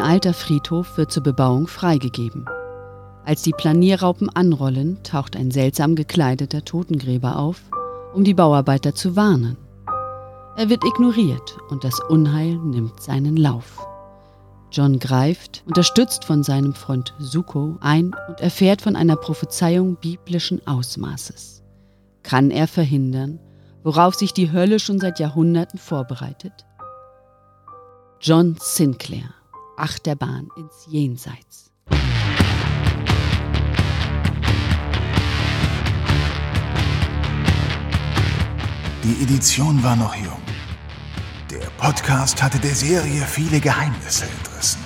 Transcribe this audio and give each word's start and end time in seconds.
Ein 0.00 0.06
alter 0.12 0.32
Friedhof 0.32 0.96
wird 0.96 1.12
zur 1.12 1.22
Bebauung 1.22 1.66
freigegeben. 1.66 2.46
Als 3.26 3.42
die 3.42 3.52
Planierraupen 3.52 4.30
anrollen, 4.30 4.96
taucht 5.02 5.36
ein 5.36 5.50
seltsam 5.50 5.94
gekleideter 5.94 6.64
Totengräber 6.64 7.36
auf, 7.36 7.60
um 8.14 8.24
die 8.24 8.32
Bauarbeiter 8.32 8.94
zu 8.94 9.14
warnen. 9.14 9.58
Er 10.56 10.70
wird 10.70 10.86
ignoriert 10.86 11.58
und 11.68 11.84
das 11.84 12.00
Unheil 12.00 12.56
nimmt 12.56 13.02
seinen 13.02 13.36
Lauf. 13.36 13.86
John 14.72 15.00
greift, 15.00 15.64
unterstützt 15.66 16.24
von 16.24 16.44
seinem 16.44 16.72
Freund 16.72 17.12
Suko, 17.18 17.76
ein 17.82 18.16
und 18.28 18.40
erfährt 18.40 18.80
von 18.80 18.96
einer 18.96 19.16
Prophezeiung 19.16 19.96
biblischen 19.96 20.66
Ausmaßes. 20.66 21.62
Kann 22.22 22.50
er 22.50 22.68
verhindern, 22.68 23.38
worauf 23.82 24.14
sich 24.14 24.32
die 24.32 24.50
Hölle 24.50 24.78
schon 24.78 24.98
seit 24.98 25.20
Jahrhunderten 25.20 25.78
vorbereitet? 25.78 26.64
John 28.22 28.56
Sinclair, 28.58 29.34
Achterbahn 29.80 30.48
ins 30.56 30.86
Jenseits. 30.88 31.72
Die 39.02 39.22
Edition 39.22 39.82
war 39.82 39.96
noch 39.96 40.14
jung. 40.14 40.42
Der 41.50 41.66
Podcast 41.78 42.42
hatte 42.42 42.58
der 42.58 42.74
Serie 42.74 43.22
viele 43.22 43.58
Geheimnisse 43.58 44.26
entrissen. 44.26 44.82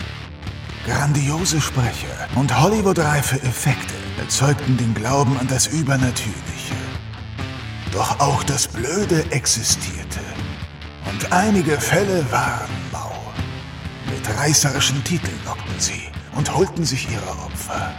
Grandiose 0.87 1.61
Sprecher 1.61 2.29
und 2.37 2.57
Hollywood-reife 2.57 3.43
Effekte 3.43 3.95
erzeugten 4.21 4.77
den 4.77 4.95
Glauben 4.95 5.37
an 5.39 5.49
das 5.49 5.67
Übernatürliche. 5.67 6.77
Doch 7.93 8.21
auch 8.21 8.45
das 8.45 8.69
Blöde 8.69 9.25
existierte. 9.33 10.21
Und 11.11 11.33
einige 11.33 11.81
Fälle 11.81 12.25
waren. 12.31 12.84
Mit 14.15 14.39
reißerischen 14.39 15.03
Titeln 15.03 15.39
lockten 15.45 15.81
sie 15.81 16.03
und 16.37 16.55
holten 16.55 16.85
sich 16.85 17.11
ihre 17.11 17.31
Opfer. 17.45 17.93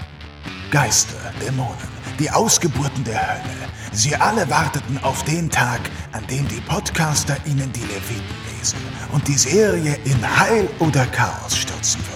Geister, 0.72 1.34
Dämonen, 1.42 1.76
die 2.18 2.32
Ausgeburten 2.32 3.04
der 3.04 3.22
Hölle. 3.22 3.68
Sie 3.92 4.16
alle 4.16 4.50
warteten 4.50 4.98
auf 5.04 5.24
den 5.26 5.50
Tag, 5.50 5.82
an 6.14 6.26
dem 6.28 6.48
die 6.48 6.62
Podcaster 6.62 7.36
ihnen 7.46 7.72
die 7.74 7.82
Leviten 7.82 8.36
lesen 8.58 8.80
und 9.12 9.28
die 9.28 9.38
Serie 9.38 9.98
in 10.06 10.40
Heil 10.40 10.70
oder 10.80 11.06
Chaos 11.08 11.58
stürzen 11.58 12.00
würden. 12.08 12.16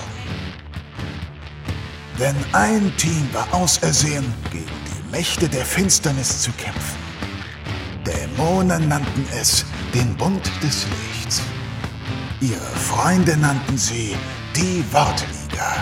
Denn 2.19 2.35
ein 2.53 2.93
Team 2.95 3.27
war 3.33 3.53
ausersehen, 3.53 4.33
gegen 4.51 4.65
die 4.65 5.11
Mächte 5.11 5.49
der 5.49 5.65
Finsternis 5.65 6.41
zu 6.41 6.51
kämpfen. 6.53 6.99
Dämonen 8.05 8.87
nannten 8.87 9.25
es 9.37 9.65
den 9.93 10.15
Bund 10.15 10.49
des 10.63 10.85
Lichts. 10.85 11.18
Ihre 12.41 12.59
Freunde 12.59 13.35
nannten 13.35 13.77
sie 13.77 14.15
die 14.55 14.81
Wortliga. 14.93 15.75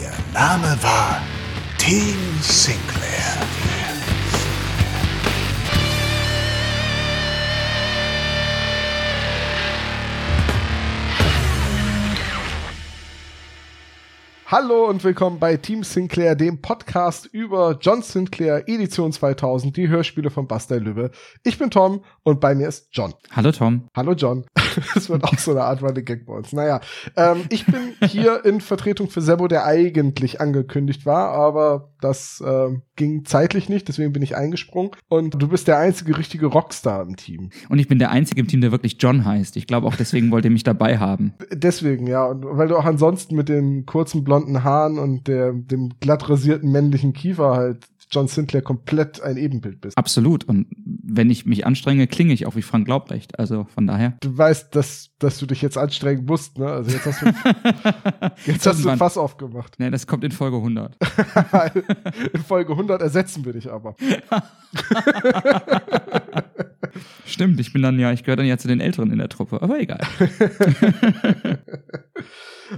Ihr 0.00 0.12
Name 0.32 0.78
war 0.80 1.20
Team 1.76 2.16
Sinclair. 2.40 3.55
Hallo 14.48 14.88
und 14.88 15.02
willkommen 15.02 15.40
bei 15.40 15.56
Team 15.56 15.82
Sinclair, 15.82 16.36
dem 16.36 16.62
Podcast 16.62 17.26
über 17.26 17.76
John 17.80 18.00
Sinclair 18.00 18.62
Edition 18.68 19.10
2000, 19.10 19.76
die 19.76 19.88
Hörspiele 19.88 20.30
von 20.30 20.46
Bastei 20.46 20.76
Lübbe. 20.76 21.10
Ich 21.42 21.58
bin 21.58 21.68
Tom 21.68 22.04
und 22.22 22.38
bei 22.38 22.54
mir 22.54 22.68
ist 22.68 22.86
John. 22.92 23.12
Hallo 23.32 23.50
Tom. 23.50 23.88
Hallo 23.96 24.12
John. 24.12 24.44
Das 24.94 25.08
wird 25.08 25.24
auch 25.24 25.38
so 25.38 25.52
eine 25.52 25.62
Art 25.62 25.82
Running 25.82 26.04
Gag 26.04 26.26
bei 26.26 26.34
uns. 26.34 26.52
Naja, 26.52 26.80
ähm, 27.16 27.46
ich 27.48 27.64
bin 27.64 27.94
hier 28.08 28.44
in 28.44 28.60
Vertretung 28.60 29.08
für 29.08 29.22
Sebo, 29.22 29.48
der 29.48 29.64
eigentlich 29.64 30.40
angekündigt 30.40 31.06
war, 31.06 31.30
aber 31.30 31.94
das 32.06 32.42
ähm, 32.46 32.82
ging 32.96 33.24
zeitlich 33.24 33.68
nicht, 33.68 33.88
deswegen 33.88 34.12
bin 34.12 34.22
ich 34.22 34.36
eingesprungen. 34.36 34.92
Und 35.08 35.40
du 35.40 35.48
bist 35.48 35.68
der 35.68 35.78
einzige 35.78 36.16
richtige 36.16 36.46
Rockstar 36.46 37.02
im 37.02 37.16
Team. 37.16 37.50
Und 37.68 37.78
ich 37.78 37.88
bin 37.88 37.98
der 37.98 38.10
einzige 38.10 38.40
im 38.40 38.48
Team, 38.48 38.60
der 38.60 38.72
wirklich 38.72 38.96
John 38.98 39.24
heißt. 39.24 39.56
Ich 39.56 39.66
glaube 39.66 39.86
auch 39.86 39.96
deswegen 39.96 40.30
wollt 40.30 40.44
ihr 40.44 40.50
mich 40.50 40.64
dabei 40.64 40.98
haben. 40.98 41.34
Deswegen, 41.52 42.06
ja. 42.06 42.24
Und 42.24 42.44
weil 42.44 42.68
du 42.68 42.76
auch 42.76 42.84
ansonsten 42.84 43.34
mit 43.34 43.48
den 43.48 43.86
kurzen 43.86 44.24
blonden 44.24 44.64
Haaren 44.64 44.98
und 44.98 45.26
der, 45.26 45.52
dem 45.52 45.92
glatt 46.00 46.28
rasierten 46.28 46.70
männlichen 46.70 47.12
Kiefer 47.12 47.54
halt 47.54 47.86
John 48.10 48.28
Sinclair 48.28 48.62
komplett 48.62 49.20
ein 49.20 49.36
Ebenbild 49.36 49.80
bist. 49.80 49.98
Absolut. 49.98 50.44
Und 50.44 50.66
wenn 50.76 51.28
ich 51.30 51.44
mich 51.46 51.66
anstrenge, 51.66 52.06
klinge 52.06 52.32
ich 52.32 52.46
auch 52.46 52.54
wie 52.54 52.62
Frank 52.62 52.86
Laubrecht. 52.88 53.38
Also 53.38 53.66
von 53.74 53.86
daher. 53.86 54.16
Du 54.20 54.36
weißt, 54.36 54.74
dass, 54.74 55.10
dass 55.18 55.38
du 55.38 55.46
dich 55.46 55.62
jetzt 55.62 55.76
anstrengen 55.76 56.24
musst, 56.24 56.58
ne? 56.58 56.66
Also 56.66 56.90
jetzt 56.92 57.06
hast 57.06 57.22
du, 57.22 57.26
jetzt 58.50 58.66
hast 58.66 58.84
du 58.84 58.88
ein 58.88 58.98
Fass 58.98 59.18
aufgemacht. 59.18 59.76
Nee, 59.78 59.90
das 59.90 60.06
kommt 60.06 60.24
in 60.24 60.30
Folge 60.30 60.56
100. 60.56 60.96
in 62.32 62.42
Folge 62.42 62.72
100 62.72 63.02
ersetzen 63.02 63.44
wir 63.44 63.52
dich 63.52 63.70
aber. 63.70 63.96
Stimmt, 67.26 67.60
ich 67.60 67.72
bin 67.72 67.82
dann 67.82 67.98
ja, 67.98 68.12
ich 68.12 68.22
gehöre 68.22 68.36
dann 68.36 68.46
ja 68.46 68.56
zu 68.56 68.68
den 68.68 68.80
Älteren 68.80 69.10
in 69.10 69.18
der 69.18 69.28
Truppe, 69.28 69.60
aber 69.60 69.80
egal. 69.80 70.00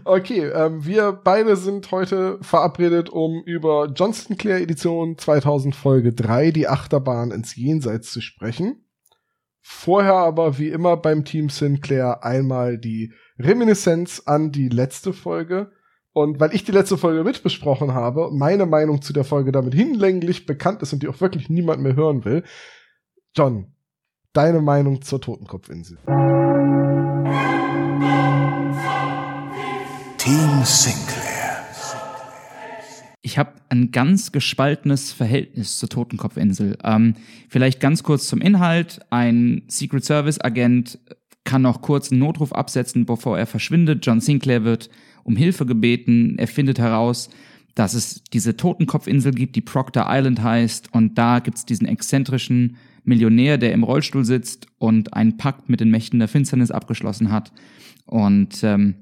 Okay, 0.04 0.46
ähm, 0.46 0.84
wir 0.84 1.12
beide 1.12 1.56
sind 1.56 1.90
heute 1.90 2.38
verabredet, 2.42 3.10
um 3.10 3.42
über 3.44 3.90
John 3.94 4.12
Sinclair 4.12 4.60
Edition 4.60 5.16
2000 5.16 5.74
Folge 5.74 6.12
3, 6.12 6.50
die 6.50 6.68
Achterbahn 6.68 7.30
ins 7.30 7.56
Jenseits 7.56 8.12
zu 8.12 8.20
sprechen. 8.20 8.84
Vorher 9.60 10.14
aber 10.14 10.58
wie 10.58 10.68
immer 10.68 10.96
beim 10.96 11.24
Team 11.24 11.50
Sinclair 11.50 12.24
einmal 12.24 12.78
die 12.78 13.12
Reminiszenz 13.38 14.22
an 14.24 14.50
die 14.50 14.68
letzte 14.68 15.12
Folge. 15.12 15.72
Und 16.12 16.40
weil 16.40 16.54
ich 16.54 16.64
die 16.64 16.72
letzte 16.72 16.98
Folge 16.98 17.22
mitbesprochen 17.22 17.94
habe 17.94 18.30
meine 18.32 18.66
Meinung 18.66 19.02
zu 19.02 19.12
der 19.12 19.24
Folge 19.24 19.52
damit 19.52 19.74
hinlänglich 19.74 20.46
bekannt 20.46 20.82
ist 20.82 20.92
und 20.92 21.02
die 21.02 21.08
auch 21.08 21.20
wirklich 21.20 21.48
niemand 21.48 21.82
mehr 21.82 21.96
hören 21.96 22.24
will, 22.24 22.44
John, 23.36 23.72
deine 24.32 24.60
Meinung 24.60 25.02
zur 25.02 25.20
Totenkopfinsel. 25.20 25.98
Team 30.28 30.62
Sinclair. 30.62 31.64
Ich 33.22 33.38
habe 33.38 33.52
ein 33.70 33.92
ganz 33.92 34.30
gespaltenes 34.30 35.10
Verhältnis 35.10 35.78
zur 35.78 35.88
Totenkopfinsel. 35.88 36.76
Ähm, 36.84 37.14
vielleicht 37.48 37.80
ganz 37.80 38.02
kurz 38.02 38.28
zum 38.28 38.42
Inhalt. 38.42 39.00
Ein 39.08 39.62
Secret 39.68 40.04
Service 40.04 40.38
Agent 40.38 40.98
kann 41.44 41.62
noch 41.62 41.80
kurz 41.80 42.12
einen 42.12 42.20
Notruf 42.20 42.52
absetzen, 42.52 43.06
bevor 43.06 43.38
er 43.38 43.46
verschwindet. 43.46 44.04
John 44.04 44.20
Sinclair 44.20 44.64
wird 44.64 44.90
um 45.24 45.34
Hilfe 45.34 45.64
gebeten. 45.64 46.34
Er 46.36 46.46
findet 46.46 46.78
heraus, 46.78 47.30
dass 47.74 47.94
es 47.94 48.22
diese 48.24 48.54
Totenkopfinsel 48.54 49.32
gibt, 49.32 49.56
die 49.56 49.62
Proctor 49.62 50.08
Island 50.10 50.42
heißt. 50.42 50.92
Und 50.92 51.16
da 51.16 51.38
gibt's 51.38 51.64
diesen 51.64 51.88
exzentrischen 51.88 52.76
Millionär, 53.02 53.56
der 53.56 53.72
im 53.72 53.82
Rollstuhl 53.82 54.26
sitzt 54.26 54.66
und 54.76 55.14
einen 55.14 55.38
Pakt 55.38 55.70
mit 55.70 55.80
den 55.80 55.90
Mächten 55.90 56.18
der 56.18 56.28
Finsternis 56.28 56.70
abgeschlossen 56.70 57.32
hat. 57.32 57.50
Und 58.04 58.62
ähm, 58.62 58.96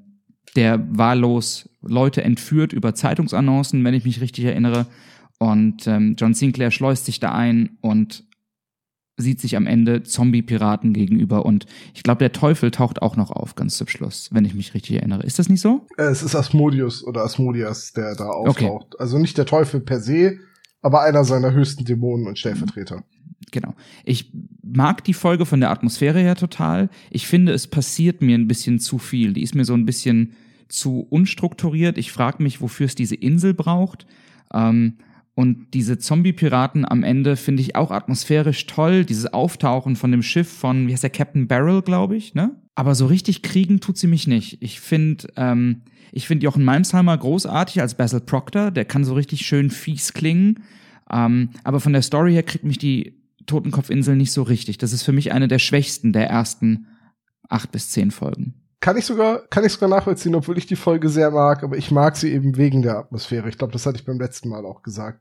der 0.57 0.85
wahllos 0.91 1.69
Leute 1.83 2.23
entführt 2.23 2.73
über 2.73 2.95
Zeitungsannoncen, 2.95 3.85
wenn 3.85 3.95
ich 3.95 4.05
mich 4.05 4.21
richtig 4.21 4.45
erinnere. 4.45 4.87
Und 5.39 5.87
ähm, 5.87 6.17
John 6.19 6.35
Sinclair 6.35 6.71
schleust 6.71 7.05
sich 7.05 7.21
da 7.21 7.33
ein 7.33 7.77
und 7.81 8.25
sieht 9.19 9.41
sich 9.41 9.57
am 9.57 9.67
Ende 9.67 10.03
Zombie-Piraten 10.03 10.93
gegenüber. 10.93 11.47
Und 11.47 11.67
ich 11.95 12.03
glaube, 12.03 12.19
der 12.19 12.33
Teufel 12.33 12.71
taucht 12.71 13.01
auch 13.01 13.17
noch 13.17 13.31
auf, 13.31 13.55
ganz 13.55 13.77
zum 13.77 13.89
Schluss, 13.89 14.29
wenn 14.33 14.45
ich 14.45 14.55
mich 14.55 14.75
richtig 14.75 14.97
erinnere. 14.97 15.23
Ist 15.23 15.39
das 15.39 15.49
nicht 15.49 15.61
so? 15.61 15.87
Es 15.97 16.23
ist 16.23 16.35
Asmodius 16.35 17.05
oder 17.05 17.23
Asmodias, 17.25 17.93
der 17.93 18.15
da 18.15 18.29
auftaucht. 18.29 18.95
Okay. 18.95 18.97
Also 18.99 19.19
nicht 19.19 19.39
der 19.39 19.47
Teufel 19.47 19.81
per 19.81 20.01
se, 20.01 20.39
aber 20.83 21.03
einer 21.03 21.25
seiner 21.25 21.53
höchsten 21.53 21.85
Dämonen 21.85 22.27
und 22.27 22.39
Stellvertreter. 22.39 23.05
Genau. 23.53 23.75
Ich 24.05 24.33
mag 24.63 25.05
die 25.05 25.15
Folge 25.15 25.47
von 25.47 25.61
der 25.61 25.71
Atmosphäre 25.71 26.21
her 26.21 26.37
total. 26.37 26.91
Ich 27.11 27.27
finde, 27.27 27.53
es 27.53 27.69
passiert 27.69 28.21
mir 28.21 28.37
ein 28.37 28.49
bisschen 28.49 28.79
zu 28.79 28.99
viel. 28.99 29.33
Die 29.33 29.43
ist 29.43 29.55
mir 29.55 29.65
so 29.65 29.75
ein 29.75 29.87
bisschen 29.87 30.35
zu 30.69 31.07
unstrukturiert. 31.09 31.99
Ich 31.99 32.13
frage 32.13 32.43
mich, 32.43 32.61
wofür 32.61 32.87
es 32.87 32.95
diese 32.95 33.15
Insel 33.15 33.55
braucht. 33.55 34.07
Ähm, 34.53 34.99
und 35.35 35.75
diese 35.75 35.99
Zombie-Piraten 35.99 36.87
am 36.89 37.03
Ende 37.03 37.37
finde 37.37 37.61
ich 37.61 37.77
auch 37.77 37.91
atmosphärisch 37.91 38.65
toll. 38.67 39.05
Dieses 39.05 39.33
Auftauchen 39.33 39.95
von 39.95 40.11
dem 40.11 40.23
Schiff 40.23 40.51
von, 40.51 40.89
wie 40.89 40.93
heißt 40.93 41.03
der, 41.03 41.11
Captain 41.11 41.47
Barrel, 41.47 41.83
glaube 41.83 42.17
ich, 42.17 42.35
ne? 42.35 42.57
Aber 42.75 42.95
so 42.95 43.07
richtig 43.07 43.43
kriegen 43.43 43.81
tut 43.81 43.99
sie 43.99 44.07
mich 44.07 44.27
nicht. 44.27 44.63
Ich 44.63 44.81
finde, 44.81 45.29
ähm, 45.37 45.83
ich 46.13 46.27
finde 46.27 46.45
Jochen 46.45 46.65
Malmsheimer 46.65 47.17
großartig 47.17 47.81
als 47.81 47.97
Basil 47.97 48.21
Proctor. 48.21 48.71
Der 48.71 48.85
kann 48.87 49.05
so 49.05 49.15
richtig 49.15 49.47
schön 49.47 49.71
fies 49.71 50.15
klingen. 50.15 50.63
Ähm, 51.11 51.51
aber 51.65 51.81
von 51.81 51.93
der 51.93 52.03
Story 52.03 52.33
her 52.33 52.43
kriegt 52.43 52.65
mich 52.65 52.79
die 52.79 53.21
Totenkopfinsel 53.47 54.17
nicht 54.17 54.33
so 54.33 54.43
richtig. 54.43 54.79
Das 54.79 54.93
ist 54.93 55.03
für 55.03 55.13
mich 55.13 55.33
eine 55.33 55.49
der 55.49 55.59
schwächsten 55.59 56.13
der 56.13 56.29
ersten 56.29 56.87
acht 57.49 57.73
bis 57.73 57.91
zehn 57.91 58.11
Folgen. 58.11 58.55
Kann 58.81 58.97
ich 58.97 59.05
sogar, 59.05 59.47
kann 59.49 59.65
ich 59.65 59.73
sogar 59.73 59.89
nachvollziehen, 59.89 60.35
obwohl 60.35 60.59
ich 60.59 60.67
die 60.67 60.77
Folge 60.77 61.09
sehr 61.09 61.31
mag, 61.31 61.63
aber 61.63 61.77
ich 61.77 61.91
mag 61.91 62.17
sie 62.17 62.33
eben 62.33 62.57
wegen 62.57 62.83
der 62.83 62.99
Atmosphäre. 62.99 63.49
Ich 63.49 63.59
glaube, 63.59 63.73
das 63.73 63.87
hatte 63.87 63.97
ich 63.97 64.05
beim 64.05 64.19
letzten 64.19 64.49
Mal 64.49 64.65
auch 64.65 64.83
gesagt. 64.83 65.21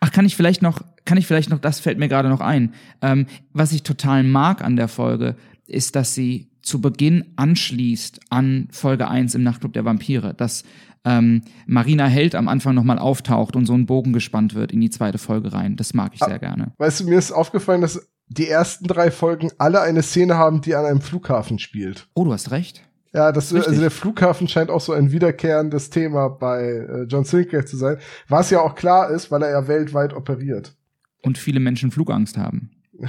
Ach, 0.00 0.12
kann 0.12 0.24
ich 0.24 0.36
vielleicht 0.36 0.62
noch, 0.62 0.80
kann 1.04 1.18
ich 1.18 1.26
vielleicht 1.26 1.50
noch, 1.50 1.58
das 1.58 1.80
fällt 1.80 1.98
mir 1.98 2.08
gerade 2.08 2.28
noch 2.28 2.40
ein. 2.40 2.74
Ähm, 3.02 3.26
was 3.52 3.72
ich 3.72 3.82
total 3.82 4.22
mag 4.22 4.62
an 4.62 4.76
der 4.76 4.88
Folge, 4.88 5.36
ist, 5.66 5.96
dass 5.96 6.14
sie 6.14 6.50
zu 6.62 6.80
Beginn 6.80 7.32
anschließt 7.36 8.20
an 8.30 8.68
Folge 8.70 9.08
1 9.08 9.34
im 9.34 9.42
Nachtclub 9.42 9.72
der 9.72 9.84
Vampire, 9.84 10.34
dass 10.34 10.64
ähm, 11.04 11.42
Marina 11.66 12.06
Held 12.06 12.34
am 12.34 12.48
Anfang 12.48 12.74
nochmal 12.74 12.98
auftaucht 12.98 13.56
und 13.56 13.66
so 13.66 13.74
ein 13.74 13.86
Bogen 13.86 14.12
gespannt 14.12 14.54
wird 14.54 14.72
in 14.72 14.80
die 14.80 14.90
zweite 14.90 15.18
Folge 15.18 15.52
rein. 15.52 15.76
Das 15.76 15.94
mag 15.94 16.12
ich 16.14 16.20
sehr 16.20 16.38
gerne. 16.38 16.72
Weißt 16.78 17.00
du, 17.00 17.04
mir 17.04 17.18
ist 17.18 17.32
aufgefallen, 17.32 17.80
dass 17.80 18.08
die 18.28 18.48
ersten 18.48 18.86
drei 18.86 19.10
Folgen 19.10 19.50
alle 19.58 19.80
eine 19.82 20.02
Szene 20.02 20.36
haben, 20.36 20.60
die 20.60 20.74
an 20.74 20.86
einem 20.86 21.00
Flughafen 21.00 21.58
spielt. 21.58 22.08
Oh, 22.14 22.24
du 22.24 22.32
hast 22.32 22.50
recht. 22.50 22.82
Ja, 23.12 23.30
das, 23.30 23.52
Richtig. 23.52 23.68
also 23.68 23.80
der 23.80 23.90
Flughafen 23.92 24.48
scheint 24.48 24.70
auch 24.70 24.80
so 24.80 24.92
ein 24.92 25.12
wiederkehrendes 25.12 25.90
Thema 25.90 26.28
bei 26.28 26.64
äh, 26.64 27.02
John 27.04 27.24
Sinclair 27.24 27.64
zu 27.64 27.76
sein, 27.76 27.98
was 28.28 28.50
ja 28.50 28.60
auch 28.60 28.74
klar 28.74 29.10
ist, 29.10 29.30
weil 29.30 29.42
er 29.42 29.50
ja 29.50 29.68
weltweit 29.68 30.14
operiert. 30.14 30.74
Und 31.22 31.38
viele 31.38 31.60
Menschen 31.60 31.92
Flugangst 31.92 32.36
haben. 32.36 32.72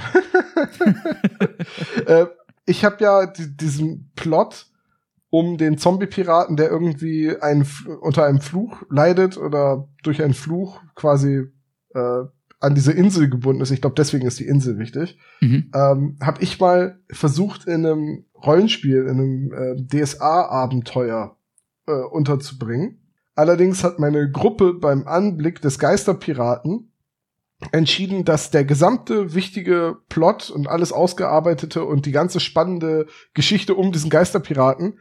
äh, 2.06 2.26
ich 2.66 2.84
habe 2.84 3.02
ja 3.02 3.26
die, 3.26 3.56
diesen 3.56 4.12
Plot 4.14 4.66
um 5.38 5.58
den 5.58 5.76
Zombie-Piraten, 5.76 6.56
der 6.56 6.70
irgendwie 6.70 7.36
ein, 7.38 7.66
unter 8.00 8.24
einem 8.24 8.40
Fluch 8.40 8.82
leidet 8.88 9.36
oder 9.36 9.86
durch 10.02 10.22
einen 10.22 10.32
Fluch 10.32 10.80
quasi 10.94 11.42
äh, 11.94 12.22
an 12.58 12.74
diese 12.74 12.92
Insel 12.92 13.28
gebunden 13.28 13.60
ist. 13.60 13.70
Ich 13.70 13.82
glaube, 13.82 13.96
deswegen 13.98 14.26
ist 14.26 14.40
die 14.40 14.46
Insel 14.46 14.78
wichtig. 14.78 15.18
Mhm. 15.42 15.70
Ähm, 15.74 16.16
habe 16.22 16.42
ich 16.42 16.58
mal 16.58 17.00
versucht, 17.10 17.66
in 17.66 17.84
einem 17.84 18.24
Rollenspiel, 18.34 19.02
in 19.02 19.10
einem 19.10 19.52
äh, 19.52 20.02
DSA-Abenteuer 20.02 21.36
äh, 21.86 21.92
unterzubringen. 21.92 23.02
Allerdings 23.34 23.84
hat 23.84 23.98
meine 23.98 24.30
Gruppe 24.30 24.72
beim 24.72 25.06
Anblick 25.06 25.60
des 25.60 25.78
Geisterpiraten 25.78 26.92
entschieden, 27.72 28.24
dass 28.24 28.50
der 28.50 28.64
gesamte 28.64 29.34
wichtige 29.34 29.98
Plot 30.08 30.48
und 30.48 30.66
alles 30.66 30.92
ausgearbeitete 30.92 31.84
und 31.84 32.06
die 32.06 32.12
ganze 32.12 32.40
spannende 32.40 33.06
Geschichte 33.34 33.74
um 33.74 33.92
diesen 33.92 34.08
Geisterpiraten 34.08 34.98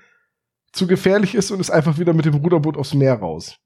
zu 0.75 0.88
gefährlich 0.88 1.36
ist 1.36 1.51
und 1.51 1.62
ist 1.62 1.72
einfach 1.72 2.00
wieder 2.00 2.13
mit 2.13 2.25
dem 2.25 2.36
Ruderboot 2.36 2.75
aufs 2.75 2.94
Meer 2.94 3.16
raus. 3.16 3.57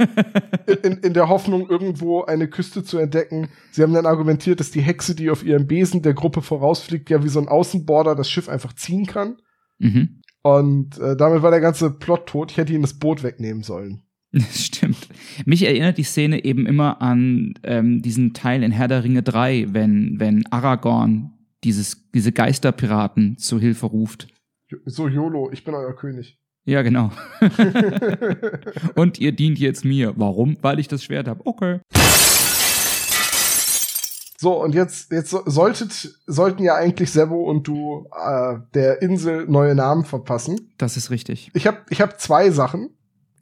in, 0.82 0.94
in 0.94 1.12
der 1.12 1.28
Hoffnung, 1.28 1.68
irgendwo 1.68 2.22
eine 2.22 2.48
Küste 2.48 2.82
zu 2.82 2.96
entdecken. 2.96 3.48
Sie 3.70 3.82
haben 3.82 3.92
dann 3.92 4.06
argumentiert, 4.06 4.58
dass 4.58 4.70
die 4.70 4.80
Hexe, 4.80 5.14
die 5.14 5.28
auf 5.28 5.44
ihrem 5.44 5.66
Besen 5.66 6.00
der 6.00 6.14
Gruppe 6.14 6.40
vorausfliegt, 6.40 7.10
ja 7.10 7.22
wie 7.22 7.28
so 7.28 7.38
ein 7.38 7.48
Außenborder 7.48 8.14
das 8.14 8.30
Schiff 8.30 8.48
einfach 8.48 8.72
ziehen 8.72 9.04
kann. 9.04 9.36
Mhm. 9.78 10.22
Und 10.42 10.98
äh, 10.98 11.16
damit 11.16 11.42
war 11.42 11.50
der 11.50 11.60
ganze 11.60 11.90
Plot 11.90 12.26
tot. 12.26 12.50
Ich 12.50 12.56
hätte 12.56 12.72
ihnen 12.72 12.82
das 12.82 12.94
Boot 12.94 13.22
wegnehmen 13.22 13.62
sollen. 13.62 14.02
Das 14.32 14.64
stimmt. 14.64 15.08
Mich 15.44 15.62
erinnert 15.64 15.98
die 15.98 16.02
Szene 16.02 16.46
eben 16.46 16.64
immer 16.64 17.02
an 17.02 17.54
ähm, 17.62 18.00
diesen 18.00 18.32
Teil 18.32 18.62
in 18.62 18.72
Herr 18.72 18.88
der 18.88 19.04
Ringe 19.04 19.22
3, 19.22 19.68
wenn, 19.72 20.18
wenn 20.18 20.46
Aragorn 20.46 21.32
dieses, 21.62 22.10
diese 22.12 22.32
Geisterpiraten 22.32 23.36
zu 23.36 23.60
Hilfe 23.60 23.86
ruft. 23.86 24.28
So, 24.86 25.08
YOLO, 25.08 25.50
ich 25.52 25.64
bin 25.64 25.74
euer 25.74 25.94
König. 25.94 26.38
Ja, 26.64 26.82
genau. 26.82 27.10
Und 28.94 29.18
ihr 29.18 29.32
dient 29.32 29.58
jetzt 29.58 29.84
mir. 29.84 30.12
Warum? 30.16 30.56
Weil 30.62 30.78
ich 30.78 30.86
das 30.86 31.02
Schwert 31.02 31.26
habe. 31.26 31.44
Okay. 31.44 31.80
So, 34.38 34.60
und 34.60 34.74
jetzt, 34.74 35.12
jetzt 35.12 35.30
solltet, 35.30 36.20
sollten 36.26 36.64
ja 36.64 36.74
eigentlich 36.74 37.12
Sebo 37.12 37.48
und 37.48 37.68
du 37.68 38.08
äh, 38.10 38.58
der 38.74 39.00
Insel 39.00 39.46
neue 39.46 39.76
Namen 39.76 40.04
verpassen. 40.04 40.72
Das 40.78 40.96
ist 40.96 41.10
richtig. 41.10 41.50
Ich 41.54 41.68
habe 41.68 41.78
ich 41.90 42.00
hab 42.00 42.20
zwei 42.20 42.50
Sachen. 42.50 42.90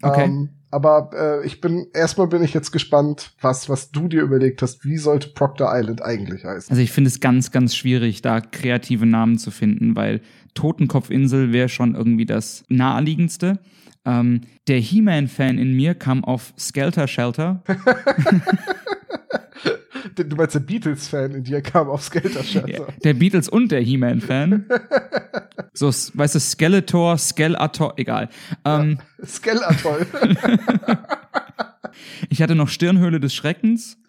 Okay. 0.02 0.24
Ähm, 0.24 0.50
aber 0.70 1.10
äh, 1.14 1.46
ich 1.46 1.60
bin, 1.60 1.88
erstmal 1.92 2.28
bin 2.28 2.44
ich 2.44 2.54
jetzt 2.54 2.70
gespannt, 2.70 3.32
was, 3.40 3.68
was 3.68 3.90
du 3.90 4.06
dir 4.06 4.22
überlegt 4.22 4.62
hast. 4.62 4.84
Wie 4.84 4.98
sollte 4.98 5.28
Proctor 5.30 5.70
Island 5.72 6.00
eigentlich 6.02 6.44
heißen? 6.44 6.70
Also 6.70 6.80
ich 6.80 6.92
finde 6.92 7.08
es 7.08 7.18
ganz, 7.20 7.50
ganz 7.50 7.74
schwierig, 7.74 8.22
da 8.22 8.40
kreative 8.40 9.06
Namen 9.06 9.38
zu 9.38 9.50
finden, 9.50 9.96
weil 9.96 10.20
Totenkopfinsel 10.54 11.52
wäre 11.52 11.68
schon 11.68 11.94
irgendwie 11.94 12.26
das 12.26 12.64
naheliegendste. 12.68 13.58
Ähm, 14.04 14.42
der 14.68 14.78
He-Man-Fan 14.78 15.58
in 15.58 15.74
mir 15.74 15.94
kam 15.94 16.24
auf 16.24 16.54
Skelter 16.56 17.08
Shelter. 17.08 17.62
du 20.14 20.36
meinst 20.36 20.54
der 20.54 20.60
Beatles-Fan 20.60 21.32
in 21.32 21.44
dir 21.44 21.60
kam 21.62 21.88
auf 21.88 22.04
Shelter. 22.04 22.68
Ja, 22.68 22.86
der 23.04 23.14
Beatles 23.14 23.48
und 23.48 23.70
der 23.72 23.80
He-Man-Fan. 23.80 24.66
so, 25.72 25.88
weißt 25.88 26.34
du, 26.34 26.40
Skeletor, 26.40 27.18
Skeletor, 27.18 27.94
egal. 27.96 28.28
Ähm, 28.64 28.98
ja, 29.18 29.26
Skeletor. 29.26 29.98
ich 32.28 32.42
hatte 32.42 32.54
noch 32.54 32.68
Stirnhöhle 32.68 33.20
des 33.20 33.34
Schreckens. 33.34 33.98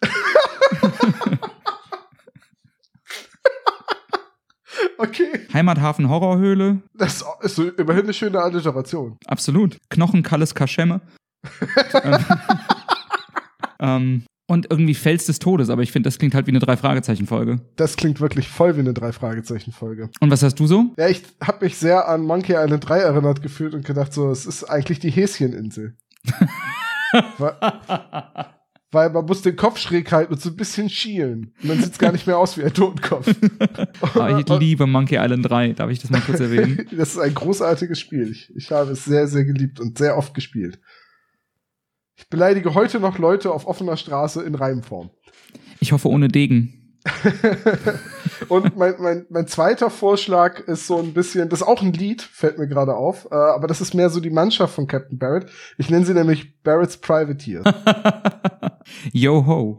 Okay. 4.98 5.46
Heimathafen 5.52 6.08
Horrorhöhle. 6.08 6.80
Das 6.94 7.24
ist 7.40 7.56
so 7.56 7.68
immerhin 7.68 8.04
eine 8.04 8.14
schöne 8.14 8.40
Alliteration. 8.40 9.16
Absolut. 9.26 9.76
Knochenkalles 9.90 10.54
Kaschemme. 10.54 11.00
ähm, 13.80 14.24
und 14.52 14.66
irgendwie 14.68 14.92
Fels 14.92 15.24
des 15.24 15.38
Todes, 15.38 15.70
aber 15.70 15.80
ich 15.80 15.92
finde, 15.92 16.08
das 16.08 16.18
klingt 16.18 16.34
halt 16.34 16.46
wie 16.46 16.50
eine 16.50 16.58
Drei-Fragezeichen-Folge. 16.58 17.62
Das 17.76 17.96
klingt 17.96 18.20
wirklich 18.20 18.48
voll 18.48 18.76
wie 18.76 18.80
eine 18.80 18.92
Drei-Fragezeichen-Folge. 18.92 20.10
Und 20.20 20.30
was 20.30 20.42
hast 20.42 20.60
du 20.60 20.66
so? 20.66 20.92
Ja, 20.98 21.08
ich 21.08 21.22
habe 21.42 21.64
mich 21.64 21.78
sehr 21.78 22.06
an 22.06 22.20
Monkey 22.20 22.52
Island 22.52 22.86
3 22.86 22.98
erinnert 22.98 23.40
gefühlt 23.42 23.72
und 23.72 23.86
gedacht, 23.86 24.12
so, 24.12 24.30
es 24.30 24.44
ist 24.44 24.64
eigentlich 24.64 24.98
die 24.98 25.10
Häscheninsel. 25.10 25.96
weil, 28.92 29.08
man 29.08 29.24
muss 29.24 29.40
den 29.40 29.56
Kopf 29.56 29.78
schräg 29.78 30.12
halten 30.12 30.34
und 30.34 30.42
so 30.42 30.50
ein 30.50 30.56
bisschen 30.56 30.90
schielen. 30.90 31.54
Und 31.62 31.70
dann 31.70 31.80
sieht's 31.80 31.98
gar 31.98 32.12
nicht 32.12 32.26
mehr 32.26 32.36
aus 32.36 32.58
wie 32.58 32.64
ein 32.64 32.74
Totenkopf. 32.74 33.34
oh, 34.14 34.38
ich 34.38 34.60
liebe 34.60 34.86
Monkey 34.86 35.16
Island 35.16 35.48
3, 35.48 35.72
darf 35.72 35.88
ich 35.88 36.00
das 36.00 36.10
mal 36.10 36.20
kurz 36.20 36.40
erwähnen? 36.40 36.86
das 36.94 37.12
ist 37.14 37.18
ein 37.18 37.32
großartiges 37.32 37.98
Spiel. 37.98 38.30
Ich, 38.30 38.52
ich 38.54 38.70
habe 38.70 38.90
es 38.90 39.06
sehr, 39.06 39.26
sehr 39.28 39.46
geliebt 39.46 39.80
und 39.80 39.96
sehr 39.96 40.18
oft 40.18 40.34
gespielt. 40.34 40.78
Ich 42.22 42.28
beleidige 42.28 42.74
heute 42.74 43.00
noch 43.00 43.18
Leute 43.18 43.50
auf 43.50 43.66
offener 43.66 43.96
Straße 43.96 44.42
in 44.44 44.54
Reimform. 44.54 45.10
Ich 45.80 45.90
hoffe 45.90 46.08
ohne 46.08 46.28
Degen. 46.28 47.00
und 48.48 48.76
mein, 48.76 48.94
mein, 49.00 49.26
mein 49.28 49.48
zweiter 49.48 49.90
Vorschlag 49.90 50.60
ist 50.60 50.86
so 50.86 50.98
ein 50.98 51.14
bisschen, 51.14 51.48
das 51.48 51.62
ist 51.62 51.66
auch 51.66 51.82
ein 51.82 51.92
Lied, 51.92 52.22
fällt 52.22 52.58
mir 52.58 52.68
gerade 52.68 52.94
auf, 52.94 53.26
äh, 53.32 53.34
aber 53.34 53.66
das 53.66 53.80
ist 53.80 53.92
mehr 53.92 54.08
so 54.08 54.20
die 54.20 54.30
Mannschaft 54.30 54.72
von 54.72 54.86
Captain 54.86 55.18
Barrett. 55.18 55.46
Ich 55.78 55.90
nenne 55.90 56.06
sie 56.06 56.14
nämlich 56.14 56.62
Barrett's 56.62 56.96
Privateers. 56.96 57.64
Yo 59.12 59.44
ho. 59.44 59.76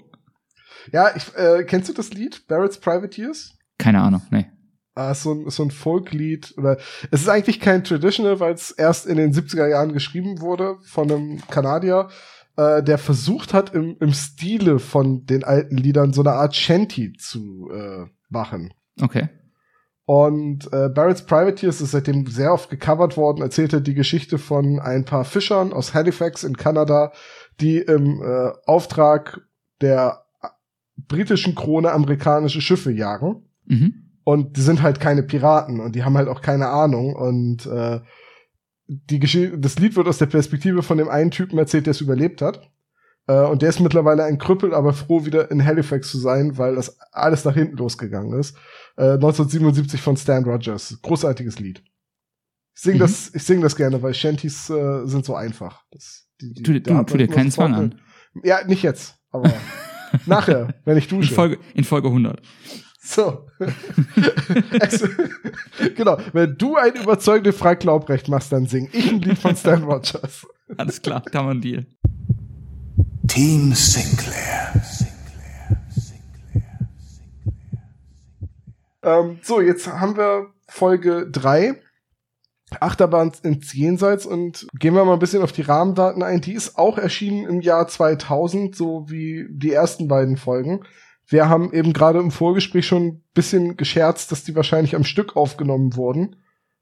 Ja, 0.91 1.15
ich, 1.15 1.33
äh, 1.37 1.63
kennst 1.63 1.87
du 1.87 1.93
das 1.93 2.11
Lied, 2.11 2.45
Barrett's 2.49 2.77
Privateers? 2.77 3.57
Keine 3.77 4.01
Ahnung, 4.01 4.21
nee. 4.31 4.47
Ah, 4.95 5.15
so 5.15 5.33
ein, 5.33 5.49
so 5.49 5.63
ein 5.63 5.71
Folklied 5.71 6.53
oder 6.57 6.77
es 7.09 7.21
ist 7.21 7.29
eigentlich 7.29 7.59
kein 7.59 7.83
Traditional, 7.83 8.39
weil 8.39 8.53
es 8.53 8.69
erst 8.69 9.07
in 9.07 9.17
den 9.17 9.33
70er 9.33 9.67
Jahren 9.67 9.91
geschrieben 9.91 10.39
wurde 10.39 10.77
von 10.83 11.11
einem 11.11 11.41
Kanadier, 11.47 12.09
äh, 12.57 12.83
der 12.83 12.99
versucht 12.99 13.55
hat, 13.55 13.73
im, 13.73 13.97
im 13.99 14.13
Stile 14.13 14.77
von 14.77 15.25
den 15.25 15.43
alten 15.43 15.77
Liedern 15.77 16.13
so 16.13 16.21
eine 16.21 16.33
Art 16.33 16.55
Shanty 16.55 17.13
zu 17.13 17.71
äh, 17.73 18.05
machen. 18.29 18.71
Okay. 19.01 19.29
Und 20.05 20.71
äh, 20.73 20.89
Barrett's 20.89 21.25
Privateers 21.25 21.81
ist 21.81 21.91
seitdem 21.91 22.27
sehr 22.27 22.53
oft 22.53 22.69
gecovert 22.69 23.15
worden, 23.17 23.41
erzählte 23.41 23.81
die 23.81 23.93
Geschichte 23.93 24.37
von 24.37 24.79
ein 24.79 25.05
paar 25.05 25.23
Fischern 25.23 25.73
aus 25.73 25.93
Halifax 25.93 26.43
in 26.43 26.57
Kanada, 26.57 27.13
die 27.61 27.77
im 27.77 28.21
äh, 28.21 28.51
Auftrag 28.65 29.41
der 29.81 30.25
britischen 30.97 31.55
Krone 31.55 31.91
amerikanische 31.91 32.61
Schiffe 32.61 32.91
jagen. 32.91 33.49
Mhm. 33.65 34.02
Und 34.23 34.57
die 34.57 34.61
sind 34.61 34.81
halt 34.81 34.99
keine 34.99 35.23
Piraten 35.23 35.79
und 35.79 35.95
die 35.95 36.03
haben 36.03 36.17
halt 36.17 36.29
auch 36.29 36.41
keine 36.41 36.69
Ahnung. 36.69 37.13
Und 37.15 37.65
äh, 37.65 37.99
die 38.87 39.19
Geschichte, 39.19 39.57
das 39.57 39.79
Lied 39.79 39.95
wird 39.95 40.07
aus 40.07 40.17
der 40.17 40.27
Perspektive 40.27 40.83
von 40.83 40.97
dem 40.97 41.09
einen 41.09 41.31
Typen 41.31 41.57
erzählt, 41.57 41.85
der 41.85 41.91
es 41.91 42.01
überlebt 42.01 42.41
hat. 42.41 42.69
Äh, 43.27 43.45
und 43.45 43.61
der 43.61 43.69
ist 43.69 43.79
mittlerweile 43.79 44.23
ein 44.23 44.37
Krüppel, 44.37 44.73
aber 44.73 44.93
froh, 44.93 45.25
wieder 45.25 45.51
in 45.51 45.63
Halifax 45.65 46.09
zu 46.09 46.17
sein, 46.17 46.57
weil 46.57 46.75
das 46.75 46.97
alles 47.11 47.45
nach 47.45 47.53
hinten 47.53 47.77
losgegangen 47.77 48.39
ist. 48.39 48.55
Äh, 48.97 49.13
1977 49.13 50.01
von 50.01 50.17
Stan 50.17 50.43
Rogers. 50.43 50.99
Großartiges 51.01 51.59
Lied. 51.59 51.83
Ich 52.75 52.81
sing, 52.81 52.95
mhm. 52.95 52.99
das, 52.99 53.33
ich 53.33 53.43
sing 53.43 53.61
das 53.61 53.75
gerne, 53.75 54.01
weil 54.01 54.13
Shanties 54.13 54.69
äh, 54.69 55.05
sind 55.05 55.25
so 55.25 55.35
einfach. 55.35 55.83
Das, 55.91 56.27
die, 56.41 56.53
die, 56.53 56.63
tu, 56.63 56.79
du, 56.79 57.03
tu 57.03 57.17
dir 57.17 57.27
keinen 57.27 57.51
Zwang 57.51 57.73
an. 57.75 58.01
Ja, 58.43 58.65
nicht 58.65 58.81
jetzt, 58.81 59.15
aber 59.29 59.53
nachher, 60.25 60.73
wenn 60.85 60.97
ich 60.97 61.07
dusche. 61.07 61.29
In 61.29 61.35
Folge, 61.35 61.59
in 61.75 61.83
Folge 61.83 62.07
100. 62.07 62.41
So. 63.05 63.45
also, 64.79 65.07
genau. 65.95 66.17
Wenn 66.31 66.57
du 66.57 66.77
ein 66.77 66.95
überzeugende 66.95 67.51
Frank 67.51 67.83
Laubrecht 67.83 68.29
machst, 68.29 68.51
dann 68.51 68.65
sing 68.65 68.89
ich 68.93 69.11
ein 69.11 69.19
Lied 69.19 69.37
von 69.37 69.55
Stan 69.55 69.83
Rogers. 69.83 70.47
Alles 70.77 71.01
klar, 71.01 71.21
kann 71.21 71.45
man 71.45 71.61
Deal. 71.61 71.85
Team 73.27 73.73
Sinclair. 73.73 74.81
Ähm, 79.03 79.39
so, 79.41 79.59
jetzt 79.59 79.87
haben 79.87 80.15
wir 80.15 80.47
Folge 80.69 81.29
3. 81.29 81.75
Achterbahn 82.79 83.33
ins 83.43 83.73
Jenseits 83.73 84.25
und 84.25 84.65
gehen 84.79 84.95
wir 84.95 85.05
mal 85.05 85.13
ein 85.13 85.19
bisschen 85.19 85.43
auf 85.43 85.51
die 85.51 85.61
Rahmendaten 85.61 86.23
ein. 86.23 86.41
Die 86.41 86.53
ist 86.53 86.77
auch 86.77 86.97
erschienen 86.97 87.45
im 87.45 87.61
Jahr 87.61 87.87
2000, 87.87 88.75
so 88.75 89.09
wie 89.09 89.45
die 89.49 89.73
ersten 89.73 90.07
beiden 90.07 90.37
Folgen. 90.37 90.83
Wir 91.27 91.49
haben 91.49 91.71
eben 91.73 91.93
gerade 91.93 92.19
im 92.19 92.31
Vorgespräch 92.31 92.85
schon 92.85 93.03
ein 93.03 93.23
bisschen 93.33 93.77
gescherzt, 93.77 94.31
dass 94.31 94.43
die 94.43 94.55
wahrscheinlich 94.55 94.95
am 94.95 95.03
Stück 95.03 95.35
aufgenommen 95.35 95.95
wurden, 95.95 96.35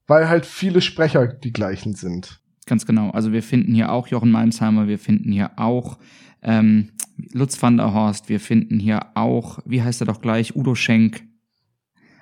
weil 0.08 0.28
halt 0.30 0.46
viele 0.46 0.82
Sprecher 0.82 1.28
die 1.28 1.54
gleichen 1.54 1.94
sind. 1.94 2.42
Ganz 2.66 2.86
genau. 2.86 3.12
Also 3.12 3.32
wir 3.32 3.44
finden 3.44 3.74
hier 3.74 3.92
auch 3.92 4.08
Jochen 4.08 4.32
Malmsheimer, 4.32 4.88
wir 4.88 5.00
finden 5.00 5.32
hier 5.32 5.52
auch 5.58 5.98
ähm, 6.42 6.90
Lutz 7.34 7.62
van 7.62 7.78
der 7.78 7.94
Horst, 7.94 8.30
wir 8.30 8.40
finden 8.40 8.80
hier 8.80 9.08
auch, 9.16 9.60
wie 9.66 9.82
heißt 9.82 10.02
er 10.02 10.08
doch 10.08 10.22
gleich, 10.22 10.56
Udo 10.56 10.76
Schenk. 10.76 11.24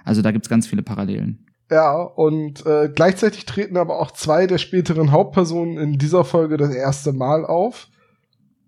Also 0.04 0.22
da 0.22 0.32
gibt's 0.32 0.50
ganz 0.50 0.68
viele 0.68 0.82
Parallelen. 0.82 1.46
Ja, 1.72 2.02
und 2.02 2.66
äh, 2.66 2.90
gleichzeitig 2.94 3.46
treten 3.46 3.78
aber 3.78 4.00
auch 4.00 4.12
zwei 4.12 4.48
der 4.48 4.58
späteren 4.58 5.12
Hauptpersonen 5.12 5.78
in 5.78 5.98
dieser 6.00 6.26
Folge 6.26 6.58
das 6.58 6.74
erste 6.74 7.14
Mal 7.14 7.46
auf. 7.46 7.90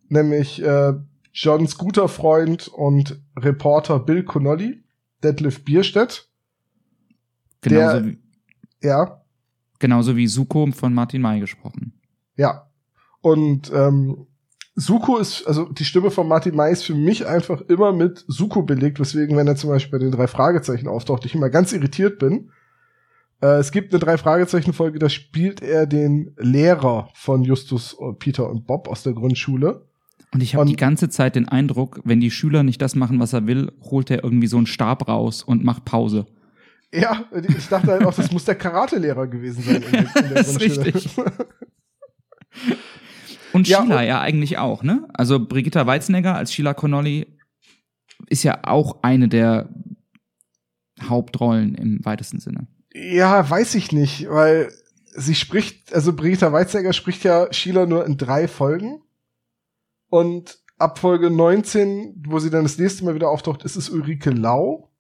Nämlich 0.08 0.62
äh, 0.62 0.94
Johns 1.34 1.78
guter 1.78 2.08
Freund 2.08 2.68
und 2.68 3.22
Reporter 3.38 4.00
Bill 4.00 4.24
Connolly, 4.24 4.84
Detlef 5.24 5.64
Bierstedt. 5.64 6.28
Genauso, 7.62 8.00
Der- 8.00 8.06
wie, 8.06 8.18
Ja, 8.82 9.22
genauso 9.80 10.16
wie 10.16 10.28
Suko 10.28 10.68
von 10.72 10.94
Martin 10.94 11.22
May 11.22 11.40
gesprochen. 11.40 11.94
ja. 12.36 12.68
Und 13.24 13.72
ähm, 13.72 14.26
Suko 14.74 15.18
ist, 15.18 15.46
also 15.46 15.66
die 15.66 15.86
Stimme 15.86 16.10
von 16.10 16.28
Martin 16.28 16.56
May 16.56 16.72
ist 16.72 16.84
für 16.84 16.96
mich 16.96 17.28
einfach 17.28 17.62
immer 17.62 17.94
mit 17.94 18.26
Suko 18.28 18.64
belegt, 18.64 19.00
weswegen, 19.00 19.38
wenn 19.38 19.46
er 19.48 19.56
zum 19.56 19.70
Beispiel 19.70 20.00
bei 20.00 20.04
den 20.06 20.12
drei 20.12 20.26
Fragezeichen 20.26 20.88
auftaucht, 20.88 21.24
ich 21.26 21.36
immer 21.36 21.52
ganz 21.52 21.72
irritiert 21.72 22.18
bin. 22.18 22.50
Äh, 23.44 23.60
es 23.60 23.72
gibt 23.72 23.94
eine 23.94 24.00
drei 24.00 24.18
Fragezeichen-Folge, 24.18 24.98
da 24.98 25.08
spielt 25.08 25.62
er 25.62 25.86
den 25.86 26.34
Lehrer 26.40 27.10
von 27.14 27.44
Justus, 27.44 27.96
äh, 28.00 28.14
Peter 28.14 28.50
und 28.50 28.66
Bob 28.66 28.88
aus 28.88 29.04
der 29.04 29.14
Grundschule. 29.14 29.86
Und 30.34 30.42
ich 30.42 30.56
habe 30.56 30.66
die 30.66 30.76
ganze 30.78 31.10
Zeit 31.10 31.36
den 31.36 31.48
Eindruck, 31.50 32.00
wenn 32.06 32.22
die 32.22 32.32
Schüler 32.32 32.64
nicht 32.64 32.82
das 32.82 32.96
machen, 32.96 33.20
was 33.20 33.34
er 33.34 33.48
will, 33.48 33.72
holt 33.82 34.10
er 34.10 34.24
irgendwie 34.24 34.48
so 34.48 34.58
einen 34.58 34.66
Stab 34.66 35.08
raus 35.08 35.44
und 35.44 35.64
macht 35.64 35.84
Pause. 35.86 36.26
Ja, 36.94 37.26
ich 37.58 37.68
dachte 37.68 37.88
halt 37.92 38.04
auch, 38.06 38.14
das 38.14 38.32
muss 38.32 38.46
der 38.46 38.56
Karatelehrer 38.56 39.28
gewesen 39.28 39.64
sein. 39.64 39.82
In, 39.82 39.94
in 39.94 40.08
der 40.14 40.30
Das 40.36 40.48
ist 40.56 40.62
richtig. 40.86 41.10
Und 43.54 43.68
Ja, 43.68 43.82
Sheila 43.82 44.00
und- 44.00 44.06
ja 44.08 44.22
eigentlich 44.22 44.58
auch, 44.58 44.84
ne? 44.84 45.08
Also 45.14 45.40
Brigitta 45.46 45.86
Weizenegger 45.86 46.36
als 46.36 46.54
Sheila 46.54 46.74
Connolly 46.74 47.28
ist 48.28 48.44
ja 48.44 48.60
auch 48.64 49.04
eine 49.04 49.28
der 49.28 49.70
Hauptrollen 51.02 51.76
im 51.76 52.04
weitesten 52.06 52.40
Sinne. 52.40 52.68
Ja, 52.94 53.50
weiß 53.50 53.76
ich 53.76 53.92
nicht, 53.92 54.30
weil 54.30 54.72
sie 55.16 55.36
spricht, 55.36 55.94
also 55.94 56.14
Brigitta 56.14 56.52
Weizsäcker 56.54 56.94
spricht 56.94 57.24
ja 57.24 57.52
Sheila 57.52 57.86
nur 57.86 58.06
in 58.06 58.18
drei 58.18 58.48
Folgen. 58.48 59.02
Und 60.12 60.60
ab 60.78 61.00
Folge 61.00 61.32
19, 61.32 62.26
wo 62.28 62.38
sie 62.40 62.50
dann 62.50 62.64
das 62.64 62.78
nächste 62.78 63.06
Mal 63.06 63.16
wieder 63.16 63.30
auftaucht, 63.30 63.64
ist 63.64 63.78
es 63.78 63.90
Ulrike 63.90 64.30
Lau. 64.30 64.92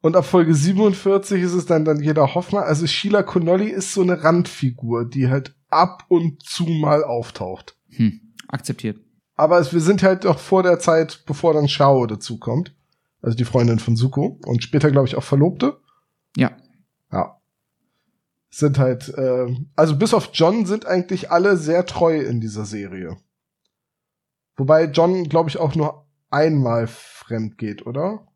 Und 0.00 0.14
ab 0.14 0.24
Folge 0.24 0.54
47 0.54 1.42
ist 1.42 1.54
es 1.54 1.66
dann 1.66 1.84
Daniela 1.84 2.36
Hoffmann. 2.36 2.62
Also 2.62 2.86
Sheila 2.86 3.24
Connolly 3.24 3.68
ist 3.68 3.92
so 3.92 4.00
eine 4.00 4.22
Randfigur, 4.22 5.06
die 5.06 5.28
halt 5.28 5.56
ab 5.70 6.04
und 6.06 6.40
zu 6.44 6.62
mal 6.62 7.02
auftaucht. 7.02 7.76
Hm, 7.88 8.20
akzeptiert. 8.46 9.00
Aber 9.34 9.58
es, 9.58 9.72
wir 9.72 9.80
sind 9.80 10.04
halt 10.04 10.24
auch 10.24 10.38
vor 10.38 10.62
der 10.62 10.78
Zeit, 10.78 11.24
bevor 11.26 11.52
dann 11.52 11.68
Shao 11.68 12.06
dazu 12.06 12.38
kommt. 12.38 12.76
Also 13.20 13.36
die 13.36 13.44
Freundin 13.44 13.80
von 13.80 13.96
Suko. 13.96 14.38
Und 14.46 14.62
später, 14.62 14.92
glaube 14.92 15.08
ich, 15.08 15.16
auch 15.16 15.24
Verlobte. 15.24 15.80
Ja. 16.36 16.56
Ja. 17.10 17.40
Sind 18.50 18.78
halt, 18.78 19.08
äh, 19.18 19.52
also 19.74 19.96
bis 19.96 20.14
auf 20.14 20.30
John 20.32 20.64
sind 20.64 20.86
eigentlich 20.86 21.32
alle 21.32 21.56
sehr 21.56 21.86
treu 21.86 22.20
in 22.20 22.40
dieser 22.40 22.66
Serie. 22.66 23.16
Wobei 24.58 24.84
John, 24.84 25.24
glaube 25.24 25.48
ich, 25.48 25.56
auch 25.58 25.74
nur 25.74 26.06
einmal 26.30 26.86
fremd 26.88 27.56
geht, 27.56 27.86
oder? 27.86 28.26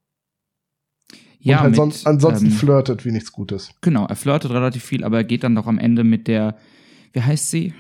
Ja, 1.41 1.57
Und 1.57 1.61
halt 1.63 1.71
mit, 1.73 1.77
sonst, 1.77 2.07
ansonsten 2.07 2.47
ähm, 2.47 2.53
flirtet 2.53 3.05
wie 3.05 3.11
nichts 3.13 3.33
Gutes. 3.33 3.71
Genau, 3.83 4.07
er 4.07 4.15
flirtet 4.17 4.51
relativ 4.53 4.85
viel, 4.85 5.03
aber 5.05 5.19
er 5.19 5.25
geht 5.25 5.43
dann 5.45 5.55
doch 5.57 5.67
am 5.67 5.79
Ende 5.79 6.05
mit 6.05 6.29
der, 6.29 6.57
wie 7.13 7.21
heißt 7.21 7.51
sie? 7.51 7.75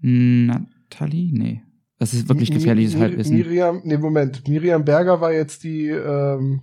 Natalie? 0.00 1.30
Nee. 1.32 1.62
Das 1.98 2.14
ist 2.14 2.28
wirklich 2.28 2.50
gefährliches 2.50 2.94
Mi- 2.94 3.00
Halbwissen. 3.00 3.36
Miriam, 3.36 3.80
nee, 3.84 3.96
Moment. 3.96 4.46
Miriam 4.48 4.84
Berger 4.84 5.20
war 5.20 5.32
jetzt 5.32 5.64
die 5.64 5.88
ähm, 5.88 6.62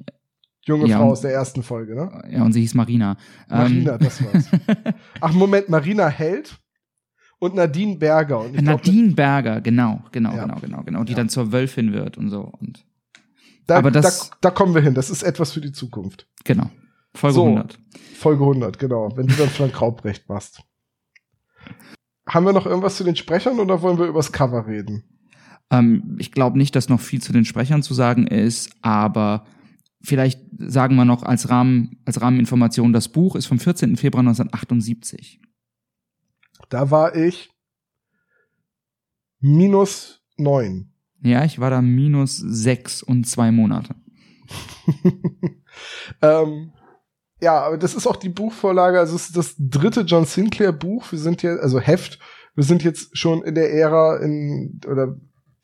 junge 0.66 0.88
Ja, 0.88 0.98
Frau 0.98 1.06
und- 1.06 1.12
aus 1.12 1.22
der 1.22 1.32
ersten 1.32 1.64
Folge, 1.64 1.96
ne? 1.96 2.24
Ja, 2.32 2.44
und 2.44 2.54
sie 2.54 2.62
hieß 2.62 2.74
Marina. 2.74 3.18
Marina, 3.50 3.94
Ähm, 3.94 4.00
das 4.00 4.24
war's. 4.24 4.50
Ach, 5.22 5.34
Moment, 5.34 5.70
Marina 5.70 6.08
Held 6.08 6.58
und 7.46 7.56
Nadine 7.56 7.96
Berger. 7.98 8.40
Und 8.42 8.56
ich 8.56 8.64
glaub, 8.64 8.86
Nadine 8.86 9.14
Berger, 9.14 9.62
genau, 9.62 10.02
genau, 10.12 10.34
Ja. 10.36 10.44
genau, 10.46 10.60
genau, 10.60 10.84
genau, 10.84 11.04
die 11.04 11.14
Ja. 11.14 11.18
dann 11.18 11.30
zur 11.30 11.52
Wölfin 11.52 11.94
wird 11.94 12.18
und 12.18 12.30
so. 12.30 12.42
Und 12.60 12.86
da, 13.68 13.78
aber 13.78 13.92
das- 13.92 14.30
da, 14.32 14.36
da 14.42 14.52
kommen 14.52 14.76
wir 14.76 14.82
hin. 14.82 14.94
Das 14.94 15.10
ist 15.10 15.24
etwas 15.24 15.52
für 15.54 15.62
die 15.62 15.72
Zukunft. 15.72 16.28
genau. 16.44 16.70
Folge 17.14 17.36
So. 17.36 17.46
100. 17.46 17.80
Folge 18.16 18.44
100, 18.46 18.78
genau. 18.78 19.10
Wenn 19.16 19.28
du 19.28 19.36
dann 19.36 19.48
Frank 19.50 19.80
Raubrecht 19.82 20.28
machst. 20.28 20.62
Haben 22.28 22.46
wir 22.46 22.54
noch 22.54 22.66
irgendwas 22.66 22.98
zu 22.98 23.04
den 23.04 23.16
Sprechern 23.16 23.60
oder 23.60 23.82
wollen 23.82 23.98
wir 24.00 24.06
übers 24.06 24.32
Cover 24.32 24.68
reden? 24.68 25.04
Ähm, 25.72 26.16
ich 26.20 26.32
glaube 26.32 26.58
nicht, 26.58 26.76
dass 26.76 26.90
noch 26.90 27.00
viel 27.00 27.22
zu 27.22 27.32
den 27.34 27.46
Sprechern 27.46 27.84
zu 27.84 27.94
sagen 27.94 28.28
ist, 28.28 28.70
aber 28.82 29.46
vielleicht 30.02 30.42
sagen 30.58 30.96
wir 30.96 31.06
noch 31.06 31.24
als 31.24 31.50
Rahmen, 31.50 32.00
als 32.06 32.20
Rahmeninformation, 32.22 32.94
das 32.94 33.10
Buch 33.10 33.36
ist 33.36 33.46
vom 33.46 33.60
14. 33.60 33.96
Februar 33.96 34.24
1978. 34.24 35.40
Da 36.70 36.92
war 36.92 37.16
ich 37.16 37.50
minus 39.40 40.22
neun. 40.38 40.92
Ja, 41.22 41.44
ich 41.44 41.60
war 41.60 41.70
da 41.70 41.82
minus 41.82 42.38
sechs 42.38 43.02
und 43.02 43.26
zwei 43.26 43.52
Monate. 43.52 43.96
ähm, 46.22 46.72
ja, 47.42 47.62
aber 47.62 47.78
das 47.78 47.96
ist 47.96 48.08
auch 48.08 48.16
die 48.16 48.30
Buchvorlage, 48.30 49.00
also 49.00 49.16
es 49.16 49.28
ist 49.28 49.38
das 49.38 49.56
dritte 49.58 50.02
John 50.02 50.26
Sinclair 50.26 50.72
Buch. 50.72 51.12
Wir 51.12 51.20
sind 51.20 51.42
hier, 51.42 51.60
also 51.62 51.80
Heft, 51.80 52.20
wir 52.56 52.64
sind 52.64 52.84
jetzt 52.84 53.18
schon 53.18 53.44
in 53.44 53.56
der 53.56 53.74
Ära 53.74 54.18
in, 54.18 54.80
oder 54.88 55.16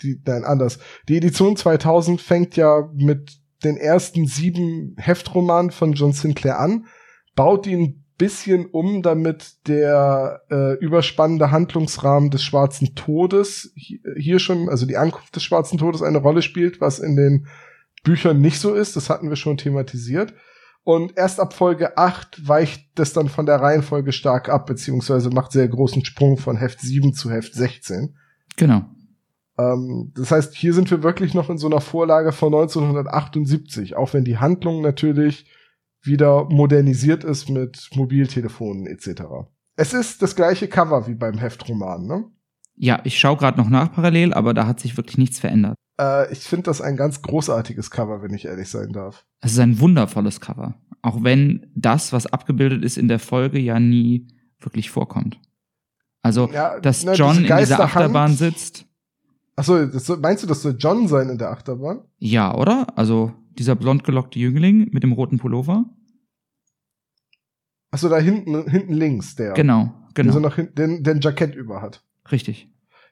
die, 0.01 0.21
nein, 0.25 0.43
anders. 0.43 0.79
Die 1.07 1.17
Edition 1.17 1.55
2000 1.55 2.19
fängt 2.19 2.55
ja 2.55 2.89
mit 2.93 3.39
den 3.63 3.77
ersten 3.77 4.25
sieben 4.25 4.95
Heftromanen 4.97 5.71
von 5.71 5.93
John 5.93 6.13
Sinclair 6.13 6.59
an, 6.59 6.87
baut 7.35 7.67
ein 7.67 8.00
bisschen 8.21 8.67
um, 8.67 9.01
damit 9.01 9.67
der 9.67 10.43
äh, 10.51 10.73
überspannende 10.77 11.49
Handlungsrahmen 11.49 12.29
des 12.29 12.43
Schwarzen 12.43 12.93
Todes 12.93 13.73
hi- 13.75 13.99
hier 14.17 14.37
schon, 14.37 14.69
also 14.69 14.85
die 14.85 14.97
Ankunft 14.97 15.35
des 15.35 15.41
Schwarzen 15.43 15.79
Todes 15.79 16.03
eine 16.03 16.19
Rolle 16.19 16.43
spielt, 16.43 16.79
was 16.79 16.99
in 16.99 17.15
den 17.15 17.47
Büchern 18.03 18.39
nicht 18.39 18.59
so 18.59 18.75
ist. 18.75 18.95
Das 18.95 19.09
hatten 19.09 19.29
wir 19.29 19.35
schon 19.35 19.57
thematisiert. 19.57 20.35
Und 20.83 21.17
erst 21.17 21.39
ab 21.39 21.53
Folge 21.53 21.97
8 21.97 22.47
weicht 22.47 22.85
das 22.95 23.13
dann 23.13 23.27
von 23.27 23.45
der 23.47 23.59
Reihenfolge 23.59 24.11
stark 24.11 24.49
ab, 24.49 24.67
beziehungsweise 24.67 25.29
macht 25.31 25.51
sehr 25.51 25.67
großen 25.67 26.05
Sprung 26.05 26.37
von 26.37 26.57
Heft 26.57 26.81
7 26.81 27.13
zu 27.13 27.31
Heft 27.31 27.53
16. 27.55 28.15
Genau. 28.57 28.85
Ähm, 29.57 30.11
das 30.15 30.31
heißt, 30.31 30.55
hier 30.55 30.73
sind 30.73 30.91
wir 30.91 31.01
wirklich 31.01 31.33
noch 31.33 31.49
in 31.49 31.57
so 31.57 31.67
einer 31.67 31.81
Vorlage 31.81 32.31
von 32.31 32.53
1978, 32.53 33.95
auch 33.95 34.13
wenn 34.13 34.23
die 34.23 34.37
Handlung 34.37 34.81
natürlich 34.81 35.45
wieder 36.03 36.45
modernisiert 36.45 37.23
ist 37.23 37.49
mit 37.49 37.89
Mobiltelefonen 37.93 38.87
etc. 38.87 39.23
Es 39.75 39.93
ist 39.93 40.21
das 40.21 40.35
gleiche 40.35 40.67
Cover 40.67 41.07
wie 41.07 41.15
beim 41.15 41.37
Heftroman, 41.37 42.05
ne? 42.05 42.25
Ja, 42.75 42.99
ich 43.03 43.19
schaue 43.19 43.37
gerade 43.37 43.59
noch 43.59 43.69
nach 43.69 43.91
parallel, 43.93 44.33
aber 44.33 44.53
da 44.53 44.65
hat 44.65 44.79
sich 44.79 44.97
wirklich 44.97 45.17
nichts 45.17 45.39
verändert. 45.39 45.75
Äh, 45.99 46.31
ich 46.31 46.39
finde 46.39 46.63
das 46.63 46.81
ein 46.81 46.97
ganz 46.97 47.21
großartiges 47.21 47.91
Cover, 47.91 48.21
wenn 48.23 48.33
ich 48.33 48.45
ehrlich 48.45 48.69
sein 48.69 48.91
darf. 48.91 49.25
Es 49.41 49.53
ist 49.53 49.59
ein 49.59 49.79
wundervolles 49.79 50.41
Cover. 50.41 50.75
Auch 51.03 51.23
wenn 51.23 51.71
das, 51.75 52.13
was 52.13 52.25
abgebildet 52.27 52.83
ist 52.83 52.97
in 52.97 53.07
der 53.07 53.19
Folge, 53.19 53.59
ja 53.59 53.79
nie 53.79 54.27
wirklich 54.59 54.89
vorkommt. 54.89 55.39
Also, 56.23 56.49
Ja, 56.51 56.79
dass 56.79 57.03
na, 57.03 57.13
John 57.13 57.37
diese 57.37 57.51
in 57.53 57.57
dieser 57.59 57.79
Achterbahn 57.81 58.33
sitzt, 58.35 58.85
Achso, 59.55 59.75
meinst 60.17 60.43
du, 60.43 60.47
das 60.47 60.61
soll 60.61 60.75
John 60.79 61.07
sein 61.07 61.29
in 61.29 61.37
der 61.37 61.51
Achterbahn? 61.51 62.01
ja, 62.17 62.55
oder? 62.55 62.87
Also, 62.95 63.33
dieser 63.57 63.75
blond 63.75 64.03
gelockte 64.03 64.39
Jüngling 64.39 64.89
mit 64.91 65.03
dem 65.03 65.11
roten 65.11 65.37
Pullover. 65.37 65.85
Achso, 67.91 68.07
da 68.07 68.17
hinten, 68.17 68.69
hinten 68.69 68.93
links, 68.93 69.35
der. 69.35 69.53
Genau, 69.53 69.93
Der 70.15 70.25
so 70.25 70.31
genau. 70.31 70.47
noch 70.47 70.55
hin, 70.55 70.69
den, 70.75 71.03
den 71.03 71.19
Jackett 71.19 71.55
über 71.55 71.81
hat. 71.81 72.03
Richtig. 72.31 72.69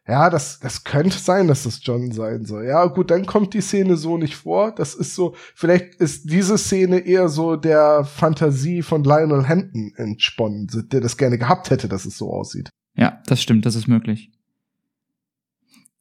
Ja, 0.07 0.31
das, 0.31 0.59
das 0.59 0.83
könnte 0.85 1.17
sein, 1.17 1.47
dass 1.47 1.63
das 1.63 1.81
John 1.83 2.11
sein 2.11 2.43
soll. 2.45 2.65
Ja, 2.65 2.85
gut, 2.85 3.11
dann 3.11 3.27
kommt 3.27 3.53
die 3.53 3.61
Szene 3.61 3.95
so 3.95 4.17
nicht 4.17 4.35
vor. 4.35 4.73
Das 4.73 4.95
ist 4.95 5.13
so, 5.13 5.35
vielleicht 5.53 5.95
ist 5.95 6.31
diese 6.31 6.57
Szene 6.57 6.99
eher 6.99 7.29
so 7.29 7.55
der 7.57 8.05
Fantasie 8.05 8.81
von 8.81 9.03
Lionel 9.03 9.47
Hampton 9.47 9.93
entsponnen, 9.97 10.67
der 10.91 11.01
das 11.01 11.17
gerne 11.17 11.37
gehabt 11.37 11.69
hätte, 11.69 11.87
dass 11.87 12.05
es 12.05 12.17
so 12.17 12.31
aussieht. 12.33 12.71
Ja, 12.95 13.21
das 13.27 13.41
stimmt, 13.41 13.67
das 13.67 13.75
ist 13.75 13.87
möglich. 13.87 14.31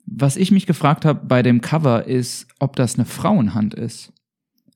Was 0.06 0.36
ich 0.36 0.52
mich 0.52 0.64
gefragt 0.66 1.04
habe 1.04 1.26
bei 1.26 1.42
dem 1.42 1.60
Cover 1.60 2.06
ist, 2.06 2.46
ob 2.60 2.76
das 2.76 2.94
eine 2.94 3.04
Frauenhand 3.04 3.74
ist, 3.74 4.14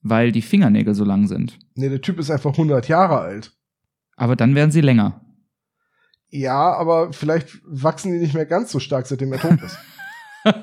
weil 0.03 0.31
die 0.31 0.41
Fingernägel 0.41 0.93
so 0.93 1.03
lang 1.03 1.27
sind. 1.27 1.57
Nee, 1.75 1.89
der 1.89 2.01
Typ 2.01 2.19
ist 2.19 2.29
einfach 2.29 2.51
100 2.51 2.87
Jahre 2.87 3.19
alt. 3.19 3.51
Aber 4.15 4.35
dann 4.35 4.53
werden 4.55 4.71
sie 4.71 4.81
länger. 4.81 5.21
Ja, 6.29 6.73
aber 6.73 7.13
vielleicht 7.13 7.61
wachsen 7.65 8.11
die 8.11 8.19
nicht 8.19 8.33
mehr 8.33 8.45
ganz 8.45 8.71
so 8.71 8.79
stark, 8.79 9.07
seitdem 9.07 9.33
er 9.33 9.39
tot 9.39 9.61
ist. 9.63 9.77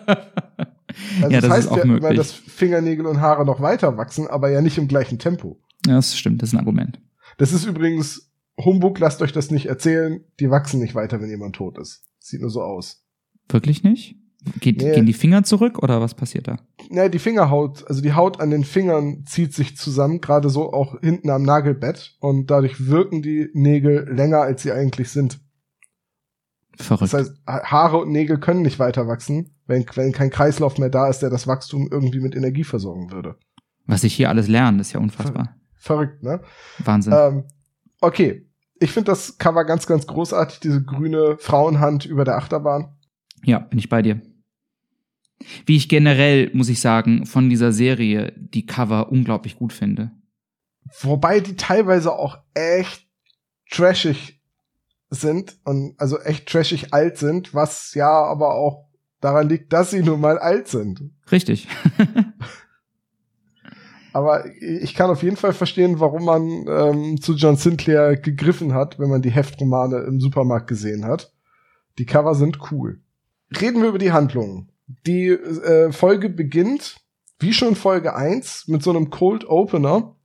Also 1.22 1.30
Ja, 1.30 1.40
das, 1.40 1.42
das 1.42 1.50
heißt 1.50 1.66
ist 1.66 1.72
auch 1.72 1.76
ja 1.78 1.82
immer, 1.84 1.94
möglich. 1.94 2.16
dass 2.18 2.32
Fingernägel 2.32 3.06
und 3.06 3.20
Haare 3.20 3.46
noch 3.46 3.60
weiter 3.60 3.96
wachsen, 3.96 4.26
aber 4.26 4.50
ja 4.50 4.60
nicht 4.60 4.76
im 4.76 4.88
gleichen 4.88 5.18
Tempo. 5.18 5.60
Ja, 5.86 5.94
das 5.94 6.18
stimmt, 6.18 6.42
das 6.42 6.50
ist 6.50 6.54
ein 6.54 6.58
Argument. 6.58 7.00
Das 7.38 7.52
ist 7.52 7.64
übrigens 7.64 8.30
Humbug, 8.58 8.98
lasst 8.98 9.22
euch 9.22 9.32
das 9.32 9.50
nicht 9.50 9.66
erzählen. 9.66 10.24
Die 10.40 10.50
wachsen 10.50 10.80
nicht 10.80 10.94
weiter, 10.94 11.20
wenn 11.20 11.30
jemand 11.30 11.54
tot 11.56 11.78
ist. 11.78 12.02
Sieht 12.18 12.40
nur 12.40 12.50
so 12.50 12.62
aus. 12.62 13.04
Wirklich 13.48 13.82
nicht? 13.84 14.16
Geht, 14.60 14.80
Nee. 14.80 14.92
Gehen 14.94 15.06
die 15.06 15.12
Finger 15.12 15.42
zurück 15.44 15.82
oder 15.82 16.00
was 16.00 16.14
passiert 16.14 16.48
da? 16.48 16.56
Ja, 16.90 17.08
die 17.08 17.18
Fingerhaut, 17.18 17.86
also 17.88 18.00
die 18.00 18.14
Haut 18.14 18.40
an 18.40 18.50
den 18.50 18.64
Fingern 18.64 19.24
zieht 19.26 19.52
sich 19.54 19.76
zusammen, 19.76 20.20
gerade 20.22 20.48
so 20.48 20.72
auch 20.72 20.98
hinten 21.00 21.28
am 21.30 21.42
Nagelbett. 21.42 22.16
Und 22.20 22.50
dadurch 22.50 22.86
wirken 22.88 23.20
die 23.22 23.50
Nägel 23.52 24.08
länger, 24.10 24.40
als 24.40 24.62
sie 24.62 24.72
eigentlich 24.72 25.10
sind. 25.10 25.40
Verrückt. 26.76 27.12
Das 27.12 27.20
heißt, 27.20 27.32
Ha- 27.46 27.62
Haare 27.64 27.98
und 27.98 28.10
Nägel 28.12 28.38
können 28.38 28.62
nicht 28.62 28.78
weiter 28.78 29.06
wachsen, 29.06 29.54
wenn, 29.66 29.84
wenn 29.94 30.12
kein 30.12 30.30
Kreislauf 30.30 30.78
mehr 30.78 30.88
da 30.88 31.08
ist, 31.08 31.18
der 31.20 31.28
das 31.30 31.46
Wachstum 31.46 31.88
irgendwie 31.90 32.20
mit 32.20 32.34
Energie 32.34 32.64
versorgen 32.64 33.10
würde. 33.12 33.36
was 33.86 34.04
ich 34.04 34.14
hier 34.14 34.28
alles 34.30 34.48
lerne, 34.48 34.80
ist 34.80 34.92
ja 34.92 35.00
unfassbar. 35.00 35.56
Verrückt, 35.74 36.22
ne? 36.22 36.40
Wahnsinn. 36.84 37.12
Ähm, 37.16 37.44
okay. 38.00 38.46
Ich 38.78 38.92
finde 38.92 39.10
das 39.10 39.36
Cover 39.36 39.64
ganz, 39.64 39.86
ganz 39.86 40.06
großartig, 40.06 40.60
diese 40.60 40.82
grüne 40.82 41.36
Frauenhand 41.38 42.06
über 42.06 42.24
der 42.24 42.36
Achterbahn. 42.36 42.96
Ja, 43.44 43.58
bin 43.58 43.78
ich 43.78 43.88
bei 43.90 44.00
dir. 44.00 44.22
Wie 45.66 45.76
ich 45.76 45.88
generell, 45.88 46.50
muss 46.52 46.68
ich 46.68 46.80
sagen, 46.80 47.26
von 47.26 47.48
dieser 47.48 47.72
Serie 47.72 48.32
die 48.36 48.66
Cover 48.66 49.10
unglaublich 49.10 49.56
gut 49.56 49.72
finde. 49.72 50.10
Wobei 51.00 51.40
die 51.40 51.56
teilweise 51.56 52.12
auch 52.12 52.38
echt 52.54 53.06
trashig 53.70 54.40
sind 55.08 55.56
und 55.64 55.94
also 55.98 56.18
echt 56.20 56.48
trashig 56.48 56.92
alt 56.92 57.18
sind, 57.18 57.54
was 57.54 57.94
ja 57.94 58.10
aber 58.10 58.54
auch 58.54 58.88
daran 59.20 59.48
liegt, 59.48 59.72
dass 59.72 59.90
sie 59.90 60.02
nun 60.02 60.20
mal 60.20 60.38
alt 60.38 60.68
sind. 60.68 61.02
Richtig. 61.30 61.68
Aber 64.12 64.44
ich 64.60 64.94
kann 64.94 65.10
auf 65.10 65.22
jeden 65.22 65.36
Fall 65.36 65.52
verstehen, 65.52 66.00
warum 66.00 66.24
man 66.24 66.66
ähm, 66.66 67.20
zu 67.20 67.34
John 67.34 67.56
Sinclair 67.56 68.16
gegriffen 68.16 68.74
hat, 68.74 68.98
wenn 68.98 69.08
man 69.08 69.22
die 69.22 69.30
Heftromane 69.30 69.98
im 69.98 70.20
Supermarkt 70.20 70.66
gesehen 70.66 71.04
hat. 71.04 71.32
Die 71.98 72.06
Cover 72.06 72.34
sind 72.34 72.58
cool. 72.72 73.00
Reden 73.60 73.82
wir 73.82 73.88
über 73.88 73.98
die 73.98 74.12
Handlung. 74.12 74.68
Die 75.06 75.28
äh, 75.28 75.92
Folge 75.92 76.28
beginnt, 76.28 77.00
wie 77.38 77.52
schon 77.52 77.76
Folge 77.76 78.14
1, 78.14 78.68
mit 78.68 78.82
so 78.82 78.90
einem 78.90 79.10
Cold 79.10 79.48
Opener, 79.48 80.16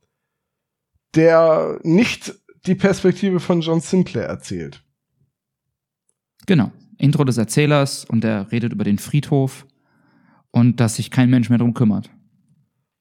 der 1.14 1.78
nicht 1.82 2.34
die 2.66 2.74
Perspektive 2.74 3.40
von 3.40 3.60
John 3.60 3.80
Sinclair 3.80 4.26
erzählt. 4.26 4.82
Genau. 6.46 6.72
Intro 6.98 7.24
des 7.24 7.36
Erzählers 7.36 8.04
und 8.04 8.24
er 8.24 8.50
redet 8.50 8.72
über 8.72 8.84
den 8.84 8.98
Friedhof 8.98 9.66
und 10.50 10.80
dass 10.80 10.96
sich 10.96 11.10
kein 11.10 11.30
Mensch 11.30 11.50
mehr 11.50 11.58
drum 11.58 11.74
kümmert. 11.74 12.10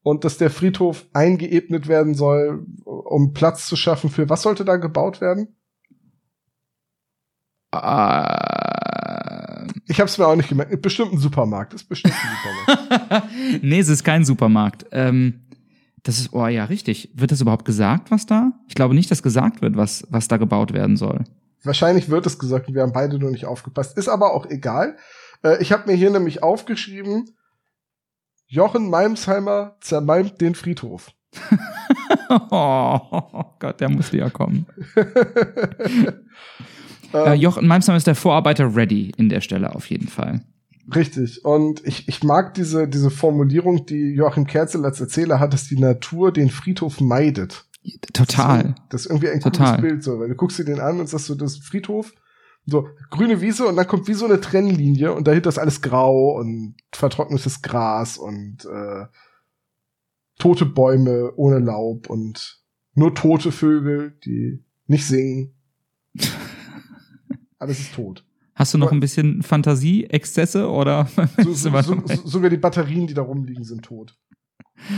Und 0.03 0.24
dass 0.24 0.38
der 0.38 0.51
Friedhof 0.51 1.07
eingeebnet 1.13 1.88
werden 1.88 2.13
soll, 2.13 2.65
um 2.84 3.34
Platz 3.34 3.67
zu 3.67 3.75
schaffen 3.75 4.10
für 4.10 4.29
was 4.29 4.43
sollte 4.43 4.65
da 4.65 4.75
gebaut 4.75 5.22
werden? 5.22 5.55
Äh, 7.72 8.54
Ich 9.87 9.99
habe 9.99 10.09
es 10.09 10.17
mir 10.17 10.27
auch 10.27 10.35
nicht 10.35 10.49
gemerkt. 10.49 10.81
Bestimmt 10.81 11.13
ein 11.13 11.19
Supermarkt. 11.19 11.73
Ist 11.73 11.87
bestimmt 11.87 12.15
ein 12.15 12.87
Supermarkt. 12.97 13.33
nee, 13.61 13.79
es 13.79 13.89
ist 13.89 14.03
kein 14.03 14.25
Supermarkt. 14.25 14.85
Ähm, 14.91 15.41
das 16.03 16.19
ist, 16.19 16.33
oh 16.33 16.47
ja, 16.47 16.65
richtig. 16.65 17.11
Wird 17.13 17.31
das 17.31 17.41
überhaupt 17.41 17.65
gesagt, 17.65 18.11
was 18.11 18.25
da? 18.25 18.53
Ich 18.67 18.75
glaube 18.75 18.95
nicht, 18.95 19.09
dass 19.11 19.23
gesagt 19.23 19.61
wird, 19.61 19.75
was, 19.75 20.05
was 20.09 20.27
da 20.27 20.37
gebaut 20.37 20.73
werden 20.73 20.97
soll. 20.97 21.23
Wahrscheinlich 21.63 22.09
wird 22.09 22.25
es 22.25 22.37
gesagt, 22.39 22.71
wir 22.73 22.81
haben 22.81 22.93
beide 22.93 23.17
nur 23.17 23.31
nicht 23.31 23.45
aufgepasst. 23.45 23.97
Ist 23.97 24.09
aber 24.09 24.33
auch 24.33 24.47
egal. 24.47 24.97
Äh, 25.43 25.61
ich 25.61 25.71
habe 25.71 25.89
mir 25.89 25.98
hier 25.98 26.11
nämlich 26.11 26.43
aufgeschrieben, 26.43 27.35
Jochen 28.48 28.89
Malmsheimer 28.89 29.77
zermalmt 29.81 30.39
den 30.41 30.55
Friedhof. 30.55 31.11
oh 32.29 33.45
Gott, 33.59 33.79
der 33.79 33.89
musste 33.89 34.17
ja 34.17 34.29
kommen. 34.29 34.67
Ähm, 37.15 37.31
Äh, 37.31 37.33
Jochen 37.35 37.67
Malmsam 37.67 37.95
ist 37.95 38.07
der 38.07 38.15
Vorarbeiter 38.15 38.75
ready 38.75 39.11
in 39.17 39.29
der 39.29 39.41
Stelle 39.41 39.73
auf 39.75 39.89
jeden 39.89 40.07
Fall. 40.07 40.41
Richtig. 40.93 41.43
Und 41.43 41.83
ich, 41.85 42.07
ich 42.07 42.23
mag 42.23 42.53
diese, 42.53 42.87
diese 42.87 43.09
Formulierung, 43.09 43.85
die 43.85 44.13
Joachim 44.13 44.45
Kerzel 44.45 44.85
als 44.85 44.99
Erzähler 45.01 45.39
hat, 45.39 45.53
dass 45.53 45.67
die 45.67 45.79
Natur 45.79 46.31
den 46.31 46.49
Friedhof 46.49 47.01
meidet. 47.01 47.65
Total. 48.13 48.75
Das 48.89 49.01
ist 49.01 49.07
irgendwie 49.07 49.29
ein 49.29 49.39
Total. 49.39 49.77
cooles 49.77 49.81
Bild 49.81 50.03
so, 50.03 50.19
weil 50.19 50.29
du 50.29 50.35
guckst 50.35 50.59
dir 50.59 50.65
den 50.65 50.79
an 50.79 50.99
und 50.99 51.07
sagst 51.07 51.25
so, 51.27 51.35
das 51.35 51.53
ist 51.53 51.63
Friedhof, 51.63 52.13
so 52.65 52.87
grüne 53.11 53.41
Wiese 53.41 53.65
und 53.67 53.75
dann 53.75 53.87
kommt 53.87 54.07
wie 54.07 54.13
so 54.13 54.25
eine 54.25 54.41
Trennlinie 54.41 55.13
und 55.13 55.27
dahinter 55.27 55.49
ist 55.49 55.59
alles 55.59 55.81
grau 55.81 56.35
und 56.39 56.75
vertrocknetes 56.93 57.61
Gras 57.61 58.17
und 58.17 58.65
äh, 58.65 59.05
tote 60.39 60.65
Bäume 60.65 61.31
ohne 61.35 61.59
Laub 61.59 62.09
und 62.09 62.59
nur 62.95 63.13
tote 63.13 63.51
Vögel, 63.51 64.17
die 64.25 64.63
nicht 64.87 65.05
singen. 65.05 65.53
Alles 67.59 67.79
ist 67.79 67.94
tot. 67.96 68.24
Hast 68.55 68.74
du 68.74 68.77
noch 68.77 68.91
ein 68.91 69.00
bisschen 69.01 69.41
Fantasie-Exzesse 69.44 70.70
oder? 70.70 71.09
So, 71.44 71.53
so, 71.53 71.81
so, 71.81 72.01
so, 72.05 72.27
sogar 72.27 72.50
die 72.50 72.57
Batterien, 72.57 73.05
die 73.07 73.13
da 73.13 73.22
rumliegen, 73.22 73.63
sind 73.65 73.83
tot. 73.83 74.15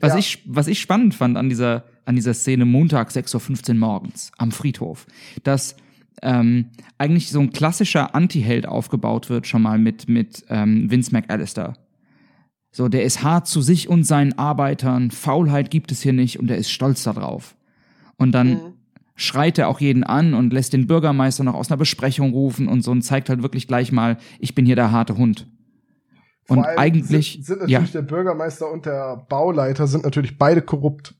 was, 0.00 0.12
Ja. 0.12 0.18
ich, 0.18 0.42
was 0.46 0.66
ich 0.66 0.80
spannend 0.80 1.14
fand 1.14 1.36
an 1.36 1.48
dieser, 1.48 1.84
an 2.04 2.16
dieser 2.16 2.34
Szene 2.34 2.64
Montag 2.64 3.10
6.15 3.10 3.70
Uhr 3.70 3.74
morgens 3.76 4.32
am 4.38 4.50
Friedhof, 4.52 5.06
dass 5.42 5.76
ähm, 6.22 6.70
eigentlich 6.98 7.30
so 7.30 7.40
ein 7.40 7.50
klassischer 7.52 8.14
Anti-Held 8.14 8.66
aufgebaut 8.66 9.30
wird, 9.30 9.46
schon 9.46 9.62
mal 9.62 9.78
mit, 9.78 10.08
mit 10.08 10.44
ähm, 10.48 10.90
Vince 10.90 11.12
McAllister. 11.12 11.74
So, 12.72 12.88
der 12.88 13.04
ist 13.04 13.22
hart 13.22 13.46
zu 13.48 13.62
sich 13.62 13.88
und 13.88 14.04
seinen 14.04 14.38
Arbeitern, 14.38 15.10
Faulheit 15.10 15.70
gibt 15.70 15.90
es 15.92 16.02
hier 16.02 16.12
nicht 16.12 16.38
und 16.38 16.50
er 16.50 16.56
ist 16.58 16.70
stolz 16.70 17.02
darauf. 17.02 17.56
Und 18.16 18.32
dann 18.32 18.48
Mhm. 18.48 18.72
Schreit 19.14 19.58
er 19.58 19.68
auch 19.68 19.80
jeden 19.80 20.04
an 20.04 20.34
und 20.34 20.52
lässt 20.52 20.72
den 20.72 20.86
Bürgermeister 20.86 21.44
noch 21.44 21.54
aus 21.54 21.70
einer 21.70 21.76
Besprechung 21.78 22.32
rufen 22.32 22.68
und 22.68 22.82
so 22.82 22.90
und 22.90 23.02
zeigt 23.02 23.28
halt 23.28 23.42
wirklich 23.42 23.66
gleich 23.68 23.92
mal, 23.92 24.16
ich 24.38 24.54
bin 24.54 24.64
hier 24.66 24.76
der 24.76 24.92
harte 24.92 25.16
Hund. 25.16 25.46
Vor 26.44 26.56
Und 26.58 26.64
eigentlich, 26.64 27.32
sind, 27.42 27.44
sind 27.46 27.58
ja, 27.68 27.78
natürlich 27.78 27.92
der 27.92 28.02
Bürgermeister 28.02 28.70
und 28.70 28.86
der 28.86 29.24
Bauleiter 29.28 29.86
sind 29.86 30.04
natürlich 30.04 30.38
beide 30.38 30.62
korrupt. 30.62 31.14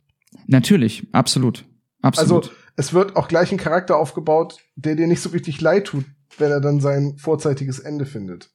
natürlich, 0.47 1.07
absolut. 1.13 1.65
Absolut. 2.03 2.45
Also 2.49 2.57
es 2.77 2.93
wird 2.95 3.15
auch 3.17 3.29
gleich 3.29 3.53
ein 3.53 3.59
Charakter 3.59 3.97
aufgebaut, 3.99 4.57
der 4.75 4.95
dir 4.97 5.07
nicht 5.07 5.21
so 5.21 5.29
richtig 5.31 5.61
leid 5.61 5.85
tut, 5.87 6.07
wenn 6.39 6.51
er 6.51 6.61
dann 6.63 6.81
sein 6.81 7.17
vorzeitiges 7.19 7.79
Ende 7.79 8.07
findet. 8.07 8.51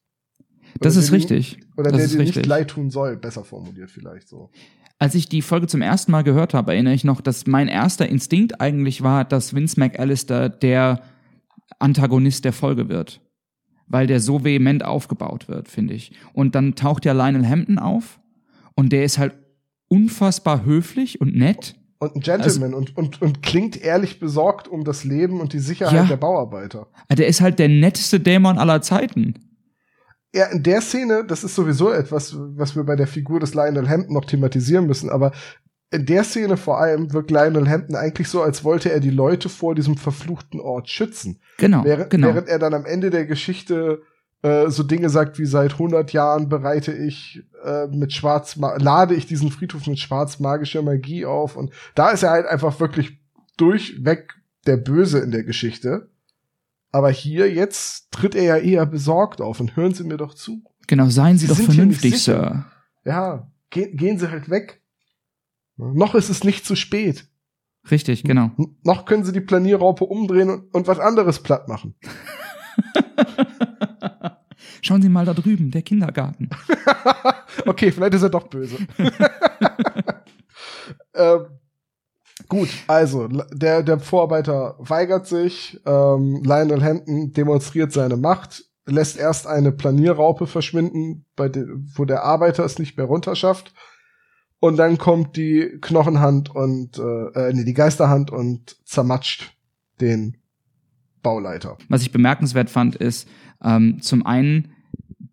das 0.79 0.93
Oder 0.95 1.01
ist 1.03 1.11
der 1.11 1.19
dir- 1.19 1.35
richtig. 1.35 1.59
Oder 1.77 1.91
das 1.91 1.97
der 1.97 2.05
ist 2.05 2.13
dir 2.15 2.19
richtig. 2.21 2.35
nicht 2.37 2.45
leid 2.47 2.69
tun 2.69 2.89
soll, 2.89 3.17
besser 3.17 3.43
formuliert 3.45 3.91
vielleicht 3.91 4.27
so. 4.27 4.49
Als 4.97 5.13
ich 5.15 5.27
die 5.27 5.41
Folge 5.41 5.67
zum 5.67 5.81
ersten 5.81 6.11
Mal 6.11 6.23
gehört 6.23 6.53
habe, 6.53 6.73
erinnere 6.73 6.93
ich 6.93 7.03
noch, 7.03 7.19
dass 7.21 7.47
mein 7.47 7.67
erster 7.67 8.07
Instinkt 8.07 8.61
eigentlich 8.61 9.03
war, 9.03 9.25
dass 9.25 9.53
Vince 9.53 9.79
McAllister 9.79 10.47
der 10.49 11.01
Antagonist 11.79 12.45
der 12.45 12.53
Folge 12.53 12.87
wird. 12.89 13.21
Weil 13.87 14.07
der 14.07 14.19
so 14.19 14.43
vehement 14.43 14.83
aufgebaut 14.83 15.47
wird, 15.47 15.67
finde 15.67 15.93
ich. 15.93 16.11
Und 16.33 16.55
dann 16.55 16.75
taucht 16.75 17.05
ja 17.05 17.13
Lionel 17.13 17.47
Hampton 17.47 17.77
auf 17.77 18.19
und 18.75 18.91
der 18.93 19.03
ist 19.03 19.17
halt 19.17 19.33
unfassbar 19.89 20.65
höflich 20.65 21.21
und 21.21 21.35
nett. 21.35 21.75
Und 21.99 22.15
ein 22.15 22.21
Gentleman 22.21 22.73
und, 22.73 22.97
und, 22.97 23.21
und 23.21 23.41
klingt 23.41 23.77
ehrlich 23.81 24.19
besorgt 24.19 24.67
um 24.67 24.83
das 24.83 25.03
Leben 25.03 25.39
und 25.39 25.53
die 25.53 25.59
Sicherheit 25.59 25.93
Ja. 25.93 26.03
der 26.05 26.17
Bauarbeiter. 26.17 26.87
Also 27.07 27.17
Der 27.21 27.27
ist 27.27 27.41
halt 27.41 27.59
der 27.59 27.69
netteste 27.69 28.19
Dämon 28.19 28.57
aller 28.57 28.81
Zeiten. 28.81 29.35
Ja, 30.35 30.47
in 30.47 30.63
der 30.63 30.81
Szene, 30.81 31.23
das 31.25 31.45
ist 31.45 31.55
sowieso 31.55 31.91
etwas, 31.91 32.35
was 32.37 32.75
wir 32.75 32.83
bei 32.83 32.97
der 32.97 33.07
Figur 33.07 33.39
des 33.39 33.53
Lionel 33.53 33.87
Hampton 33.87 34.13
noch 34.13 34.25
thematisieren 34.25 34.85
müssen, 34.85 35.09
aber 35.09 35.31
in 35.91 36.05
der 36.05 36.25
Szene 36.25 36.57
vor 36.57 36.79
allem 36.79 37.13
wirkt 37.13 37.31
Lionel 37.31 37.69
Hampton 37.69 37.95
eigentlich 37.95 38.27
so, 38.27 38.41
als 38.41 38.65
wollte 38.65 38.91
er 38.91 38.99
die 38.99 39.11
Leute 39.11 39.47
vor 39.47 39.75
diesem 39.75 39.95
verfluchten 39.95 40.59
Ort 40.59 40.89
schützen. 40.89 41.39
Genau, 41.57 41.85
während, 41.85 42.09
genau. 42.09 42.27
während 42.27 42.49
er 42.49 42.59
dann 42.59 42.73
am 42.73 42.85
Ende 42.85 43.11
der 43.11 43.25
Geschichte 43.25 44.01
äh, 44.41 44.69
so 44.69 44.83
Dinge 44.83 45.09
sagt 45.09 45.39
wie 45.39 45.45
seit 45.45 45.73
100 45.73 46.11
Jahren 46.11 46.49
bereite 46.49 46.91
ich 46.91 47.43
äh, 47.63 47.87
mit 47.87 48.11
schwarz 48.11 48.57
lade 48.57 49.15
ich 49.15 49.27
diesen 49.27 49.51
Friedhof 49.51 49.87
mit 49.87 49.99
schwarz 49.99 50.39
magischer 50.39 50.81
Magie 50.81 51.25
auf 51.25 51.55
und 51.55 51.71
da 51.95 52.09
ist 52.09 52.23
er 52.23 52.31
halt 52.31 52.45
einfach 52.45 52.77
wirklich 52.81 53.19
durchweg 53.55 54.33
der 54.67 54.77
Böse 54.77 55.19
in 55.19 55.31
der 55.31 55.43
Geschichte. 55.43 56.09
Aber 56.95 57.11
hier 57.11 57.51
jetzt 57.51 58.09
tritt 58.11 58.35
er 58.35 58.43
ja 58.43 58.55
eher 58.55 58.85
besorgt 58.85 59.41
auf 59.41 59.59
und 59.59 59.75
hören 59.75 59.93
Sie 59.93 60.05
mir 60.05 60.15
doch 60.15 60.33
zu. 60.33 60.63
genau, 60.87 61.09
seien 61.09 61.37
Sie, 61.37 61.45
Sie 61.45 61.53
doch 61.53 61.61
vernünftig. 61.61 62.23
Sir. 62.23 62.67
Ja, 63.03 63.51
ge 63.69 63.93
gehen 63.93 64.17
Sie 64.17 64.31
halt 64.31 64.49
weg. 64.49 64.81
Noch 65.75 66.15
ist 66.15 66.29
es 66.29 66.45
nicht 66.45 66.65
zu 66.65 66.77
spät. 66.77 67.27
Richtig, 67.91 68.23
genau. 68.23 68.51
N 68.57 68.77
noch 68.85 69.03
können 69.03 69.25
Sie 69.25 69.33
die 69.33 69.41
Planierraupe 69.41 70.05
umdrehen 70.05 70.49
und, 70.49 70.73
und 70.73 70.87
was 70.87 70.99
anderes 70.99 71.43
platt 71.43 71.67
machen. 71.67 71.95
Schauen 74.81 75.01
Sie 75.01 75.09
mal 75.09 75.25
da 75.25 75.33
drüben, 75.33 75.71
der 75.71 75.81
Kindergarten. 75.81 76.49
okay, 77.65 77.91
vielleicht 77.91 78.13
ist 78.13 78.23
er 78.23 78.29
doch 78.29 78.47
böse. 78.47 78.77
ähm, 81.13 81.47
gut, 82.47 82.69
also 82.87 83.27
der, 83.27 83.83
der 83.83 83.99
Vorarbeiter 83.99 84.75
weigert 84.79 85.27
sich, 85.27 85.79
ähm, 85.85 86.41
Lionel 86.43 86.83
Hampton 86.83 87.33
demonstriert 87.33 87.91
seine 87.91 88.17
Macht, 88.17 88.65
lässt 88.85 89.17
erst 89.17 89.47
eine 89.47 89.71
Planierraupe 89.71 90.47
verschwinden, 90.47 91.25
bei 91.35 91.49
de, 91.49 91.65
wo 91.95 92.05
der 92.05 92.23
Arbeiter 92.23 92.63
es 92.63 92.79
nicht 92.79 92.97
mehr 92.97 93.05
runterschafft. 93.05 93.73
Und 94.59 94.77
dann 94.77 94.97
kommt 94.97 95.35
die 95.35 95.77
Knochenhand 95.81 96.53
und 96.55 96.97
äh, 96.97 97.01
äh, 97.01 97.53
nee, 97.53 97.65
die 97.65 97.73
Geisterhand 97.73 98.31
und 98.31 98.77
zermatscht 98.85 99.53
den 100.01 100.37
Bauleiter. 101.21 101.77
Was 101.89 102.01
ich 102.01 102.11
bemerkenswert 102.11 102.69
fand, 102.69 102.95
ist 102.95 103.27
ähm, 103.63 104.01
zum 104.01 104.25
einen, 104.25 104.73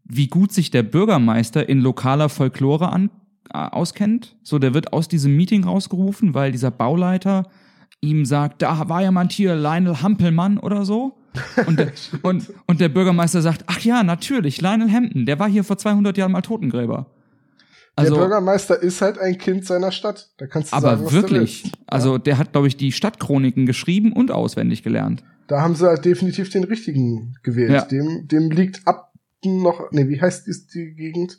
wie 0.05 0.27
gut 0.27 0.53
sich 0.53 0.71
der 0.71 0.83
Bürgermeister 0.83 1.69
in 1.69 1.81
lokaler 1.81 2.29
Folklore 2.29 2.91
an, 2.91 3.11
auskennt. 3.53 4.37
So, 4.43 4.59
der 4.59 4.75
wird 4.75 4.93
aus 4.93 5.09
diesem 5.09 5.37
Meeting 5.37 5.65
rausgerufen, 5.65 6.35
weil 6.35 6.53
dieser 6.53 6.71
Bauleiter 6.71 7.45
ihm 8.01 8.25
sagt, 8.25 8.63
da 8.63 8.89
war 8.89 9.03
jemand 9.03 9.33
hier, 9.33 9.55
Lionel 9.55 10.03
Hampelmann 10.03 10.59
oder 10.59 10.85
so. 10.85 11.19
Und 11.67 11.79
der, 11.79 11.93
und, 12.23 12.53
und 12.67 12.81
der 12.81 12.89
Bürgermeister 12.89 13.41
sagt, 13.43 13.65
ach 13.67 13.81
ja, 13.81 14.03
natürlich, 14.03 14.61
Lionel 14.61 14.91
Hampton, 14.91 15.27
der 15.27 15.39
war 15.39 15.49
hier 15.49 15.65
vor 15.65 15.79
200 15.79 16.17
Jahren 16.19 16.33
mal 16.33 16.43
Totengräber. 16.43 17.07
Also, 17.95 18.15
der 18.15 18.21
Bürgermeister 18.23 18.83
ist 18.83 19.03
halt 19.03 19.19
ein 19.19 19.37
Kind 19.37 19.67
seiner 19.67 19.93
Stadt. 19.93 20.31
Da 20.39 20.47
kannst 20.47 20.73
du 20.73 20.77
aber 20.77 20.97
sagen, 20.97 21.05
was 21.05 21.13
wirklich, 21.13 21.63
du 21.63 21.69
willst. 21.69 21.79
also 21.87 22.19
der 22.19 22.39
hat, 22.39 22.53
glaube 22.53 22.67
ich, 22.67 22.77
die 22.77 22.91
Stadtchroniken 22.91 23.67
geschrieben 23.67 24.13
und 24.13 24.31
auswendig 24.31 24.83
gelernt. 24.83 25.23
Da 25.47 25.61
haben 25.61 25.75
sie 25.75 25.87
halt 25.87 26.05
definitiv 26.05 26.49
den 26.49 26.65
richtigen 26.65 27.35
gewählt. 27.43 27.71
Ja. 27.71 27.85
Dem, 27.85 28.29
dem 28.29 28.51
liegt 28.51 28.87
Abten 28.87 29.63
noch, 29.63 29.91
nee, 29.91 30.09
wie 30.09 30.21
heißt 30.21 30.47
die, 30.47 30.53
die 30.73 30.95
Gegend? 30.95 31.39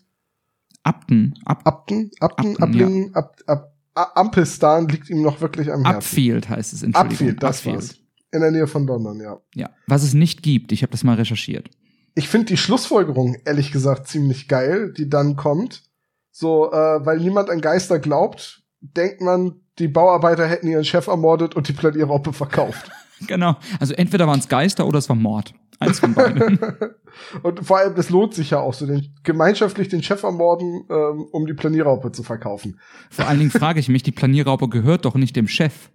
Abten, 0.84 1.34
Ab, 1.46 1.62
Abten, 1.66 2.12
Abten, 2.20 2.52
Abten, 2.56 2.64
Ablingen, 2.64 3.16
Ab, 3.16 3.38
Ab, 3.48 3.74
A- 3.96 4.20
Ampelstan 4.20 4.88
liegt 4.88 5.10
ihm 5.10 5.22
noch 5.22 5.40
wirklich 5.42 5.72
am 5.72 5.84
Herzen. 5.86 5.98
Upfield 5.98 6.50
heißt 6.50 6.74
es, 6.74 6.84
Entschuldigung. 6.84 7.14
Upfield, 7.28 7.44
das 7.44 7.58
Upfield. 7.60 7.76
war's. 7.76 7.96
In 8.32 8.42
der 8.42 8.52
Nähe 8.52 8.68
von 8.68 8.88
London, 8.88 9.20
ja. 9.22 9.38
Ja, 9.54 9.70
was 9.88 10.04
es 10.04 10.14
nicht 10.16 10.42
gibt, 10.42 10.72
ich 10.72 10.82
habe 10.82 10.92
das 10.92 11.04
mal 11.04 11.16
recherchiert. 11.16 11.70
Ich 12.16 12.28
finde 12.30 12.48
die 12.48 12.58
Schlussfolgerung, 12.58 13.38
ehrlich 13.46 13.72
gesagt, 13.72 14.08
ziemlich 14.08 14.48
geil, 14.48 14.92
die 14.96 15.08
dann 15.10 15.36
kommt. 15.36 15.84
So, 16.32 16.72
äh, 16.72 17.06
weil 17.06 17.20
niemand 17.20 17.50
an 17.52 17.62
Geister 17.62 18.00
glaubt, 18.00 18.64
denkt 18.82 19.22
man, 19.22 19.62
die 19.80 19.88
Bauarbeiter 19.88 20.48
hätten 20.48 20.68
ihren 20.68 20.84
Chef 20.84 21.08
ermordet 21.08 21.56
und 21.56 21.68
die 21.68 21.74
Planierraupe 21.74 22.34
verkauft. 22.34 22.92
Genau, 23.26 23.56
also 23.80 23.94
entweder 23.94 24.28
waren 24.28 24.40
es 24.40 24.50
Geister 24.50 24.86
oder 24.86 25.00
es 25.00 25.08
war 25.08 25.16
Mord. 25.16 25.54
Eins 25.88 26.00
von 26.00 26.14
beiden. 26.14 26.60
und 27.44 27.66
vor 27.66 27.78
allem, 27.78 27.96
das 27.96 28.10
lohnt 28.10 28.34
sich 28.34 28.52
ja 28.52 28.60
auch 28.60 28.74
so, 28.74 28.86
den, 28.86 29.14
gemeinschaftlich 29.24 29.90
den 29.90 30.04
Chef 30.04 30.24
ermorden, 30.24 30.86
ähm, 30.90 31.28
um 31.32 31.46
die 31.46 31.54
Planierraupe 31.54 32.12
zu 32.12 32.24
verkaufen. 32.24 32.80
Vor 33.10 33.28
allen 33.28 33.40
Dingen 33.40 33.52
frage 33.52 33.80
ich 33.80 33.90
mich, 33.90 34.04
die 34.04 34.12
Planierraupe 34.12 34.70
gehört 34.70 35.06
doch 35.06 35.16
nicht 35.16 35.36
dem 35.36 35.48
Chef. 35.48 35.90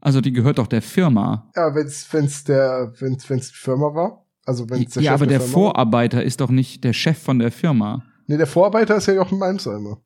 Also 0.00 0.20
die 0.20 0.32
gehört 0.32 0.58
doch 0.58 0.66
der 0.66 0.82
Firma. 0.82 1.50
Ja, 1.54 1.74
wenn's, 1.74 2.06
wenn's 2.10 2.44
der, 2.44 2.92
wenn's, 2.98 3.28
wenn's 3.30 3.48
die 3.48 3.58
Firma 3.58 3.94
war. 3.94 4.26
Also 4.44 4.68
wenn's 4.68 4.94
der 4.94 5.02
ja, 5.02 5.12
Chef 5.12 5.20
aber 5.20 5.26
der 5.28 5.40
war. 5.40 5.46
Vorarbeiter 5.46 6.22
ist 6.22 6.40
doch 6.40 6.50
nicht 6.50 6.82
der 6.82 6.92
Chef 6.92 7.18
von 7.18 7.38
der 7.38 7.52
Firma. 7.52 8.02
Nee, 8.26 8.36
der 8.36 8.46
Vorarbeiter 8.46 8.96
ist 8.96 9.06
ja 9.06 9.14
Jochen 9.14 9.38
Malmsheimer. 9.38 10.00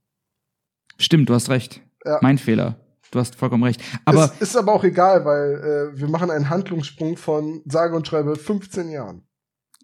Stimmt, 0.99 1.29
du 1.29 1.35
hast 1.35 1.49
recht. 1.49 1.83
Ja. 2.05 2.19
Mein 2.23 2.39
Fehler. 2.39 2.86
Du 3.11 3.19
hast 3.19 3.37
vollkommen 3.37 3.65
recht. 3.65 3.83
Aber 4.05 4.25
es 4.25 4.41
ist 4.41 4.57
aber 4.57 4.73
auch 4.73 4.85
egal, 4.85 5.25
weil 5.25 5.93
äh, 5.95 5.99
wir 5.99 6.09
machen 6.09 6.31
einen 6.31 6.51
Handlungssprung 6.51 7.17
von 7.17 7.63
sage 7.67 7.95
und 7.97 8.07
schreibe 8.07 8.37
15 8.37 8.91
Jahren. 8.91 9.23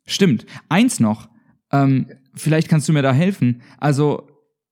Stimmt. 0.07 0.47
Eins 0.69 1.01
noch. 1.01 1.29
Ähm, 1.71 2.09
vielleicht 2.35 2.69
kannst 2.69 2.89
du 2.89 2.93
mir 2.93 3.03
da 3.03 3.13
helfen. 3.13 3.63
Also, 3.79 4.29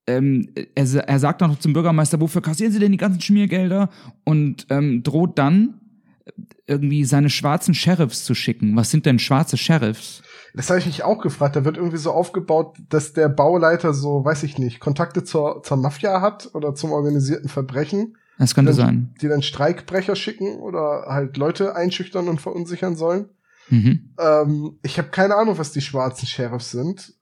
ähm, 0.06 0.52
er, 0.74 1.08
er 1.08 1.18
sagt 1.18 1.40
noch 1.40 1.58
zum 1.58 1.72
Bürgermeister, 1.72 2.20
wofür 2.20 2.42
kassieren 2.42 2.72
Sie 2.72 2.78
denn 2.78 2.92
die 2.92 2.98
ganzen 2.98 3.20
Schmiergelder? 3.20 3.90
Und 4.24 4.66
ähm, 4.70 5.02
droht 5.02 5.38
dann 5.38 5.80
äh, 6.24 6.32
irgendwie 6.66 7.04
seine 7.04 7.30
schwarzen 7.30 7.74
Sheriffs 7.74 8.24
zu 8.24 8.34
schicken. 8.34 8.76
Was 8.76 8.90
sind 8.90 9.06
denn 9.06 9.18
schwarze 9.18 9.56
Sheriffs? 9.56 10.22
Das 10.54 10.68
habe 10.68 10.80
ich 10.80 10.86
mich 10.86 11.04
auch 11.04 11.20
gefragt. 11.20 11.56
Da 11.56 11.64
wird 11.64 11.76
irgendwie 11.76 11.96
so 11.96 12.10
aufgebaut, 12.10 12.76
dass 12.88 13.12
der 13.12 13.28
Bauleiter 13.28 13.94
so, 13.94 14.24
weiß 14.24 14.42
ich 14.42 14.58
nicht, 14.58 14.80
Kontakte 14.80 15.22
zur, 15.22 15.62
zur 15.62 15.76
Mafia 15.76 16.20
hat 16.20 16.50
oder 16.54 16.74
zum 16.74 16.90
organisierten 16.92 17.48
Verbrechen, 17.48 18.16
Das 18.40 18.54
könnte 18.54 18.70
Dann- 18.72 18.76
sein. 18.76 19.14
die 19.20 19.28
dann 19.28 19.42
Streikbrecher 19.42 20.16
schicken 20.16 20.56
oder 20.60 21.04
halt 21.08 21.36
Leute 21.36 21.76
einschüchtern 21.76 22.26
und 22.28 22.40
verunsichern 22.40 22.96
sollen. 22.96 23.28
Mhm. 23.68 24.14
Ähm, 24.18 24.78
ich 24.82 24.98
habe 24.98 25.10
keine 25.10 25.36
Ahnung, 25.36 25.58
was 25.58 25.72
die 25.72 25.80
schwarzen 25.82 26.26
Sheriffs 26.26 26.70
sind. 26.70 27.14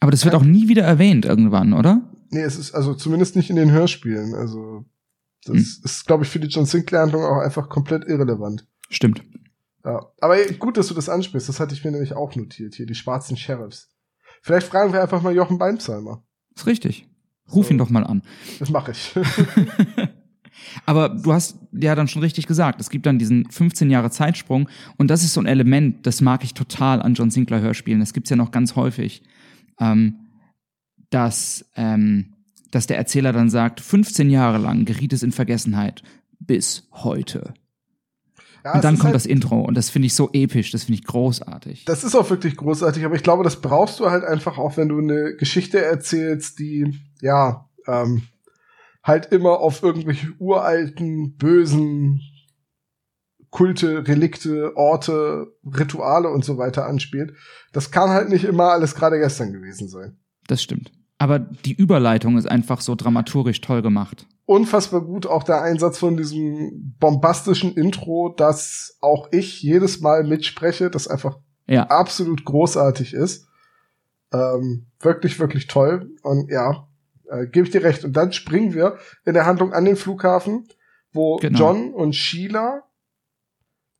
Aber 0.00 0.10
das 0.10 0.24
wird 0.24 0.34
auch 0.34 0.42
nie 0.42 0.68
wieder 0.68 0.82
erwähnt 0.82 1.24
irgendwann, 1.24 1.72
oder? 1.72 2.02
Nee, 2.30 2.42
es 2.42 2.58
ist 2.58 2.74
also 2.74 2.92
zumindest 2.94 3.36
nicht 3.36 3.50
in 3.50 3.56
den 3.56 3.70
Hörspielen. 3.70 4.34
Also 4.34 4.84
das 5.44 5.54
Hm. 5.54 5.80
ist, 5.84 6.06
glaube 6.06 6.24
ich, 6.24 6.30
für 6.30 6.40
die 6.40 6.48
John 6.48 6.66
Sinclair-Handlung 6.66 7.22
auch 7.24 7.40
einfach 7.40 7.68
komplett 7.68 8.04
irrelevant. 8.06 8.66
Stimmt. 8.90 9.24
Ja. 9.84 10.10
Aber 10.20 10.36
gut, 10.58 10.76
dass 10.76 10.88
du 10.88 10.94
das 10.94 11.08
ansprichst. 11.08 11.48
Das 11.48 11.60
hatte 11.60 11.72
ich 11.74 11.84
mir 11.84 11.92
nämlich 11.92 12.14
auch 12.14 12.34
notiert 12.34 12.74
hier, 12.74 12.86
die 12.86 12.94
schwarzen 12.96 13.36
Sheriffs. 13.36 13.88
Vielleicht 14.42 14.66
fragen 14.66 14.92
wir 14.92 15.00
einfach 15.00 15.22
mal 15.22 15.34
Jochen 15.34 15.58
Beimsheimer. 15.58 16.24
Ist 16.56 16.66
richtig. 16.66 17.08
Ruf 17.52 17.66
So. 17.66 17.72
ihn 17.72 17.78
doch 17.78 17.90
mal 17.90 18.04
an. 18.04 18.22
Das 18.58 18.70
mache 18.70 18.92
ich. 18.92 19.14
Aber 20.86 21.10
du 21.10 21.32
hast 21.32 21.58
ja 21.72 21.94
dann 21.94 22.08
schon 22.08 22.22
richtig 22.22 22.46
gesagt, 22.46 22.80
es 22.80 22.90
gibt 22.90 23.06
dann 23.06 23.18
diesen 23.18 23.50
15 23.50 23.90
Jahre 23.90 24.10
Zeitsprung 24.10 24.68
und 24.96 25.10
das 25.10 25.22
ist 25.22 25.34
so 25.34 25.40
ein 25.40 25.46
Element, 25.46 26.06
das 26.06 26.20
mag 26.20 26.44
ich 26.44 26.54
total 26.54 27.02
an 27.02 27.14
John 27.14 27.30
Sinclair 27.30 27.60
Hörspielen. 27.60 28.00
Das 28.00 28.12
gibt's 28.12 28.30
ja 28.30 28.36
noch 28.36 28.50
ganz 28.50 28.76
häufig, 28.76 29.22
ähm, 29.78 30.16
dass, 31.10 31.64
ähm, 31.76 32.34
dass 32.70 32.86
der 32.86 32.96
Erzähler 32.96 33.32
dann 33.32 33.50
sagt, 33.50 33.80
15 33.80 34.30
Jahre 34.30 34.58
lang 34.58 34.84
geriet 34.84 35.12
es 35.12 35.22
in 35.22 35.32
Vergessenheit 35.32 36.02
bis 36.38 36.88
heute. 36.92 37.54
Ja, 38.66 38.72
und 38.72 38.82
dann 38.82 38.94
kommt 38.94 39.04
halt, 39.04 39.14
das 39.14 39.26
Intro 39.26 39.60
und 39.60 39.76
das 39.76 39.90
finde 39.90 40.06
ich 40.06 40.14
so 40.14 40.28
episch, 40.32 40.72
das 40.72 40.82
finde 40.82 40.98
ich 40.98 41.06
großartig. 41.06 41.84
Das 41.84 42.02
ist 42.02 42.16
auch 42.16 42.28
wirklich 42.30 42.56
großartig, 42.56 43.04
aber 43.04 43.14
ich 43.14 43.22
glaube, 43.22 43.44
das 43.44 43.60
brauchst 43.60 44.00
du 44.00 44.10
halt 44.10 44.24
einfach 44.24 44.58
auch, 44.58 44.76
wenn 44.76 44.88
du 44.88 44.98
eine 44.98 45.36
Geschichte 45.36 45.84
erzählst, 45.84 46.58
die, 46.58 46.98
ja, 47.20 47.68
ähm, 47.86 48.22
halt 49.04 49.26
immer 49.26 49.60
auf 49.60 49.84
irgendwelche 49.84 50.32
uralten, 50.40 51.36
bösen 51.36 52.22
Kulte, 53.50 54.08
Relikte, 54.08 54.76
Orte, 54.76 55.46
Rituale 55.64 56.28
und 56.28 56.44
so 56.44 56.58
weiter 56.58 56.86
anspielt. 56.86 57.34
Das 57.72 57.92
kann 57.92 58.10
halt 58.10 58.30
nicht 58.30 58.44
immer 58.44 58.72
alles 58.72 58.96
gerade 58.96 59.20
gestern 59.20 59.52
gewesen 59.52 59.88
sein. 59.88 60.18
Das 60.48 60.60
stimmt. 60.60 60.90
Aber 61.18 61.38
die 61.38 61.74
Überleitung 61.74 62.36
ist 62.36 62.50
einfach 62.50 62.80
so 62.80 62.96
dramaturgisch 62.96 63.60
toll 63.60 63.82
gemacht. 63.82 64.26
Unfassbar 64.46 65.00
gut 65.00 65.26
auch 65.26 65.42
der 65.42 65.60
Einsatz 65.62 65.98
von 65.98 66.16
diesem 66.16 66.94
bombastischen 67.00 67.74
Intro, 67.74 68.32
das 68.36 68.96
auch 69.00 69.28
ich 69.32 69.60
jedes 69.60 70.00
Mal 70.00 70.22
mitspreche, 70.24 70.88
das 70.88 71.08
einfach 71.08 71.38
Ja, 71.66 71.84
absolut 71.88 72.44
großartig 72.44 73.12
ist. 73.12 73.48
Ähm, 74.32 74.86
wirklich, 75.00 75.38
wirklich 75.40 75.66
toll. 75.66 76.10
Und 76.22 76.48
ja, 76.50 76.86
äh, 77.28 77.46
gebe 77.48 77.66
ich 77.66 77.72
dir 77.72 77.82
recht. 77.82 78.04
Und 78.04 78.12
dann 78.12 78.32
springen 78.32 78.72
wir 78.72 78.98
in 79.24 79.34
der 79.34 79.46
Handlung 79.46 79.72
an 79.72 79.84
den 79.84 79.96
Flughafen, 79.96 80.68
wo 81.12 81.36
Genau. 81.38 81.58
John 81.58 81.92
und 81.92 82.14
Sheila 82.14 82.84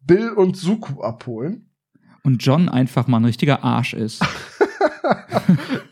Bill 0.01 0.31
und 0.31 0.57
Suku 0.57 1.01
abholen. 1.03 1.71
und 2.23 2.39
John 2.45 2.69
einfach 2.69 3.09
mal 3.09 3.19
ein 3.19 3.25
richtiger 3.25 3.65
Arsch 3.65 3.95
ist. 3.95 4.25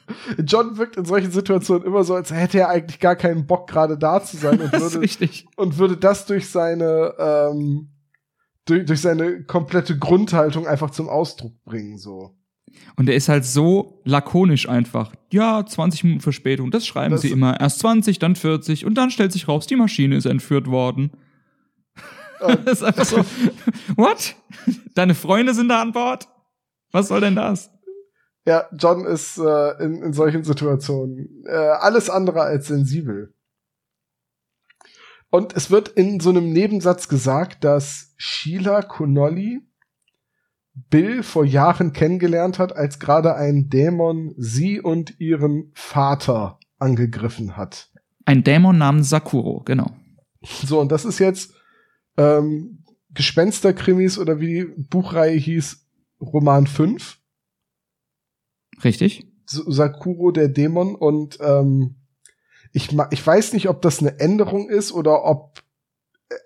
John 0.46 0.76
wirkt 0.78 0.96
in 0.96 1.04
solchen 1.04 1.30
Situationen 1.30 1.86
immer 1.86 2.04
so, 2.04 2.14
als 2.14 2.32
hätte 2.32 2.58
er 2.58 2.68
eigentlich 2.68 3.00
gar 3.00 3.16
keinen 3.16 3.46
Bock, 3.46 3.68
gerade 3.68 3.98
da 3.98 4.22
zu 4.22 4.36
sein 4.36 4.60
und 4.60 4.72
würde, 4.80 5.00
richtig. 5.00 5.46
und 5.56 5.78
würde 5.78 5.96
das 5.96 6.26
durch 6.26 6.48
seine, 6.48 7.14
ähm, 7.18 7.90
durch, 8.66 8.84
durch 8.86 9.00
seine 9.00 9.44
komplette 9.44 9.98
Grundhaltung 9.98 10.66
einfach 10.66 10.90
zum 10.90 11.08
Ausdruck 11.08 11.52
bringen, 11.64 11.98
so. 11.98 12.36
Und 12.96 13.08
er 13.08 13.14
ist 13.14 13.28
halt 13.28 13.44
so 13.44 14.00
lakonisch 14.04 14.68
einfach. 14.68 15.12
Ja, 15.32 15.64
20 15.64 16.02
Minuten 16.04 16.22
Verspätung, 16.22 16.70
das 16.72 16.86
schreiben 16.86 17.12
Das- 17.12 17.20
sie 17.20 17.30
immer. 17.30 17.60
Erst 17.60 17.78
20, 17.80 18.18
dann 18.18 18.34
40 18.36 18.84
und 18.84 18.94
dann 18.94 19.10
stellt 19.10 19.32
sich 19.32 19.46
raus, 19.48 19.66
die 19.66 19.76
Maschine 19.76 20.16
ist 20.16 20.26
entführt 20.26 20.66
worden. 20.66 21.12
Ähm, 22.40 22.58
das 22.64 22.78
ist 22.80 22.82
einfach 22.82 23.04
so, 23.04 23.24
what? 23.96 24.34
Deine 24.94 25.14
Freunde 25.14 25.54
sind 25.54 25.68
da 25.68 25.80
an 25.82 25.92
Bord? 25.92 26.28
Was 26.90 27.08
soll 27.08 27.20
denn 27.20 27.36
das? 27.36 27.70
Ja, 28.46 28.68
John 28.72 29.06
ist 29.06 29.38
äh, 29.38 29.82
in, 29.82 30.02
in 30.02 30.12
solchen 30.12 30.44
Situationen 30.44 31.44
äh, 31.46 31.52
alles 31.52 32.10
andere 32.10 32.42
als 32.42 32.66
sensibel. 32.66 33.32
Und 35.30 35.56
es 35.56 35.70
wird 35.70 35.88
in 35.88 36.20
so 36.20 36.30
einem 36.30 36.52
Nebensatz 36.52 37.08
gesagt, 37.08 37.64
dass 37.64 38.14
Sheila 38.16 38.82
Connolly 38.82 39.62
Bill 40.90 41.22
vor 41.22 41.44
Jahren 41.44 41.92
kennengelernt 41.92 42.58
hat, 42.58 42.76
als 42.76 42.98
gerade 42.98 43.34
ein 43.36 43.68
Dämon 43.68 44.34
sie 44.36 44.80
und 44.80 45.20
ihren 45.20 45.70
Vater 45.74 46.58
angegriffen 46.78 47.56
hat. 47.56 47.90
Ein 48.24 48.44
Dämon 48.44 48.78
namens 48.78 49.08
Sakuro, 49.08 49.62
genau. 49.64 49.90
So, 50.42 50.80
und 50.80 50.92
das 50.92 51.04
ist 51.04 51.18
jetzt 51.18 51.54
ähm, 52.16 52.84
Gespensterkrimis 53.10 54.18
oder 54.18 54.40
wie 54.40 54.46
die 54.46 54.82
Buchreihe 54.88 55.36
hieß, 55.36 55.86
Roman 56.20 56.66
5. 56.66 57.18
Richtig? 58.82 59.26
Sakuro 59.46 60.30
der 60.30 60.48
Dämon 60.48 60.94
und 60.94 61.38
ähm, 61.40 61.96
ich, 62.72 62.96
ich 63.10 63.26
weiß 63.26 63.52
nicht, 63.52 63.68
ob 63.68 63.82
das 63.82 64.00
eine 64.00 64.18
Änderung 64.18 64.68
ist 64.68 64.92
oder 64.92 65.24
ob 65.24 65.62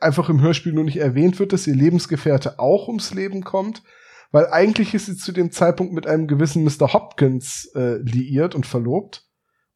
einfach 0.00 0.28
im 0.28 0.40
Hörspiel 0.40 0.72
nur 0.72 0.84
nicht 0.84 0.98
erwähnt 0.98 1.38
wird, 1.38 1.52
dass 1.52 1.66
ihr 1.66 1.74
Lebensgefährte 1.74 2.58
auch 2.58 2.88
ums 2.88 3.14
Leben 3.14 3.42
kommt, 3.44 3.82
weil 4.30 4.46
eigentlich 4.48 4.94
ist 4.94 5.06
sie 5.06 5.16
zu 5.16 5.32
dem 5.32 5.52
Zeitpunkt 5.52 5.92
mit 5.92 6.06
einem 6.06 6.26
gewissen 6.26 6.64
Mr. 6.64 6.92
Hopkins 6.92 7.70
äh, 7.74 7.96
liiert 7.98 8.54
und 8.54 8.66
verlobt. 8.66 9.26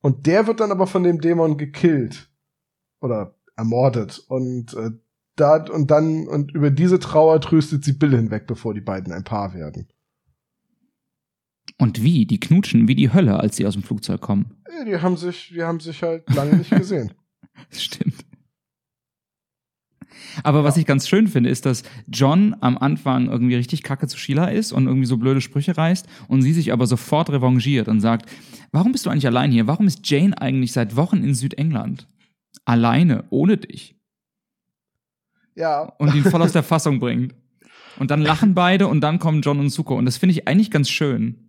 Und 0.01 0.27
der 0.27 0.47
wird 0.47 0.61
dann 0.61 0.73
aber 0.73 0.87
von 0.87 1.05
dem 1.05 1.21
Dämon 1.21 1.57
gekillt. 1.57 2.29
Oder 3.01 3.37
ermordet. 3.57 4.23
Und 4.29 4.75
äh, 4.75 4.91
da 5.37 5.65
und 5.65 5.91
dann 5.91 6.29
und 6.29 6.53
über 6.53 6.71
diese 6.71 6.99
Trauer 6.99 7.41
tröstet 7.41 7.85
sie 7.85 7.95
Bill 7.95 8.11
hinweg, 8.11 8.47
bevor 8.47 8.75
die 8.75 8.81
beiden 8.81 9.13
ein 9.13 9.25
Paar 9.25 9.55
werden. 9.55 9.89
Und 11.79 12.03
wie? 12.03 12.27
Die 12.27 12.41
knutschen 12.41 12.89
wie 12.89 12.95
die 12.95 13.13
Hölle, 13.13 13.41
als 13.41 13.57
sie 13.57 13.67
aus 13.67 13.75
dem 13.75 13.83
Flugzeug 13.83 14.21
kommen. 14.21 14.55
Ja, 14.77 14.85
die 14.85 14.97
haben 14.97 15.17
sich, 15.17 15.51
die 15.55 15.63
haben 15.63 15.81
sich 15.81 16.03
halt 16.03 16.29
lange 16.35 16.57
nicht 16.57 16.71
gesehen. 16.71 17.13
Stimmt. 17.71 18.25
Aber 20.43 20.65
was 20.65 20.77
ich 20.77 20.87
ganz 20.87 21.09
schön 21.09 21.29
finde, 21.29 21.51
ist, 21.51 21.67
dass 21.67 21.83
John 22.07 22.57
am 22.61 22.79
Anfang 22.79 23.29
irgendwie 23.29 23.57
richtig 23.57 23.83
kacke 23.83 24.07
zu 24.07 24.19
Sheila 24.19 24.47
ist 24.47 24.73
und 24.73 24.87
irgendwie 24.87 25.07
so 25.07 25.17
blöde 25.17 25.41
Sprüche 25.41 25.77
reißt 25.77 26.07
und 26.29 26.43
sie 26.43 26.53
sich 26.53 26.73
aber 26.73 26.87
sofort 26.87 27.31
revanchiert 27.31 27.89
und 27.89 28.01
sagt, 28.01 28.31
warum 28.71 28.93
bist 28.93 29.07
du 29.07 29.11
eigentlich 29.11 29.27
allein 29.27 29.51
hier? 29.51 29.67
Warum 29.67 29.87
ist 29.87 30.09
Jane 30.09 30.41
eigentlich 30.41 30.73
seit 30.73 30.97
Wochen 30.97 31.23
in 31.23 31.35
Südengland? 31.35 32.07
Alleine, 32.65 33.25
ohne 33.31 33.57
dich. 33.57 33.97
Ja. 35.55 35.83
Und 35.99 36.15
ihn 36.15 36.25
voll 36.25 36.43
aus 36.43 36.53
der 36.53 36.63
Fassung 36.63 37.01
bringt. 37.01 37.35
Und 37.99 38.11
dann 38.11 38.23
lachen 38.23 38.55
beide 38.55 38.89
und 38.89 39.03
dann 39.03 39.19
kommen 39.19 39.43
John 39.43 39.61
und 39.61 39.69
Suko. 39.69 39.97
Und 39.97 40.07
das 40.07 40.17
finde 40.17 40.33
ich 40.33 40.49
eigentlich 40.49 40.71
ganz 40.71 40.89
schön. 40.89 41.42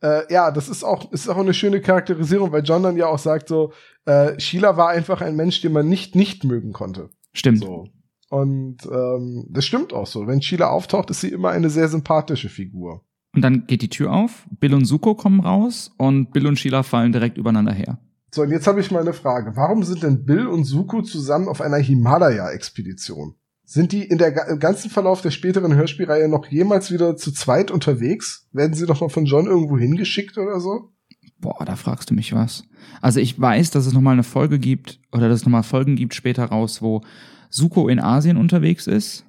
Äh, 0.00 0.32
ja, 0.32 0.50
das 0.50 0.68
ist 0.68 0.84
auch, 0.84 1.10
ist 1.12 1.28
auch 1.28 1.36
eine 1.36 1.54
schöne 1.54 1.80
Charakterisierung, 1.80 2.52
weil 2.52 2.62
John 2.62 2.82
dann 2.82 2.96
ja 2.96 3.06
auch 3.06 3.18
sagt 3.18 3.48
so, 3.48 3.72
äh, 4.04 4.38
Sheila 4.38 4.76
war 4.76 4.90
einfach 4.90 5.20
ein 5.20 5.36
Mensch, 5.36 5.60
den 5.60 5.72
man 5.72 5.88
nicht 5.88 6.14
nicht 6.14 6.44
mögen 6.44 6.72
konnte. 6.72 7.10
Stimmt. 7.32 7.60
So. 7.60 7.88
Und 8.30 8.86
ähm, 8.86 9.46
das 9.48 9.64
stimmt 9.64 9.92
auch 9.92 10.06
so. 10.06 10.26
Wenn 10.26 10.42
Sheila 10.42 10.68
auftaucht, 10.68 11.10
ist 11.10 11.20
sie 11.20 11.30
immer 11.30 11.50
eine 11.50 11.70
sehr 11.70 11.88
sympathische 11.88 12.48
Figur. 12.48 13.04
Und 13.34 13.42
dann 13.42 13.66
geht 13.66 13.82
die 13.82 13.88
Tür 13.88 14.12
auf, 14.12 14.46
Bill 14.58 14.74
und 14.74 14.84
Suko 14.84 15.14
kommen 15.14 15.40
raus 15.40 15.90
und 15.96 16.32
Bill 16.32 16.46
und 16.46 16.58
Sheila 16.58 16.82
fallen 16.82 17.12
direkt 17.12 17.38
übereinander 17.38 17.72
her. 17.72 17.98
So, 18.34 18.42
und 18.42 18.50
jetzt 18.50 18.66
habe 18.66 18.80
ich 18.80 18.90
mal 18.90 19.00
eine 19.00 19.14
Frage. 19.14 19.56
Warum 19.56 19.82
sind 19.82 20.02
denn 20.02 20.24
Bill 20.24 20.46
und 20.46 20.64
Suko 20.64 21.02
zusammen 21.02 21.48
auf 21.48 21.60
einer 21.60 21.78
Himalaya-Expedition? 21.78 23.34
Sind 23.70 23.92
die 23.92 24.02
in 24.02 24.16
der 24.16 24.32
ganzen 24.32 24.88
Verlauf 24.88 25.20
der 25.20 25.30
späteren 25.30 25.74
Hörspielreihe 25.74 26.26
noch 26.26 26.46
jemals 26.46 26.90
wieder 26.90 27.18
zu 27.18 27.32
zweit 27.32 27.70
unterwegs? 27.70 28.48
Werden 28.50 28.72
sie 28.72 28.86
doch 28.86 29.02
noch 29.02 29.10
von 29.10 29.26
John 29.26 29.44
irgendwo 29.44 29.76
hingeschickt 29.76 30.38
oder 30.38 30.58
so? 30.58 30.94
Boah, 31.38 31.66
da 31.66 31.76
fragst 31.76 32.08
du 32.08 32.14
mich 32.14 32.32
was. 32.32 32.64
Also 33.02 33.20
ich 33.20 33.38
weiß, 33.38 33.70
dass 33.70 33.84
es 33.84 33.92
nochmal 33.92 34.14
eine 34.14 34.22
Folge 34.22 34.58
gibt, 34.58 35.00
oder 35.12 35.28
dass 35.28 35.40
es 35.40 35.44
nochmal 35.44 35.64
Folgen 35.64 35.96
gibt 35.96 36.14
später 36.14 36.46
raus, 36.46 36.80
wo 36.80 37.02
Suko 37.50 37.88
in 37.88 38.00
Asien 38.00 38.38
unterwegs 38.38 38.86
ist. 38.86 39.26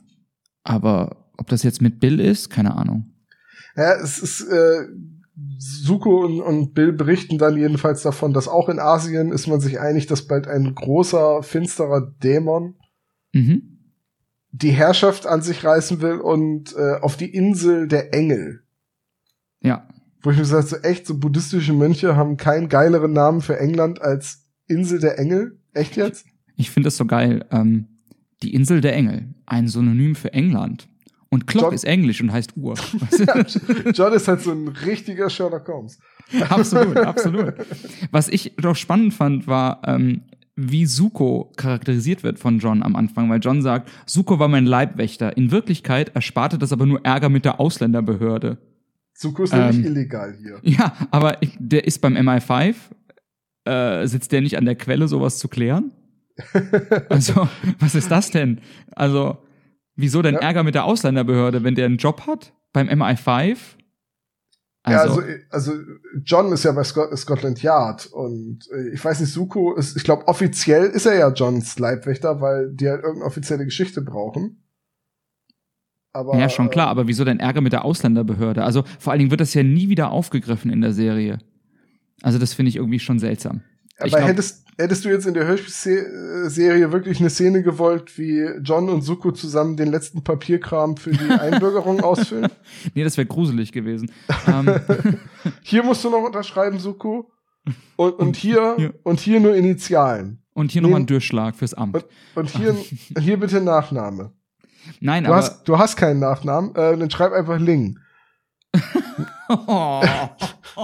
Aber 0.64 1.32
ob 1.38 1.50
das 1.50 1.64
jetzt 1.64 1.82
mit 1.82 2.00
Bill 2.00 2.22
ist, 2.22 2.50
keine 2.50 2.78
Ahnung. 2.78 3.12
Ja, 3.76 3.96
es 3.96 4.20
ist, 4.20 4.40
äh, 4.48 4.86
Suko 5.58 6.26
und, 6.26 6.40
und 6.40 6.74
Bill 6.74 6.94
berichten 6.94 7.40
dann 7.40 7.58
jedenfalls 7.58 8.04
davon, 8.04 8.32
dass 8.32 8.48
auch 8.48 8.70
in 8.70 8.80
Asien 8.80 9.34
ist 9.34 9.48
man 9.48 9.60
sich 9.60 9.82
einig, 9.82 10.08
dass 10.08 10.28
bald 10.28 10.48
ein 10.48 10.76
großer, 10.76 11.44
finsterer 11.44 12.14
Dämon 12.24 12.76
Mhm. 13.34 13.79
Die 14.52 14.72
Herrschaft 14.72 15.26
an 15.28 15.42
sich 15.42 15.64
reißen 15.64 16.02
will 16.02 16.16
und 16.20 16.76
äh, 16.76 16.96
auf 17.02 17.18
die 17.18 17.34
Insel 17.34 17.88
der 17.88 18.14
Engel. 18.14 18.64
Ja. 19.62 19.88
Wo 20.22 20.32
ich 20.32 20.38
mir 20.38 20.46
sage, 20.46 20.66
so 20.68 20.76
echt, 20.78 21.06
so 21.06 21.18
buddhistische 21.18 21.74
Mönche 21.74 22.16
haben 22.16 22.36
keinen 22.38 22.68
geileren 22.70 23.14
Namen 23.14 23.42
für 23.42 23.60
England 23.60 24.02
als 24.02 24.46
Insel 24.68 25.00
der 25.00 25.18
Engel. 25.20 25.60
Echt 25.74 25.96
jetzt? 25.96 26.26
Ich 26.56 26.70
finde 26.72 26.88
das 26.88 26.98
so 26.98 27.06
geil. 27.06 27.46
Ähm, 27.52 27.88
die 28.44 28.54
Insel 28.54 28.82
der 28.82 28.96
Engel. 28.96 29.34
Ein 29.46 29.68
Synonym 29.68 30.16
für 30.16 30.34
England. 30.34 30.88
Und 31.30 31.46
Clock 31.46 31.66
John- 31.66 31.74
ist 31.74 31.84
Englisch 31.86 32.22
und 32.22 32.32
heißt 32.32 32.58
Uhr. 32.58 32.74
John 33.94 34.14
ist 34.14 34.28
halt 34.28 34.42
so 34.42 34.52
ein 34.52 34.68
richtiger 34.68 35.30
Sherlock 35.30 35.68
Holmes. 35.68 36.00
absolut, 36.50 36.98
absolut. 36.98 37.54
Was 38.12 38.28
ich 38.30 38.56
doch 38.58 38.76
spannend 38.76 39.14
fand, 39.14 39.46
war, 39.48 39.82
ähm, 39.86 40.24
wie 40.62 40.86
Suko 40.86 41.52
charakterisiert 41.56 42.24
wird 42.24 42.40
von 42.40 42.60
John 42.60 42.84
am 42.84 42.96
Anfang, 42.96 43.30
weil 43.30 43.40
John 43.40 43.62
sagt, 43.62 43.90
Suko 44.06 44.40
war 44.40 44.48
mein 44.48 44.66
Leibwächter. 44.66 45.38
In 45.38 45.52
Wirklichkeit 45.52 46.10
ersparte 46.16 46.58
das 46.58 46.74
aber 46.74 46.86
nur 46.86 47.06
Ärger 47.06 47.30
mit 47.30 47.46
der 47.46 47.60
Ausländerbehörde. 47.60 48.58
Suko 49.14 49.44
ist 49.44 49.54
nämlich 49.54 49.78
Ähm. 49.78 49.86
illegal 49.86 50.36
hier. 50.42 50.60
Ja, 50.64 50.94
aber 51.12 51.38
der 51.60 51.86
ist 51.88 52.00
beim 52.00 52.16
MI5. 52.16 52.76
Äh, 53.66 54.08
sitzt 54.08 54.32
der 54.32 54.42
nicht 54.42 54.58
an 54.58 54.66
der 54.66 54.76
Quelle, 54.76 55.08
sowas 55.08 55.38
zu 55.40 55.48
klären? 55.48 55.92
Also, 57.10 57.48
was 57.80 57.96
ist 57.96 58.10
das 58.12 58.32
denn? 58.32 58.60
Also, 58.96 59.38
wieso 59.96 60.22
denn 60.22 60.36
Ja. 60.36 60.42
Ärger 60.42 60.64
mit 60.64 60.76
der 60.76 60.86
Ausländerbehörde, 60.86 61.64
wenn 61.64 61.76
der 61.76 61.86
einen 61.86 61.98
Job 61.98 62.26
hat? 62.28 62.54
Beim 62.72 62.88
MI5? 62.88 63.58
Ja, 64.88 65.02
Also, 65.02 65.22
also, 65.50 65.72
also 65.72 65.74
John 66.24 66.52
ist 66.52 66.64
ja 66.64 66.72
bei 66.72 66.84
Scot 66.84 67.16
Scotland 67.18 67.62
Yard 67.62 68.08
und 68.08 68.68
äh, 68.72 68.90
ich 68.94 69.04
weiß 69.04 69.20
nicht, 69.20 69.32
Suko 69.32 69.76
ist, 69.76 69.98
ich 69.98 70.04
glaube, 70.04 70.28
offiziell 70.28 70.86
ist 70.86 71.06
er 71.06 71.16
ja 71.16 71.30
Johns 71.32 71.78
Leibwächter, 71.80 72.42
weil 72.42 72.72
die 72.74 72.88
halt 72.88 73.02
irgendeine 73.02 73.26
offizielle 73.26 73.66
Geschichte 73.66 74.02
brauchen. 74.02 74.64
Aber, 76.12 76.38
ja, 76.40 76.50
schon 76.50 76.70
klar, 76.70 76.88
äh, 76.88 76.92
aber 76.92 77.08
wieso 77.08 77.24
denn 77.24 77.40
Ärger 77.40 77.62
mit 77.62 77.74
der 77.74 77.86
Ausländerbehörde? 77.86 78.64
Also, 78.64 78.84
vor 79.00 79.12
allen 79.12 79.20
Dingen 79.20 79.32
wird 79.32 79.42
das 79.42 79.54
ja 79.54 79.64
nie 79.64 79.90
wieder 79.90 80.12
aufgegriffen 80.12 80.72
in 80.72 80.82
der 80.82 80.94
Serie. 80.94 81.40
Also, 82.22 82.40
das 82.40 82.54
finde 82.54 82.70
ich 82.70 82.78
irgendwie 82.78 83.00
schon 83.00 83.20
seltsam. 83.20 83.62
Aber 83.98 84.08
ich 84.08 84.14
glaub- 84.14 84.28
hättest, 84.28 84.66
hättest 84.80 85.06
du 85.06 85.10
jetzt 85.10 85.28
in 85.28 85.34
der 85.34 85.46
Hörspielserie 85.46 86.92
wirklich 86.92 87.20
eine 87.20 87.30
Szene 87.30 87.62
gewollt, 87.64 88.18
wie 88.18 88.46
John 88.64 88.90
und 88.90 89.02
Suko 89.02 89.32
zusammen 89.32 89.78
den 89.78 89.90
letzten 89.92 90.24
Papierkram 90.24 90.98
für 90.98 91.12
die 91.12 91.30
Einbürgerung 91.30 92.00
ausfüllen? 92.02 92.50
Nee, 92.96 93.04
das 93.04 93.18
wäre 93.18 93.28
gruselig 93.28 93.72
gewesen. 93.72 94.12
ähm, 94.48 94.74
Hier 95.62 95.84
musst 95.84 96.04
du 96.04 96.10
noch 96.10 96.24
unterschreiben, 96.24 96.80
Suko. 96.80 97.32
Und, 97.98 98.14
und 98.14 98.36
hier, 98.38 98.94
und 99.04 99.20
hier 99.20 99.40
nur 99.40 99.56
Initialen. 99.56 100.42
und 100.54 100.72
hier 100.72 100.82
Nee. 100.82 100.88
nochmal 100.88 101.02
ein 101.02 101.06
Durchschlag 101.08 101.56
fürs 101.56 101.74
Amt. 101.76 101.96
Und, 101.96 102.06
und 102.36 102.50
hier, 102.50 102.74
hier 103.20 103.38
bitte 103.40 103.62
Nachname. 103.62 104.32
Nein, 105.02 105.24
Du 105.26 105.30
aber. 105.30 105.38
hast, 105.38 105.64
du 105.66 105.78
hast 105.78 105.98
keinen 105.98 106.20
Nachnamen, 106.20 106.74
äh, 106.76 106.98
dann 106.98 107.12
schreib 107.12 107.32
einfach 107.34 107.60
Ling. 107.60 108.00
Oh. 109.50 110.02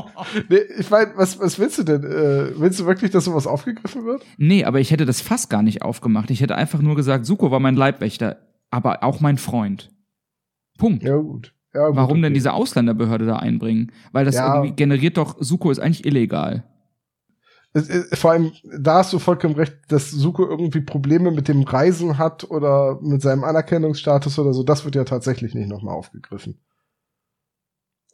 Nee, 0.50 0.60
ich 0.78 0.90
meine, 0.90 1.12
was, 1.16 1.40
was 1.40 1.58
willst 1.60 1.78
du 1.78 1.84
denn? 1.84 2.04
Äh, 2.04 2.60
willst 2.60 2.80
du 2.80 2.86
wirklich, 2.86 3.12
dass 3.12 3.26
sowas 3.26 3.48
aufgegriffen 3.48 4.06
wird? 4.06 4.26
Nee, 4.38 4.66
aber 4.66 4.80
ich 4.80 4.92
hätte 4.92 5.06
das 5.06 5.22
fast 5.22 5.50
gar 5.50 5.62
nicht 5.64 5.82
aufgemacht. 5.82 6.30
Ich 6.32 6.42
hätte 6.42 6.56
einfach 6.56 6.82
nur 6.82 6.96
gesagt, 6.96 7.26
Suko 7.26 7.52
war 7.52 7.60
mein 7.60 7.76
Leibwächter, 7.76 8.38
aber 8.72 9.04
auch 9.04 9.20
mein 9.22 9.38
Freund. 9.38 9.92
Punkt. 10.78 11.04
Ja, 11.04 11.18
gut. 11.18 11.54
Ja, 11.74 11.88
gut 11.88 11.98
Warum 11.98 12.22
denn 12.22 12.32
okay. 12.32 12.34
diese 12.36 12.54
Ausländerbehörde 12.54 13.26
da 13.26 13.38
einbringen? 13.38 13.92
Weil 14.12 14.26
das 14.26 14.36
Ja. 14.36 14.56
irgendwie 14.56 14.76
generiert 14.76 15.18
doch, 15.18 15.36
Suko 15.40 15.72
ist 15.72 15.80
eigentlich 15.80 16.06
illegal. 16.06 16.64
Vor 18.14 18.32
allem, 18.32 18.54
da 18.80 19.00
hast 19.00 19.12
du 19.12 19.20
vollkommen 19.20 19.56
recht, 19.56 19.76
dass 19.90 20.10
Suko 20.10 20.48
irgendwie 20.48 20.80
Probleme 20.80 21.32
mit 21.32 21.50
dem 21.50 21.64
Reisen 21.64 22.18
hat 22.18 22.50
oder 22.50 23.00
mit 23.02 23.22
seinem 23.22 23.44
Anerkennungsstatus 23.44 24.40
oder 24.40 24.54
so. 24.54 24.64
Das 24.64 24.86
wird 24.86 24.96
ja 24.96 25.04
tatsächlich 25.04 25.54
nicht 25.54 25.68
nochmal 25.68 25.94
aufgegriffen. 25.94 26.58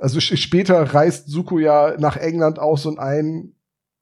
Also 0.02 0.20
später 0.20 0.82
reist 0.94 1.30
Suko 1.30 1.60
ja 1.60 1.96
nach 2.00 2.18
England 2.18 2.58
aus 2.58 2.86
und 2.88 2.98
ein, 2.98 3.54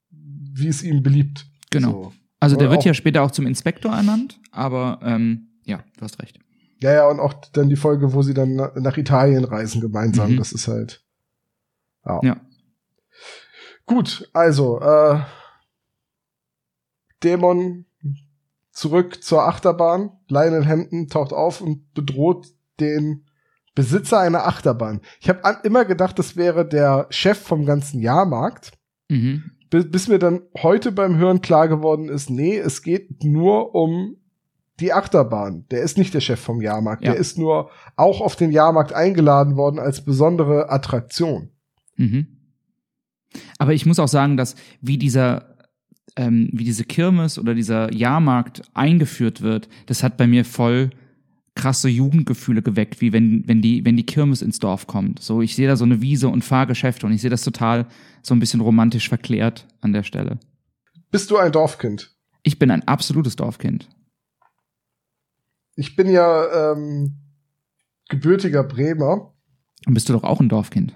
wie 0.10 0.68
es 0.70 0.82
ihm 0.82 1.04
beliebt. 1.04 1.46
Genau. 1.72 1.92
So. 1.92 2.14
Also 2.40 2.56
der 2.56 2.72
wird 2.72 2.86
ja 2.86 2.94
später 2.94 3.22
auch 3.22 3.32
zum 3.32 3.46
Inspektor 3.46 3.92
ernannt, 3.94 4.40
aber 4.52 5.00
ähm, 5.04 5.50
ja, 5.66 5.84
du 5.98 6.02
hast 6.06 6.22
recht. 6.22 6.40
Ja, 6.82 6.94
ja, 6.94 7.08
und 7.10 7.20
auch 7.20 7.34
dann 7.52 7.68
die 7.68 7.76
Folge, 7.76 8.14
wo 8.14 8.22
sie 8.22 8.34
dann 8.34 8.56
na- 8.56 8.72
nach 8.76 8.96
Italien 8.96 9.44
reisen 9.44 9.82
gemeinsam. 9.82 10.32
Mhm. 10.32 10.38
Das 10.38 10.54
ist 10.54 10.70
halt. 10.70 11.04
Ja. 12.06 12.22
Ja. 12.24 12.42
Gut, 13.86 14.30
also, 14.32 14.80
äh, 14.80 15.20
Dämon 17.24 17.86
zurück 18.72 19.22
zur 19.22 19.44
Achterbahn. 19.44 20.12
Lionel 20.30 20.66
Hampton 20.66 21.10
taucht 21.10 21.34
auf 21.34 21.60
und 21.60 21.94
bedroht 21.94 22.48
den 22.80 23.26
Besitzer 23.80 24.20
einer 24.20 24.46
Achterbahn. 24.46 25.00
Ich 25.22 25.30
habe 25.30 25.42
immer 25.64 25.86
gedacht, 25.86 26.20
das 26.20 26.36
wäre 26.36 26.68
der 26.68 27.08
Chef 27.12 27.38
vom 27.38 27.66
ganzen 27.66 28.02
Jahrmarkt. 28.02 28.74
Mhm. 29.08 29.52
Bis, 29.70 29.90
bis 29.90 30.10
mir 30.10 30.20
dann 30.20 30.42
heute 30.62 30.92
beim 30.92 31.16
Hören 31.16 31.40
klar 31.40 31.70
geworden 31.70 32.10
ist, 32.10 32.30
nee, 32.30 32.58
es 32.58 32.82
geht 32.82 33.24
nur 33.24 33.74
um 33.74 34.18
die 34.82 34.92
Achterbahn. 34.92 35.66
Der 35.72 35.82
ist 35.82 35.98
nicht 35.98 36.14
der 36.14 36.20
Chef 36.20 36.42
vom 36.42 36.60
Jahrmarkt. 36.60 37.06
Ja. 37.06 37.12
Der 37.12 37.22
ist 37.22 37.38
nur 37.38 37.70
auch 37.96 38.20
auf 38.20 38.36
den 38.36 38.52
Jahrmarkt 38.52 38.92
eingeladen 38.92 39.56
worden 39.56 39.80
als 39.80 40.04
besondere 40.04 40.70
Attraktion. 40.70 41.48
Mhm. 41.96 42.28
Aber 43.60 43.74
ich 43.74 43.86
muss 43.86 44.00
auch 44.00 44.10
sagen, 44.10 44.36
dass 44.36 44.56
wie 44.82 44.98
dieser, 44.98 45.56
ähm, 46.18 46.50
wie 46.52 46.66
diese 46.66 46.84
Kirmes 46.84 47.40
oder 47.40 47.56
dieser 47.56 47.94
Jahrmarkt 47.94 48.64
eingeführt 48.74 49.42
wird, 49.42 49.70
das 49.86 50.04
hat 50.04 50.18
bei 50.18 50.28
mir 50.28 50.44
voll 50.44 50.90
krasse 51.60 51.90
Jugendgefühle 51.90 52.62
geweckt, 52.62 53.02
wie 53.02 53.12
wenn, 53.12 53.46
wenn 53.46 53.62
die, 53.62 53.84
wenn 53.84 53.98
die 53.98 54.06
Kirmes 54.06 54.42
ins 54.42 54.60
Dorf 54.60 54.88
kommt. 54.88 55.22
So, 55.22 55.42
ich 55.42 55.56
sehe 55.56 55.68
da 55.68 55.76
so 55.76 55.84
eine 55.84 56.02
Wiese 56.02 56.30
und 56.30 56.44
Fahrgeschäfte 56.44 57.06
und 57.06 57.12
ich 57.12 57.22
sehe 57.22 57.30
das 57.30 57.44
total 57.44 57.86
so 58.22 58.34
ein 58.34 58.40
bisschen 58.40 58.62
romantisch 58.62 59.10
verklärt 59.10 59.68
an 59.82 59.92
der 59.92 60.04
Stelle. 60.04 60.40
Bist 61.12 61.30
du 61.32 61.38
ein 61.38 61.52
Dorfkind? 61.52 62.16
Ich 62.44 62.60
bin 62.60 62.72
ein 62.72 62.88
absolutes 62.88 63.36
Dorfkind. 63.36 63.90
Ich 65.76 65.98
bin 65.98 66.10
ja 66.10 66.72
ähm, 66.72 67.18
gebürtiger 68.08 68.64
Bremer. 68.64 69.34
Dann 69.84 69.94
bist 69.94 70.08
du 70.08 70.14
doch 70.14 70.24
auch 70.24 70.40
ein 70.40 70.50
Dorfkind. 70.50 70.94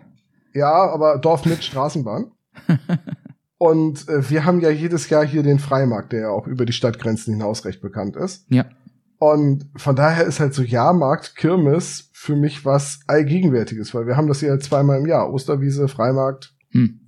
Ja, 0.53 0.89
aber 0.91 1.17
Dorf 1.17 1.45
mit 1.45 1.63
Straßenbahn. 1.63 2.31
Und 3.57 4.07
äh, 4.07 4.29
wir 4.29 4.45
haben 4.45 4.61
ja 4.61 4.69
jedes 4.69 5.09
Jahr 5.09 5.25
hier 5.25 5.43
den 5.43 5.59
Freimarkt, 5.59 6.13
der 6.13 6.21
ja 6.21 6.29
auch 6.29 6.47
über 6.47 6.65
die 6.65 6.73
Stadtgrenzen 6.73 7.33
hinaus 7.33 7.65
recht 7.65 7.81
bekannt 7.81 8.15
ist. 8.15 8.45
Ja. 8.49 8.65
Und 9.23 9.69
von 9.77 9.95
daher 9.95 10.25
ist 10.25 10.41
halt 10.41 10.53
so 10.53 10.63
Jahrmarkt, 10.63 11.37
Kirmes 11.37 12.09
für 12.11 12.35
mich 12.35 12.65
was 12.65 12.99
Allgegenwärtiges, 13.07 13.95
weil 13.95 14.05
wir 14.05 14.17
haben 14.17 14.27
das 14.27 14.41
hier 14.41 14.59
zweimal 14.59 14.99
im 14.99 15.05
Jahr. 15.05 15.31
Osterwiese, 15.31 15.87
Freimarkt. 15.87 16.53
Hm. 16.71 16.99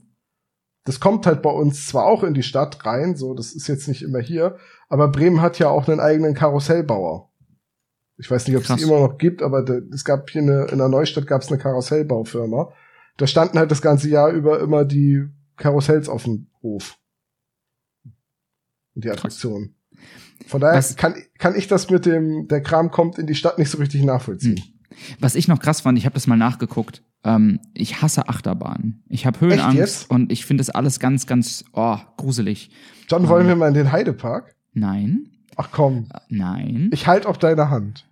Das 0.86 1.01
kommt 1.01 1.25
halt 1.28 1.41
bei 1.41 1.49
uns 1.49 1.88
zwar 1.88 2.06
auch 2.06 2.23
in 2.23 2.34
die 2.34 2.41
Stadt 2.41 2.86
rein, 2.86 3.17
so, 3.17 3.34
das 3.34 3.51
ist 3.51 3.67
jetzt 3.67 3.89
nicht 3.89 4.01
immer 4.01 4.19
hier, 4.19 4.56
aber 4.88 5.10
Bremen 5.10 5.41
hat 5.41 5.60
ja 5.60 5.67
auch 5.67 5.89
einen 5.89 5.99
eigenen 5.99 6.36
Karussellbauer. 6.36 7.34
Ich 8.15 8.32
weiß 8.32 8.47
nicht, 8.47 8.56
ob 8.56 8.63
es 8.63 8.73
die 8.78 8.84
immer 8.84 9.01
noch 9.01 9.17
gibt, 9.17 9.41
aber 9.41 9.67
es 9.93 10.06
gab 10.06 10.30
hier 10.30 10.41
eine, 10.41 10.67
in 10.67 10.78
der 10.78 10.88
Neustadt 10.88 11.28
gab 11.28 11.41
es 11.41 11.49
eine 11.49 11.58
Karussellbaufirma. 11.58 12.71
Da 13.17 13.28
standen 13.28 13.60
halt 13.60 13.71
das 13.71 13.82
ganze 13.82 14.08
Jahr 14.08 14.30
über 14.30 14.62
immer 14.62 14.86
die 14.86 15.25
Karussells 15.58 16.08
auf 16.08 16.23
dem 16.23 16.47
Hof. 16.62 16.97
Und 18.93 19.04
die 19.04 19.12
Attraktionen. 19.12 19.75
Von 20.48 20.62
daher 20.62 20.78
Was- 20.78 20.96
kann, 20.96 21.15
kann 21.38 21.56
ich 21.56 21.68
das 21.68 21.89
mit 21.89 22.06
dem, 22.06 22.48
der 22.48 22.62
Kram 22.62 22.91
kommt 22.91 23.18
in 23.18 23.28
die 23.28 23.36
Stadt 23.36 23.58
nicht 23.58 23.70
so 23.70 23.78
richtig 23.78 24.04
nachvollziehen. 24.04 24.62
Was 25.20 25.36
ich 25.36 25.48
noch 25.48 25.60
krass 25.60 25.82
fand, 25.82 25.98
ich 25.98 26.06
habe 26.06 26.13
das 26.13 26.28
mal 26.28 26.38
nachgeguckt. 26.38 27.04
Ähm, 27.24 27.60
ich 27.74 28.02
hasse 28.02 28.30
Achterbahnen. 28.30 29.04
Ich 29.10 29.26
habe 29.26 29.41
Höhenangst 29.41 30.10
und 30.10 30.32
ich 30.32 30.46
finde 30.46 30.62
das 30.62 30.70
alles 30.70 31.00
ganz, 31.00 31.26
ganz 31.26 31.65
oh, 31.74 31.98
gruselig. 32.18 32.70
John, 33.10 33.28
wollen 33.28 33.48
wir 33.48 33.56
mal 33.56 33.68
in 33.68 33.74
den 33.74 33.91
Heidepark? 33.91 34.56
Nein, 34.74 35.30
Ach 35.56 35.70
komm, 35.72 36.08
äh, 36.13 36.20
nein. 36.30 36.89
ich 36.94 37.08
halt 37.08 37.26
auf 37.26 37.38
deine 37.38 37.70
Hand. 37.70 38.06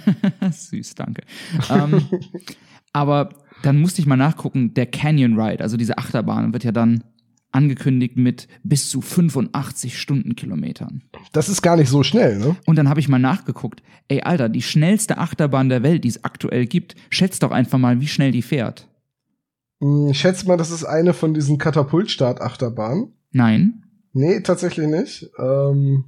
Süß, 0.50 0.94
danke. 0.94 1.22
ähm, 1.70 2.06
aber 2.92 3.30
dann 3.62 3.80
musste 3.80 4.00
ich 4.00 4.06
mal 4.06 4.16
nachgucken, 4.16 4.74
der 4.74 4.86
Canyon 4.86 5.38
Ride, 5.40 5.62
also 5.62 5.76
diese 5.76 5.98
Achterbahn, 5.98 6.52
wird 6.52 6.64
ja 6.64 6.72
dann 6.72 7.04
angekündigt 7.52 8.16
mit 8.16 8.48
bis 8.62 8.88
zu 8.88 9.00
85 9.00 9.98
Stundenkilometern. 9.98 11.02
Das 11.32 11.48
ist 11.48 11.62
gar 11.62 11.76
nicht 11.76 11.88
so 11.88 12.02
schnell, 12.02 12.38
ne? 12.38 12.56
Und 12.66 12.76
dann 12.76 12.88
habe 12.88 13.00
ich 13.00 13.08
mal 13.08 13.18
nachgeguckt, 13.18 13.82
ey 14.08 14.22
Alter, 14.22 14.48
die 14.48 14.62
schnellste 14.62 15.18
Achterbahn 15.18 15.68
der 15.68 15.82
Welt, 15.82 16.04
die 16.04 16.08
es 16.08 16.24
aktuell 16.24 16.66
gibt, 16.66 16.96
schätzt 17.10 17.42
doch 17.42 17.50
einfach 17.50 17.78
mal, 17.78 18.00
wie 18.00 18.08
schnell 18.08 18.32
die 18.32 18.42
fährt. 18.42 18.88
Hm, 19.80 20.08
Ich 20.10 20.18
schätze 20.20 20.46
mal, 20.46 20.56
das 20.56 20.70
ist 20.70 20.84
eine 20.84 21.12
von 21.14 21.34
diesen 21.34 21.58
Katapultstart-Achterbahnen. 21.58 23.12
Nein, 23.32 23.78
Nee, 24.14 24.40
tatsächlich 24.40 24.86
nicht. 24.88 25.30
Ähm, 25.38 26.04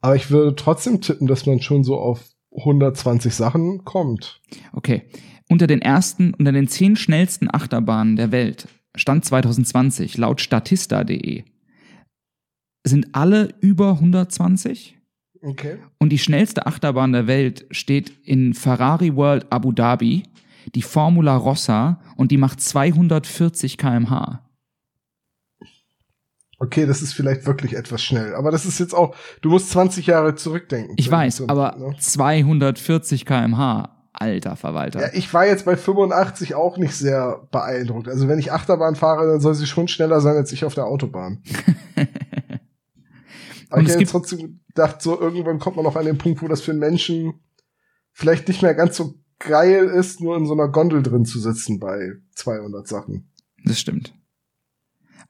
aber 0.00 0.14
ich 0.16 0.30
würde 0.30 0.54
trotzdem 0.54 1.00
tippen, 1.00 1.26
dass 1.26 1.44
man 1.46 1.60
schon 1.60 1.82
so 1.82 1.98
auf 1.98 2.20
120 2.56 3.34
Sachen 3.34 3.84
kommt. 3.84 4.40
Okay. 4.72 5.02
Unter 5.48 5.66
den 5.66 5.82
ersten, 5.82 6.34
unter 6.34 6.52
den 6.52 6.68
zehn 6.68 6.94
schnellsten 6.96 7.52
Achterbahnen 7.52 8.14
der 8.16 8.30
Welt, 8.30 8.68
Stand 8.94 9.24
2020, 9.24 10.18
laut 10.18 10.40
Statista.de, 10.40 11.44
sind 12.84 13.14
alle 13.14 13.54
über 13.60 13.92
120 13.92 14.98
Okay. 15.44 15.78
und 15.98 16.10
die 16.10 16.18
schnellste 16.18 16.66
Achterbahn 16.66 17.12
der 17.12 17.26
Welt 17.26 17.66
steht 17.72 18.12
in 18.24 18.54
Ferrari 18.54 19.16
World 19.16 19.46
Abu 19.50 19.72
Dhabi, 19.72 20.22
die 20.74 20.82
Formula 20.82 21.36
Rossa 21.36 22.00
und 22.16 22.30
die 22.30 22.36
macht 22.36 22.60
240 22.60 23.76
kmh. 23.76 24.40
Okay, 26.60 26.86
das 26.86 27.02
ist 27.02 27.12
vielleicht 27.12 27.44
wirklich 27.44 27.74
etwas 27.74 28.04
schnell. 28.04 28.36
Aber 28.36 28.52
das 28.52 28.64
ist 28.64 28.78
jetzt 28.78 28.94
auch, 28.94 29.16
du 29.40 29.50
musst 29.50 29.70
20 29.70 30.06
Jahre 30.06 30.36
zurückdenken. 30.36 30.94
Ich 30.96 31.10
weiß, 31.10 31.48
aber 31.48 31.74
ne? 31.76 31.96
240 31.98 33.26
kmh, 33.26 34.01
alter 34.12 34.56
Verwalter. 34.56 35.00
Ja, 35.00 35.10
ich 35.12 35.32
war 35.32 35.46
jetzt 35.46 35.64
bei 35.64 35.76
85 35.76 36.54
auch 36.54 36.76
nicht 36.76 36.94
sehr 36.94 37.46
beeindruckt. 37.50 38.08
Also 38.08 38.28
wenn 38.28 38.38
ich 38.38 38.52
Achterbahn 38.52 38.96
fahre, 38.96 39.26
dann 39.26 39.40
soll 39.40 39.54
sie 39.54 39.66
schon 39.66 39.88
schneller 39.88 40.20
sein 40.20 40.36
als 40.36 40.52
ich 40.52 40.64
auf 40.64 40.74
der 40.74 40.86
Autobahn. 40.86 41.42
aber 43.70 43.80
Und 43.80 43.88
ich 43.88 43.94
hätte 43.94 44.04
trotzdem 44.04 44.60
gedacht, 44.68 45.02
so 45.02 45.18
irgendwann 45.18 45.58
kommt 45.58 45.76
man 45.76 45.84
noch 45.84 45.96
an 45.96 46.04
den 46.04 46.18
Punkt, 46.18 46.42
wo 46.42 46.48
das 46.48 46.60
für 46.60 46.72
einen 46.72 46.80
Menschen 46.80 47.34
vielleicht 48.12 48.48
nicht 48.48 48.62
mehr 48.62 48.74
ganz 48.74 48.96
so 48.96 49.14
geil 49.38 49.86
ist, 49.86 50.20
nur 50.20 50.36
in 50.36 50.46
so 50.46 50.52
einer 50.52 50.68
Gondel 50.68 51.02
drin 51.02 51.24
zu 51.24 51.40
sitzen 51.40 51.80
bei 51.80 52.12
200 52.34 52.86
Sachen. 52.86 53.32
Das 53.64 53.80
stimmt. 53.80 54.14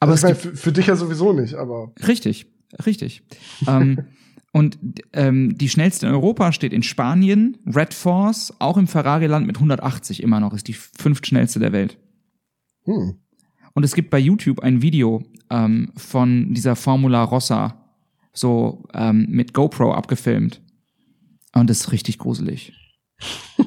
Aber 0.00 0.12
also 0.12 0.26
es 0.26 0.36
ich 0.36 0.44
meine, 0.44 0.54
für, 0.54 0.60
für 0.60 0.72
dich 0.72 0.88
ja 0.88 0.96
sowieso 0.96 1.32
nicht, 1.32 1.54
aber 1.54 1.92
Richtig, 2.06 2.52
richtig. 2.84 3.22
ähm, 3.66 3.98
und 4.52 4.78
ähm, 5.14 5.56
die 5.56 5.70
schnellste 5.70 6.06
in 6.06 6.12
Europa 6.12 6.52
steht 6.52 6.74
in 6.74 6.82
Spanien, 6.82 7.56
Red 7.66 7.94
Force, 7.94 8.52
auch 8.58 8.76
im 8.76 8.86
Ferrari-Land 8.86 9.46
mit 9.46 9.56
180 9.56 10.22
immer 10.22 10.40
noch, 10.40 10.52
ist 10.52 10.68
die 10.68 10.74
fünftschnellste 10.74 11.58
der 11.58 11.72
Welt. 11.72 11.98
hm. 12.84 13.16
Und 13.74 13.84
es 13.84 13.94
gibt 13.94 14.10
bei 14.10 14.18
YouTube 14.18 14.60
ein 14.60 14.82
Video 14.82 15.22
ähm, 15.48 15.92
von 15.96 16.52
dieser 16.52 16.76
Formula 16.76 17.24
Rossa, 17.24 17.82
so 18.34 18.84
ähm, 18.92 19.26
mit 19.30 19.54
GoPro 19.54 19.94
abgefilmt. 19.94 20.60
Und 21.54 21.70
das 21.70 21.80
ist 21.80 21.92
richtig 21.92 22.18
gruselig. 22.18 22.74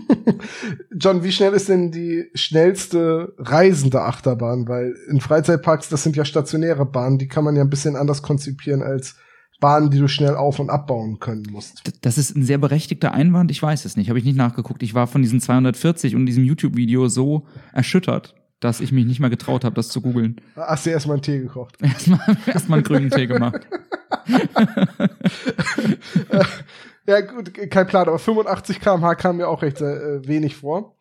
John, 0.95 1.23
wie 1.23 1.31
schnell 1.31 1.53
ist 1.53 1.69
denn 1.69 1.91
die 1.91 2.25
schnellste 2.35 3.33
reisende 3.39 4.03
Achterbahn? 4.03 4.67
Weil 4.67 4.95
in 5.09 5.21
Freizeitparks, 5.21 5.89
das 5.89 6.03
sind 6.03 6.15
ja 6.15 6.25
stationäre 6.25 6.85
Bahnen, 6.85 7.17
die 7.17 7.27
kann 7.27 7.43
man 7.43 7.55
ja 7.55 7.63
ein 7.63 7.69
bisschen 7.69 7.95
anders 7.95 8.21
konzipieren 8.21 8.83
als 8.83 9.15
Bahnen, 9.59 9.89
die 9.89 9.99
du 9.99 10.07
schnell 10.07 10.35
auf- 10.35 10.59
und 10.59 10.69
abbauen 10.69 11.19
können 11.19 11.47
musst. 11.49 11.81
Das 12.01 12.17
ist 12.17 12.35
ein 12.35 12.43
sehr 12.43 12.57
berechtigter 12.57 13.13
Einwand, 13.13 13.51
ich 13.51 13.61
weiß 13.61 13.85
es 13.85 13.95
nicht, 13.95 14.09
habe 14.09 14.19
ich 14.19 14.25
nicht 14.25 14.37
nachgeguckt. 14.37 14.83
Ich 14.83 14.93
war 14.93 15.07
von 15.07 15.21
diesen 15.21 15.39
240 15.39 16.15
und 16.15 16.25
diesem 16.25 16.43
YouTube-Video 16.43 17.07
so 17.07 17.45
erschüttert, 17.73 18.35
dass 18.59 18.81
ich 18.81 18.91
mich 18.91 19.05
nicht 19.05 19.19
mehr 19.19 19.29
getraut 19.29 19.63
habe, 19.63 19.75
das 19.75 19.89
zu 19.89 20.01
googeln. 20.01 20.41
Hast 20.55 20.85
du 20.85 20.89
erstmal 20.89 21.15
einen 21.15 21.23
Tee 21.23 21.39
gekocht? 21.39 21.77
Erstmal 21.81 22.19
erstmal 22.45 22.79
einen 22.79 22.85
grünen 22.85 23.09
Tee 23.09 23.27
gemacht. 23.27 23.61
Ja, 27.07 27.21
gut, 27.21 27.53
kein 27.69 27.85
Plan, 27.85 28.07
aber 28.07 28.17
85 28.17 28.79
km/h 28.81 29.15
kam 29.15 29.37
mir 29.37 29.47
auch 29.47 29.61
recht 29.61 29.79
äh, 29.79 30.27
wenig 30.27 30.55
vor. 30.55 30.95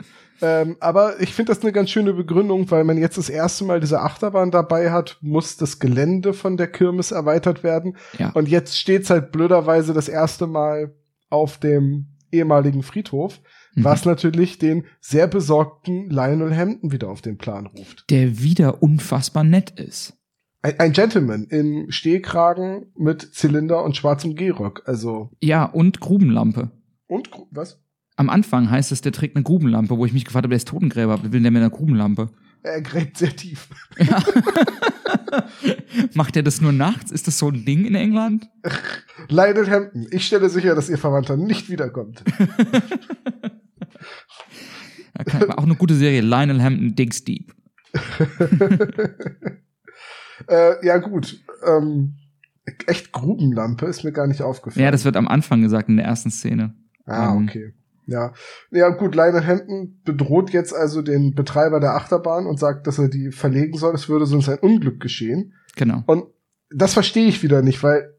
Ähm, 0.44 0.76
aber 0.80 1.20
ich 1.20 1.32
finde 1.34 1.52
das 1.54 1.62
eine 1.62 1.72
ganz 1.72 1.90
schöne 1.90 2.12
Begründung, 2.12 2.70
weil 2.70 2.84
man 2.84 2.98
jetzt 2.98 3.16
das 3.18 3.28
erste 3.30 3.64
Mal 3.64 3.80
diese 3.80 4.00
Achterbahn 4.00 4.50
dabei 4.50 4.90
hat, 4.90 5.18
muss 5.22 5.56
das 5.56 5.78
Gelände 5.78 6.34
von 6.34 6.56
der 6.56 6.66
Kirmes 6.68 7.10
erweitert 7.12 7.62
werden. 7.62 7.96
Ja. 8.18 8.30
Und 8.32 8.48
jetzt 8.48 8.78
steht's 8.78 9.10
halt 9.10 9.32
blöderweise 9.32 9.94
das 9.94 10.08
erste 10.08 10.46
Mal 10.46 10.94
auf 11.30 11.58
dem 11.58 12.06
ehemaligen 12.30 12.82
Friedhof, 12.82 13.40
Mhm. 13.76 13.84
was 13.84 14.04
natürlich 14.04 14.58
den 14.58 14.84
sehr 15.00 15.26
besorgten 15.26 16.08
Lionel 16.10 16.56
Hampton 16.56 16.92
wieder 16.92 17.08
auf 17.08 17.22
den 17.22 17.38
Plan 17.38 17.66
ruft. 17.66 18.04
Der 18.10 18.40
wieder 18.40 18.82
unfassbar 18.82 19.42
nett 19.44 19.70
ist. 19.80 20.14
Ein, 20.62 20.78
ein 20.78 20.92
Gentleman 20.92 21.44
im 21.50 21.90
Stehkragen 21.90 22.86
mit 22.96 23.22
Zylinder 23.34 23.82
und 23.84 23.96
schwarzem 23.96 24.34
Gehrock. 24.36 24.82
Also, 24.86 25.30
Ja, 25.40 25.64
und 25.64 26.00
Grubenlampe. 26.00 26.70
und 27.08 27.30
was? 27.50 27.80
Am 28.16 28.30
Anfang 28.30 28.70
heißt 28.70 28.92
es, 28.92 29.00
der 29.00 29.12
trägt 29.12 29.34
eine 29.36 29.42
Grubenlampe, 29.42 29.96
wo 29.98 30.06
ich 30.06 30.12
mich 30.12 30.24
gefragt 30.24 30.44
habe, 30.44 30.50
der 30.50 30.56
ist 30.58 30.68
Totengräber, 30.68 31.20
will 31.32 31.42
der 31.42 31.50
mit 31.50 31.60
einer 31.60 31.70
Grubenlampe? 31.70 32.30
Er 32.62 32.80
gräbt 32.80 33.18
sehr 33.18 33.34
tief. 33.34 33.68
Macht 36.14 36.36
er 36.36 36.42
das 36.42 36.60
nur 36.60 36.72
nachts? 36.72 37.10
Ist 37.10 37.26
das 37.26 37.38
so 37.38 37.48
ein 37.50 37.64
Ding 37.64 37.84
in 37.84 37.94
England? 37.94 38.48
Lionel 39.28 39.68
Hampton, 39.70 40.06
ich 40.10 40.26
stelle 40.26 40.48
sicher, 40.48 40.74
dass 40.74 40.88
Ihr 40.88 40.96
Verwandter 40.98 41.36
nicht 41.36 41.68
wiederkommt. 41.70 42.22
Ja, 45.32 45.56
auch 45.56 45.62
eine 45.62 45.76
gute 45.76 45.94
Serie, 45.94 46.20
Lionel 46.22 46.60
Hampton 46.60 46.96
Digs 46.96 47.22
Deep. 47.22 47.54
äh, 50.48 50.84
ja, 50.84 50.98
gut. 50.98 51.40
Ähm, 51.64 52.16
echt 52.86 53.12
Grubenlampe 53.12 53.86
ist 53.86 54.02
mir 54.04 54.10
gar 54.12 54.26
nicht 54.26 54.42
aufgefallen. 54.42 54.84
Ja, 54.84 54.90
das 54.90 55.04
wird 55.04 55.16
am 55.16 55.28
Anfang 55.28 55.62
gesagt 55.62 55.88
in 55.88 55.96
der 55.98 56.06
ersten 56.06 56.30
Szene. 56.32 56.74
Ah, 57.06 57.32
Ähm, 57.32 57.44
okay. 57.44 57.74
Ja. 58.06 58.32
Ja, 58.70 58.90
gut, 58.90 59.14
Lionel 59.14 59.46
Hampton 59.46 60.00
bedroht 60.04 60.50
jetzt 60.50 60.74
also 60.74 61.02
den 61.02 61.34
Betreiber 61.34 61.80
der 61.80 61.94
Achterbahn 61.94 62.46
und 62.46 62.58
sagt, 62.58 62.86
dass 62.86 62.98
er 62.98 63.08
die 63.08 63.30
verlegen 63.32 63.78
soll. 63.78 63.94
Es 63.94 64.08
würde 64.08 64.26
sonst 64.26 64.48
ein 64.48 64.58
Unglück 64.58 65.00
geschehen. 65.00 65.54
Genau. 65.76 66.02
Und 66.06 66.24
das 66.70 66.92
verstehe 66.94 67.26
ich 67.28 67.42
wieder 67.42 67.62
nicht, 67.62 67.82
weil 67.82 68.14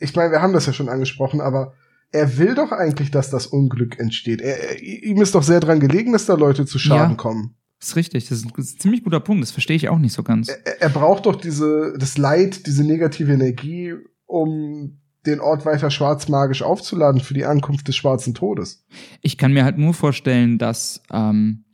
ich 0.00 0.14
meine, 0.14 0.30
wir 0.32 0.42
haben 0.42 0.52
das 0.52 0.66
ja 0.66 0.72
schon 0.72 0.88
angesprochen, 0.88 1.40
aber 1.40 1.74
er 2.10 2.38
will 2.38 2.54
doch 2.54 2.72
eigentlich, 2.72 3.10
dass 3.10 3.30
das 3.30 3.46
Unglück 3.46 3.98
entsteht. 3.98 4.40
Er, 4.40 4.70
er, 4.70 4.82
ihm 4.82 5.20
ist 5.20 5.34
doch 5.34 5.42
sehr 5.42 5.60
dran 5.60 5.80
gelegen, 5.80 6.12
dass 6.12 6.26
da 6.26 6.34
Leute 6.34 6.66
zu 6.66 6.78
Schaden 6.78 7.12
Ja. 7.12 7.16
kommen. 7.16 7.54
Das 7.80 7.90
ist 7.90 7.96
richtig. 7.96 8.28
Das 8.28 8.38
ist 8.38 8.44
ein, 8.46 8.52
das 8.56 8.66
ist 8.66 8.76
ein 8.76 8.80
ziemlich 8.80 9.04
guter 9.04 9.20
Punkt. 9.20 9.42
Das 9.42 9.50
verstehe 9.52 9.76
ich 9.76 9.88
auch 9.88 9.98
nicht 9.98 10.12
so 10.12 10.22
ganz. 10.22 10.48
Er, 10.48 10.82
er 10.82 10.88
braucht 10.88 11.26
doch 11.26 11.36
diese, 11.36 11.94
das 11.98 12.18
Leid, 12.18 12.66
diese 12.66 12.82
negative 12.84 13.32
Energie, 13.32 13.94
um 14.26 15.00
den 15.28 15.40
Ort 15.40 15.64
weiter 15.64 15.90
schwarzmagisch 15.90 16.62
aufzuladen 16.62 17.20
für 17.20 17.34
die 17.34 17.44
Ankunft 17.44 17.88
des 17.88 17.96
schwarzen 17.96 18.34
Todes. 18.34 18.84
Ich 19.22 19.38
kann 19.38 19.52
mir 19.52 19.64
halt 19.64 19.78
nur 19.78 19.94
vorstellen, 19.94 20.58
dass 20.58 21.02
ähm, 21.12 21.64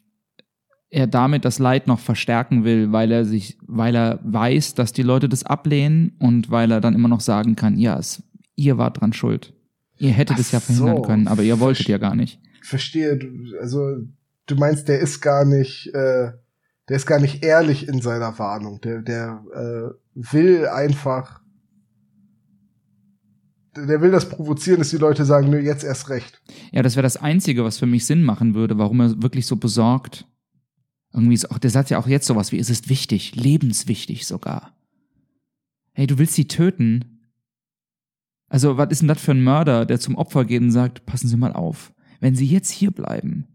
er 0.91 1.07
damit 1.07 1.45
das 1.45 1.59
Leid 1.59 1.87
noch 1.87 1.99
verstärken 1.99 2.65
will, 2.65 2.93
weil 2.93 3.11
er 3.11 3.25
sich, 3.25 3.59
weil 3.67 3.95
er 3.97 4.21
weiß, 4.23 4.75
dass 4.75 4.93
die 4.93 5.03
Leute 5.03 5.29
das 5.29 5.45
ablehnen 5.45 6.17
und 6.21 6.51
weil 6.51 6.71
er 6.71 6.81
dann 6.81 6.95
immer 6.95 7.09
noch 7.09 7.21
sagen 7.21 7.57
kann, 7.57 7.79
ja, 7.79 7.99
es, 7.99 8.23
ihr 8.55 8.79
wart 8.79 9.01
dran 9.01 9.13
schuld. 9.13 9.53
Ihr 9.99 10.11
hättet 10.11 10.37
Ach 10.37 10.41
es 10.41 10.53
ja 10.53 10.61
verhindern 10.61 10.97
so. 10.99 11.03
können, 11.03 11.29
aber 11.29 11.43
ihr 11.43 11.59
wolltet 11.61 11.87
Verste- 11.87 11.91
ja 11.93 11.99
gar 11.99 12.15
nicht. 12.15 12.41
verstehe, 12.63 13.17
du, 13.17 13.29
also 13.61 13.97
du 14.47 14.55
meinst, 14.57 14.89
der 14.89 15.01
ist 15.01 15.21
gar 15.21 15.45
nicht, 15.45 15.89
äh, 15.95 16.33
der 16.89 16.97
ist 16.97 17.07
gar 17.07 17.19
nicht 17.21 17.45
ehrlich 17.45 17.89
in 17.89 18.01
seiner 18.01 18.39
Warnung. 18.39 18.81
Der, 18.83 19.03
der 19.03 19.43
äh, 19.55 19.95
will 20.15 20.67
einfach, 20.69 21.41
der 23.77 24.01
will 24.01 24.11
das 24.11 24.29
provozieren, 24.29 24.79
dass 24.79 24.91
die 24.91 24.97
Leute 24.97 25.25
sagen, 25.25 25.51
nö, 25.51 25.59
jetzt 25.59 25.85
erst 25.85 26.09
recht. 26.09 26.41
Ja, 26.73 26.83
das 26.83 26.97
wäre 26.97 27.03
das 27.03 27.17
Einzige, 27.17 27.65
was 27.65 27.79
für 27.79 27.87
mich 27.87 28.07
Sinn 28.07 28.23
machen 28.23 28.55
würde, 28.55 28.79
warum 28.79 29.01
er 29.01 29.23
wirklich 29.23 29.47
so 29.47 29.57
besorgt. 29.57 30.27
Irgendwie 31.13 31.35
ist 31.35 31.51
auch, 31.51 31.59
der 31.59 31.71
sagt 31.71 31.91
ja 31.91 31.99
auch 31.99 32.09
jetzt 32.09 32.27
sowas 32.27 32.51
wie, 32.53 32.59
es 32.59 32.71
ist 32.71 32.89
wichtig, 32.89 33.37
lebenswichtig 33.37 34.27
sogar. 34.27 34.73
Hey, 35.93 36.07
du 36.07 36.19
willst 36.19 36.35
sie 36.35 36.49
töten. 36.49 37.21
Also, 38.49 38.77
was 38.77 38.91
ist 38.91 39.01
denn 39.01 39.09
das 39.09 39.21
für 39.21 39.31
ein 39.33 39.43
Mörder, 39.43 39.87
der 39.87 40.01
zum 40.01 40.17
Opfer 40.17 40.45
geht 40.45 40.63
und 40.63 40.71
sagt, 40.73 41.07
passen 41.07 41.29
Sie 41.29 41.37
mal 41.37 41.53
auf, 41.53 41.93
wenn 42.21 42.35
Sie 42.35 42.47
jetzt 42.47 42.71
hier 42.71 42.91
bleiben, 42.91 43.47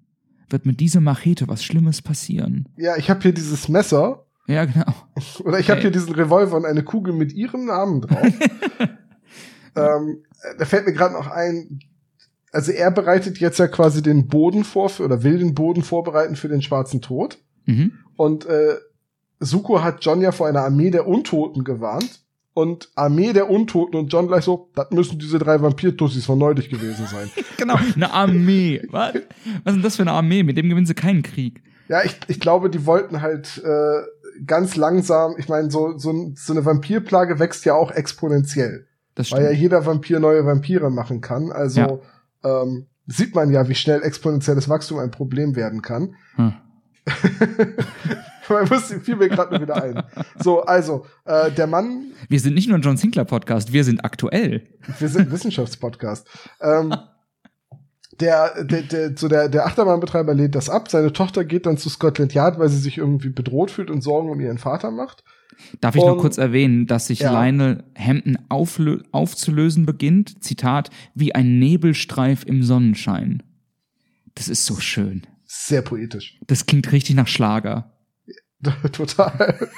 wird 0.49 0.65
mit 0.65 0.80
dieser 0.80 1.01
Machete 1.01 1.47
was 1.47 1.63
Schlimmes 1.63 2.01
passieren. 2.01 2.67
Ja, 2.78 2.97
ich 2.97 3.09
habe 3.09 3.22
hier 3.22 3.34
dieses 3.34 3.70
Messer. 3.70 4.26
Ja, 4.47 4.65
genau. 4.65 4.93
Oder 5.43 5.59
ich 5.59 5.70
habe 5.70 5.78
Hey. 5.78 5.84
hier 5.84 5.91
diesen 5.91 6.15
Revolver 6.15 6.57
und 6.57 6.65
eine 6.65 6.84
Kugel 6.84 7.13
mit 7.13 7.34
ihrem 7.34 7.65
Namen 7.65 8.01
drauf. 8.01 8.28
ähm, 9.76 10.24
da 10.57 10.65
fällt 10.65 10.86
mir 10.86 10.93
gerade 10.93 11.13
noch 11.13 11.28
ein, 11.28 11.80
also 12.51 12.72
er 12.72 12.91
bereitet 12.91 13.39
jetzt 13.39 13.59
ja 13.59 13.67
quasi 13.67 14.01
den 14.01 14.28
Boden 14.28 14.63
vor 14.63 14.89
für, 14.89 15.03
oder 15.03 15.24
will 15.24 15.39
den 15.39 15.53
Boden 15.53 15.84
vorbereiten 15.84 16.36
für 16.36 16.47
den 16.47 16.61
schwarzen 16.61 17.01
Tod. 17.01 17.38
Mhm. 17.65 17.93
Und 18.15 18.45
äh, 18.45 18.76
Suko 19.39 19.84
hat 19.84 20.03
John 20.03 20.22
ja 20.22 20.32
vor 20.32 20.47
einer 20.47 20.61
Armee 20.61 20.91
der 20.91 21.07
Untoten 21.07 21.63
gewarnt. 21.63 22.22
Und 22.53 22.89
Armee 22.95 23.32
der 23.32 23.49
Untoten 23.49 23.97
und 23.97 24.11
John 24.11 24.28
gleich 24.28 24.43
so, 24.43 24.70
das 24.76 24.91
müssen 24.91 25.17
diese 25.17 25.39
drei 25.39 25.61
Vampir-Tussis 25.61 26.26
von 26.26 26.38
neulich 26.38 26.70
gewesen 26.70 27.05
sein. 27.07 27.30
Genau, 27.57 27.78
eine 27.95 28.11
Armee. 28.11 28.82
Was? 28.89 29.13
Was 29.63 29.74
ist 29.74 29.76
denn 29.76 29.82
das 29.82 29.95
für 29.97 30.01
eine 30.01 30.13
Armee? 30.13 30.43
Mit 30.43 30.57
dem 30.57 30.70
gewinnen 30.70 30.86
sie 30.86 30.93
keinen 30.93 31.24
Krieg. 31.24 31.61
Ja, 31.89 32.03
ich, 32.03 32.17
ich 32.28 32.39
glaube, 32.39 32.70
die 32.70 32.86
wollten 32.86 33.22
halt 33.22 33.61
äh, 33.63 34.01
ganz 34.45 34.76
langsam, 34.76 35.36
ich 35.38 35.49
meine, 35.49 35.70
so, 35.70 35.97
so, 35.97 36.32
so 36.36 36.53
eine 36.53 36.65
Vampirplage 36.65 37.39
wächst 37.39 37.65
ja 37.65 37.76
auch 37.76 37.91
exponentiell. 37.91 38.88
Weil 39.32 39.43
ja 39.43 39.51
jeder 39.51 39.86
Vampir 39.86 40.20
neue 40.20 40.45
Vampire 40.45 40.89
machen 40.89 41.22
kann. 41.22 41.51
Also 41.51 42.01
ähm, 42.43 42.88
sieht 43.07 43.36
man 43.36 43.51
ja, 43.51 43.67
wie 43.67 43.76
schnell 43.76 44.01
exponentielles 44.03 44.70
Wachstum 44.70 44.99
ein 44.99 45.11
Problem 45.11 45.55
werden 45.55 45.82
kann. 45.82 46.15
Hm. 46.36 46.53
man 48.49 48.67
muss 48.70 48.93
fiel 49.03 49.15
mir 49.15 49.30
gerade 49.30 49.51
nur 49.51 49.61
wieder 49.61 49.82
ein. 49.82 50.03
So, 50.41 50.61
also 50.61 51.05
äh, 51.26 51.51
der 51.51 51.67
Mann, 51.67 52.11
Wir 52.28 52.39
sind 52.39 52.53
nicht 52.53 52.67
nur 52.67 52.78
ein 52.78 52.82
John 52.82 52.97
Sinclair 52.97 53.26
Podcast, 53.26 53.74
wir 53.74 53.84
sind 53.84 54.05
aktuell. 54.05 54.67
wir 54.99 55.09
sind 55.09 55.32
Wissenschaftspodcast. 55.32 56.28
Ähm, 56.61 56.95
der, 58.20 58.63
der, 58.63 58.82
der, 58.82 59.17
so 59.17 59.28
der, 59.28 59.49
der 59.49 59.65
Achterbahnbetreiber 59.65 60.34
lehnt 60.34 60.55
das 60.55 60.70
ab. 60.70 60.89
Seine 60.89 61.13
Tochter 61.13 61.45
geht 61.45 61.65
dann 61.65 61.78
zu 61.78 61.89
Scotland 61.89 62.34
Yard, 62.34 62.59
weil 62.59 62.70
sie 62.70 62.80
sich 62.80 62.97
irgendwie 62.97 63.30
bedroht 63.30 63.72
fühlt 63.72 63.89
und 63.89 64.01
Sorgen 64.01 64.30
um 64.30 64.39
ihren 64.39 64.57
Vater 64.57 64.91
macht. 64.91 65.24
Darf 65.81 65.95
ich 65.95 66.01
nur 66.01 66.13
Und- 66.13 66.19
kurz 66.19 66.37
erwähnen, 66.37 66.87
dass 66.87 67.07
sich 67.07 67.19
Ja. 67.19 67.31
Lionel 67.31 67.83
Hampton 67.97 68.37
aufzulösen 68.49 69.85
beginnt, 69.85 70.43
Zitat, 70.43 70.89
wie 71.15 71.35
ein 71.35 71.59
Nebelstreif 71.59 72.43
im 72.45 72.63
Sonnenschein. 72.63 73.43
Das 74.35 74.47
ist 74.47 74.65
so 74.65 74.79
schön. 74.79 75.27
Sehr 75.45 75.81
poetisch. 75.81 76.39
Das 76.47 76.65
klingt 76.65 76.91
richtig 76.91 77.15
nach 77.15 77.27
Schlager. 77.27 77.91
Total. 78.91 79.69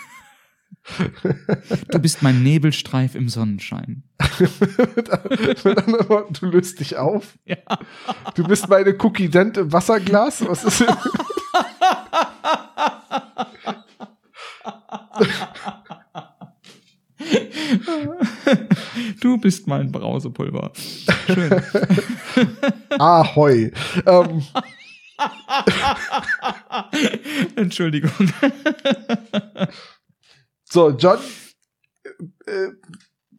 Du 1.92 2.00
bist 2.00 2.22
mein 2.24 2.42
Nebelstreif 2.44 3.14
im 3.16 3.30
Sonnenschein. 3.30 4.04
mit, 4.40 5.10
anderen 5.78 6.10
Worten, 6.10 6.34
du 6.34 6.46
löst 6.48 6.80
dich 6.80 6.98
auf. 6.98 7.38
Ja. 7.46 7.58
Du 8.36 8.44
bist 8.46 8.68
meine 8.68 8.96
Cookie 9.00 9.30
Dent 9.30 9.58
im 9.58 9.72
Wasserglas. 9.72 10.44
Was 10.48 10.64
ist 10.64 10.84
Du 19.22 19.38
bist 19.38 19.68
mein 19.68 19.92
Brausepulver. 19.92 20.72
Schön. 21.28 21.62
Ahoi. 23.00 23.72
Ähm, 24.06 24.44
Entschuldigung. 27.56 28.12
so, 30.66 30.90
John 30.92 31.20
äh, 32.48 32.52
äh, 32.52 32.72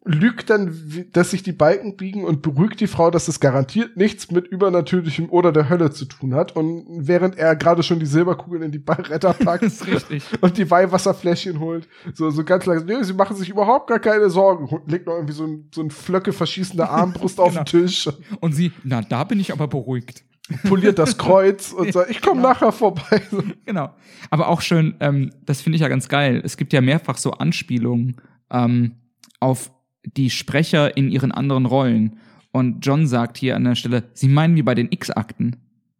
lügt 0.05 0.49
dann, 0.49 1.07
dass 1.13 1.31
sich 1.31 1.43
die 1.43 1.53
Balken 1.53 1.95
biegen 1.95 2.25
und 2.25 2.41
beruhigt 2.41 2.79
die 2.81 2.87
Frau, 2.87 3.09
dass 3.09 3.27
es 3.27 3.39
garantiert 3.39 3.95
nichts 3.95 4.31
mit 4.31 4.47
Übernatürlichem 4.47 5.29
oder 5.29 5.51
der 5.51 5.69
Hölle 5.69 5.91
zu 5.91 6.05
tun 6.05 6.33
hat. 6.33 6.55
Und 6.55 6.85
während 7.07 7.37
er 7.37 7.55
gerade 7.55 7.83
schon 7.83 7.99
die 7.99 8.05
Silberkugeln 8.05 8.63
in 8.63 8.71
die 8.71 8.79
Ballretter 8.79 9.33
packt 9.45 9.63
ist 9.63 9.87
richtig. 9.87 10.23
und 10.41 10.57
die 10.57 10.69
Weihwasserfläschchen 10.69 11.59
holt, 11.59 11.87
so, 12.13 12.29
so 12.31 12.43
ganz 12.43 12.65
langsam, 12.65 12.87
nee, 12.87 13.03
sie 13.03 13.13
machen 13.13 13.35
sich 13.37 13.49
überhaupt 13.49 13.87
gar 13.87 13.99
keine 13.99 14.29
Sorgen. 14.29 14.65
Und 14.67 14.91
legt 14.91 15.05
noch 15.07 15.13
irgendwie 15.13 15.33
so 15.33 15.45
ein, 15.45 15.69
so 15.73 15.81
ein 15.81 15.89
Flöcke 15.89 16.33
verschießende 16.33 16.89
Armbrust 16.89 17.39
auf 17.39 17.53
den 17.53 17.65
Tisch. 17.65 18.09
Und 18.41 18.53
sie, 18.53 18.71
na, 18.83 19.01
da 19.01 19.23
bin 19.23 19.39
ich 19.39 19.53
aber 19.53 19.67
beruhigt. 19.67 20.25
poliert 20.67 20.99
das 20.99 21.17
Kreuz 21.17 21.71
und 21.71 21.93
sagt, 21.93 22.09
ich 22.11 22.21
komme 22.21 22.41
Genau. 22.41 22.49
nachher 22.49 22.71
vorbei. 22.73 23.21
Genau. 23.65 23.89
Aber 24.29 24.49
auch 24.49 24.59
schön, 24.59 24.95
ähm, 24.99 25.31
das 25.45 25.61
finde 25.61 25.77
ich 25.77 25.81
ja 25.81 25.87
ganz 25.87 26.09
geil. 26.09 26.41
Es 26.43 26.57
gibt 26.57 26.73
ja 26.73 26.81
mehrfach 26.81 27.17
so 27.17 27.31
Anspielungen 27.31 28.17
ähm, 28.51 28.95
auf 29.39 29.71
die 30.05 30.29
Sprecher 30.29 30.95
in 30.95 31.09
ihren 31.09 31.31
anderen 31.31 31.65
Rollen. 31.65 32.17
Und 32.51 32.85
John 32.85 33.07
sagt 33.07 33.37
hier 33.37 33.55
an 33.55 33.63
der 33.63 33.75
Stelle, 33.75 34.03
Sie 34.13 34.27
meinen 34.27 34.55
wie 34.55 34.61
bei 34.61 34.75
den 34.75 34.91
X-Akten? 34.91 35.55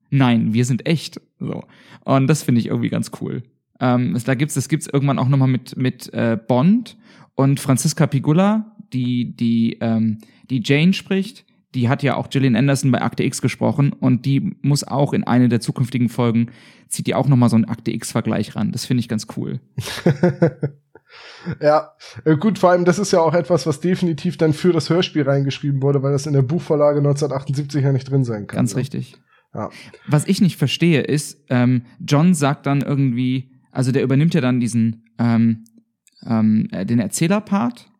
Nein, 0.09 0.53
wir 0.53 0.65
sind 0.65 0.85
echt. 0.85 1.19
So. 1.39 1.63
Und 2.05 2.27
das 2.27 2.43
finde 2.43 2.61
ich 2.61 2.67
irgendwie 2.67 2.89
ganz 2.89 3.11
cool. 3.21 3.43
Ähm, 3.79 4.15
es, 4.15 4.23
da 4.23 4.35
gibt's, 4.35 4.53
das 4.53 4.69
gibt's 4.69 4.87
irgendwann 4.87 5.19
auch 5.19 5.27
nochmal 5.27 5.47
mit, 5.47 5.75
mit 5.75 6.13
äh, 6.13 6.37
Bond 6.47 6.97
und 7.35 7.59
Franziska 7.59 8.05
Pigula, 8.05 8.75
die, 8.93 9.35
die, 9.35 9.77
ähm, 9.81 10.19
die 10.49 10.61
Jane 10.63 10.93
spricht. 10.93 11.45
Die 11.73 11.89
hat 11.89 12.03
ja 12.03 12.15
auch 12.15 12.29
Gillian 12.29 12.55
Anderson 12.55 12.91
bei 12.91 13.01
Akte 13.01 13.23
X 13.23 13.41
gesprochen 13.41 13.93
und 13.93 14.27
die 14.27 14.55
muss 14.61 14.83
auch 14.83 15.11
in 15.11 15.23
eine 15.23 15.49
der 15.49 15.59
zukünftigen 15.59 16.07
Folgen, 16.07 16.51
zieht 16.87 17.07
die 17.07 17.15
auch 17.15 17.27
nochmal 17.27 17.49
so 17.49 17.55
einen 17.55 17.65
Akte 17.65 17.91
X-Vergleich 17.91 18.55
ran. 18.55 18.71
Das 18.71 18.85
finde 18.85 19.01
ich 19.01 19.07
ganz 19.07 19.25
cool. 19.35 19.59
ja, 21.61 21.91
äh, 22.25 22.35
gut, 22.37 22.59
vor 22.59 22.71
allem, 22.71 22.85
das 22.85 22.99
ist 22.99 23.11
ja 23.11 23.19
auch 23.19 23.33
etwas, 23.33 23.65
was 23.65 23.79
definitiv 23.79 24.37
dann 24.37 24.53
für 24.53 24.71
das 24.71 24.89
Hörspiel 24.89 25.23
reingeschrieben 25.23 25.81
wurde, 25.81 26.03
weil 26.03 26.11
das 26.11 26.25
in 26.25 26.33
der 26.33 26.41
Buchvorlage 26.41 26.99
1978 26.99 27.83
ja 27.83 27.91
nicht 27.91 28.09
drin 28.09 28.23
sein 28.23 28.47
kann. 28.47 28.57
Ganz 28.57 28.73
ne? 28.73 28.81
richtig. 28.81 29.17
Ja. 29.53 29.69
Was 30.07 30.27
ich 30.27 30.41
nicht 30.41 30.57
verstehe, 30.57 31.01
ist, 31.01 31.43
ähm, 31.49 31.83
John 31.99 32.33
sagt 32.33 32.65
dann 32.65 32.81
irgendwie, 32.81 33.51
also 33.71 33.91
der 33.91 34.03
übernimmt 34.03 34.33
ja 34.33 34.41
dann 34.41 34.59
diesen, 34.59 35.05
ähm, 35.19 35.65
ähm, 36.25 36.67
äh, 36.71 36.85
den 36.85 36.99
Erzählerpart 36.99 37.91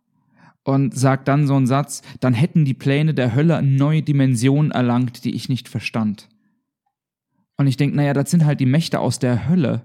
und 0.64 0.98
sagt 0.98 1.28
dann 1.28 1.46
so 1.46 1.56
einen 1.56 1.68
Satz, 1.68 2.02
dann 2.20 2.34
hätten 2.34 2.66
die 2.66 2.74
Pläne 2.74 3.14
der 3.14 3.36
Hölle 3.36 3.58
eine 3.58 3.68
neue 3.68 4.02
Dimension 4.02 4.72
erlangt, 4.72 5.26
die 5.26 5.36
ich 5.36 5.50
nicht 5.50 5.70
verstand. 5.70 6.30
Und 7.58 7.68
ich 7.68 7.78
denke, 7.78 7.96
naja, 7.96 8.14
das 8.14 8.32
sind 8.32 8.46
halt 8.46 8.60
die 8.60 8.66
Mächte 8.66 9.00
aus 9.00 9.20
der 9.20 9.48
Hölle. 9.48 9.84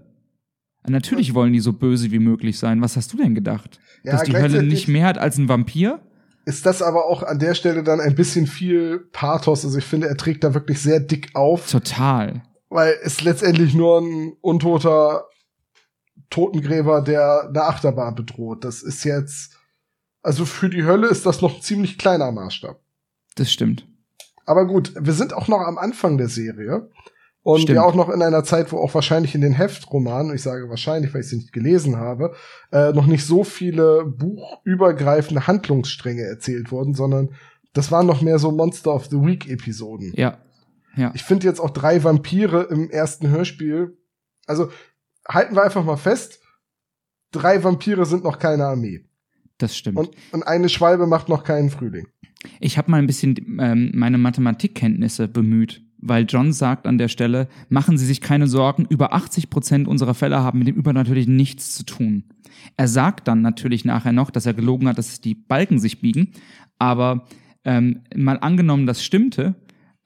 Natürlich 0.89 1.35
wollen 1.35 1.53
die 1.53 1.61
so 1.61 1.73
böse 1.73 2.11
wie 2.11 2.19
möglich 2.19 2.59
sein. 2.59 2.81
Was 2.81 2.97
hast 2.97 3.13
du 3.13 3.17
denn 3.17 3.35
gedacht? 3.35 3.81
Ja, 4.03 4.13
Dass 4.13 4.25
die 4.25 4.37
Hölle 4.37 4.63
nicht 4.63 4.89
mehr 4.89 5.07
hat 5.07 5.19
als 5.19 5.39
ein 5.39 5.49
Vampir? 5.49 6.01
Ist 6.45 6.65
das 6.65 6.81
aber 6.81 7.07
auch 7.07 7.23
an 7.23 7.39
der 7.39 7.55
Stelle 7.55 7.83
dann 7.83 8.01
ein 8.01 8.15
bisschen 8.15 8.47
viel 8.47 9.01
Pathos? 9.13 9.65
Also 9.65 9.77
ich 9.79 9.85
finde, 9.85 10.09
er 10.09 10.17
trägt 10.17 10.45
da 10.45 10.55
wirklich 10.55 10.81
sehr 10.81 10.99
dick 10.99 11.35
auf, 11.35 11.71
Total. 11.71 12.43
weil 12.71 12.95
es 13.03 13.21
letztendlich 13.23 13.75
nur 13.75 14.01
ein 14.01 14.33
untoter 14.41 15.27
Totengräber, 16.31 17.03
der 17.03 17.49
eine 17.49 17.65
Achterbahn 17.65 18.15
bedroht. 18.15 18.65
Das 18.65 18.83
ist 18.83 19.05
jetzt, 19.05 19.57
also 20.23 20.45
für 20.45 20.71
die 20.71 20.85
Hölle 20.85 21.09
ist 21.09 21.27
das 21.27 21.43
noch 21.43 21.57
ein 21.57 21.63
ziemlich 21.63 21.99
kleiner 21.99 22.33
Maßstab. 22.33 22.81
Das 23.35 23.53
stimmt. 23.53 23.87
Aber 24.47 24.67
gut, 24.67 24.95
wir 24.99 25.13
sind 25.13 25.35
auch 25.35 25.49
noch 25.49 25.61
am 25.61 25.77
Anfang 25.77 26.17
der 26.17 26.29
Serie. 26.29 26.89
Und 27.49 27.63
Stimmt. 27.63 27.77
ja 27.77 27.83
auch 27.83 27.95
noch 27.95 28.11
in 28.11 28.21
einer 28.21 28.45
Zeit, 28.45 28.73
wo 28.73 28.77
auch 28.77 28.93
wahrscheinlich 28.95 29.35
in 29.35 29.41
den 29.41 29.55
Heftromanen, 29.55 30.35
ich 30.35 30.43
sage 30.43 30.69
wahrscheinlich, 30.69 31.15
weil 31.15 31.23
ich 31.23 31.29
sie 31.29 31.37
nicht 31.37 31.55
gelesen 31.55 31.97
habe, 31.97 32.35
äh, 32.73 32.93
noch 32.93 33.07
nicht 33.07 33.25
so 33.25 33.43
viele 33.43 34.05
buchübergreifende 34.05 35.47
Handlungsstränge 35.47 36.25
erzählt 36.25 36.71
wurden, 36.71 36.93
sondern 36.93 37.31
das 37.73 37.91
waren 37.91 38.07
noch 38.07 38.21
mehr 38.21 38.39
so 38.39 38.53
Monster 38.53 38.93
of 38.93 39.07
the 39.07 39.17
Week 39.17 39.49
Episoden. 39.49 40.13
Ja. 40.15 40.37
Ja. 40.95 41.11
Ich 41.15 41.25
finde 41.25 41.47
jetzt 41.47 41.59
auch 41.59 41.71
drei 41.71 42.05
Vampire 42.05 42.65
im 42.65 42.91
ersten 42.91 43.31
Hörspiel. 43.31 43.97
Also 44.47 44.69
halten 45.27 45.55
wir 45.55 45.63
einfach 45.63 45.85
mal 45.85 45.97
fest, 45.97 46.41
drei 47.33 47.65
Vampire 47.65 48.05
sind 48.05 48.25
noch 48.25 48.39
keine 48.39 48.67
Armee. 48.67 49.07
Das 49.57 49.75
stimmt. 49.75 49.97
Und, 49.97 50.11
und 50.33 50.43
eine 50.43 50.69
Schwalbe 50.69 51.07
macht 51.07 51.31
noch 51.31 51.45
keinen 51.45 51.71
Frühling. 51.71 52.09
Ich 52.61 52.77
habe 52.77 52.91
mal 52.91 52.99
ein 52.99 53.07
bisschen 53.07 53.37
ähm, 53.59 53.93
meine 53.95 54.19
Mathematikkenntnisse 54.19 55.29
bemüht, 55.29 55.88
weil 55.99 56.27
John 56.29 56.53
sagt 56.53 56.87
an 56.87 56.99
der 56.99 57.09
Stelle, 57.09 57.49
machen 57.69 57.99
Sie 57.99 58.07
sich 58.07 58.21
keine 58.21 58.47
Sorgen, 58.47 58.87
über 58.89 59.13
80 59.13 59.51
Prozent 59.51 59.89
unserer 59.89 60.15
Fälle 60.15 60.39
haben 60.41 60.59
mit 60.59 60.69
dem 60.69 60.77
Übernatürlichen 60.77 61.37
nichts 61.37 61.75
zu 61.75 61.85
tun. 61.85 62.25
Er 62.77 62.89
sagt 62.89 63.29
dann 63.29 63.43
natürlich 63.43 63.85
nachher 63.85 64.13
noch, 64.13 64.31
dass 64.31 64.47
er 64.47 64.55
gelogen 64.55 64.89
hat, 64.89 64.99
dass 64.99 65.21
die 65.21 65.35
Balken 65.35 65.79
sich 65.79 66.01
biegen, 66.01 66.33
aber 66.79 67.27
ähm, 67.65 68.03
mal 68.15 68.39
angenommen, 68.39 68.87
das 68.87 69.05
stimmte, 69.05 69.55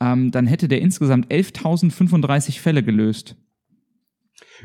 ähm, 0.01 0.30
dann 0.30 0.47
hätte 0.47 0.68
der 0.68 0.80
insgesamt 0.80 1.28
11.035 1.28 2.61
Fälle 2.61 2.82
gelöst. 2.82 3.36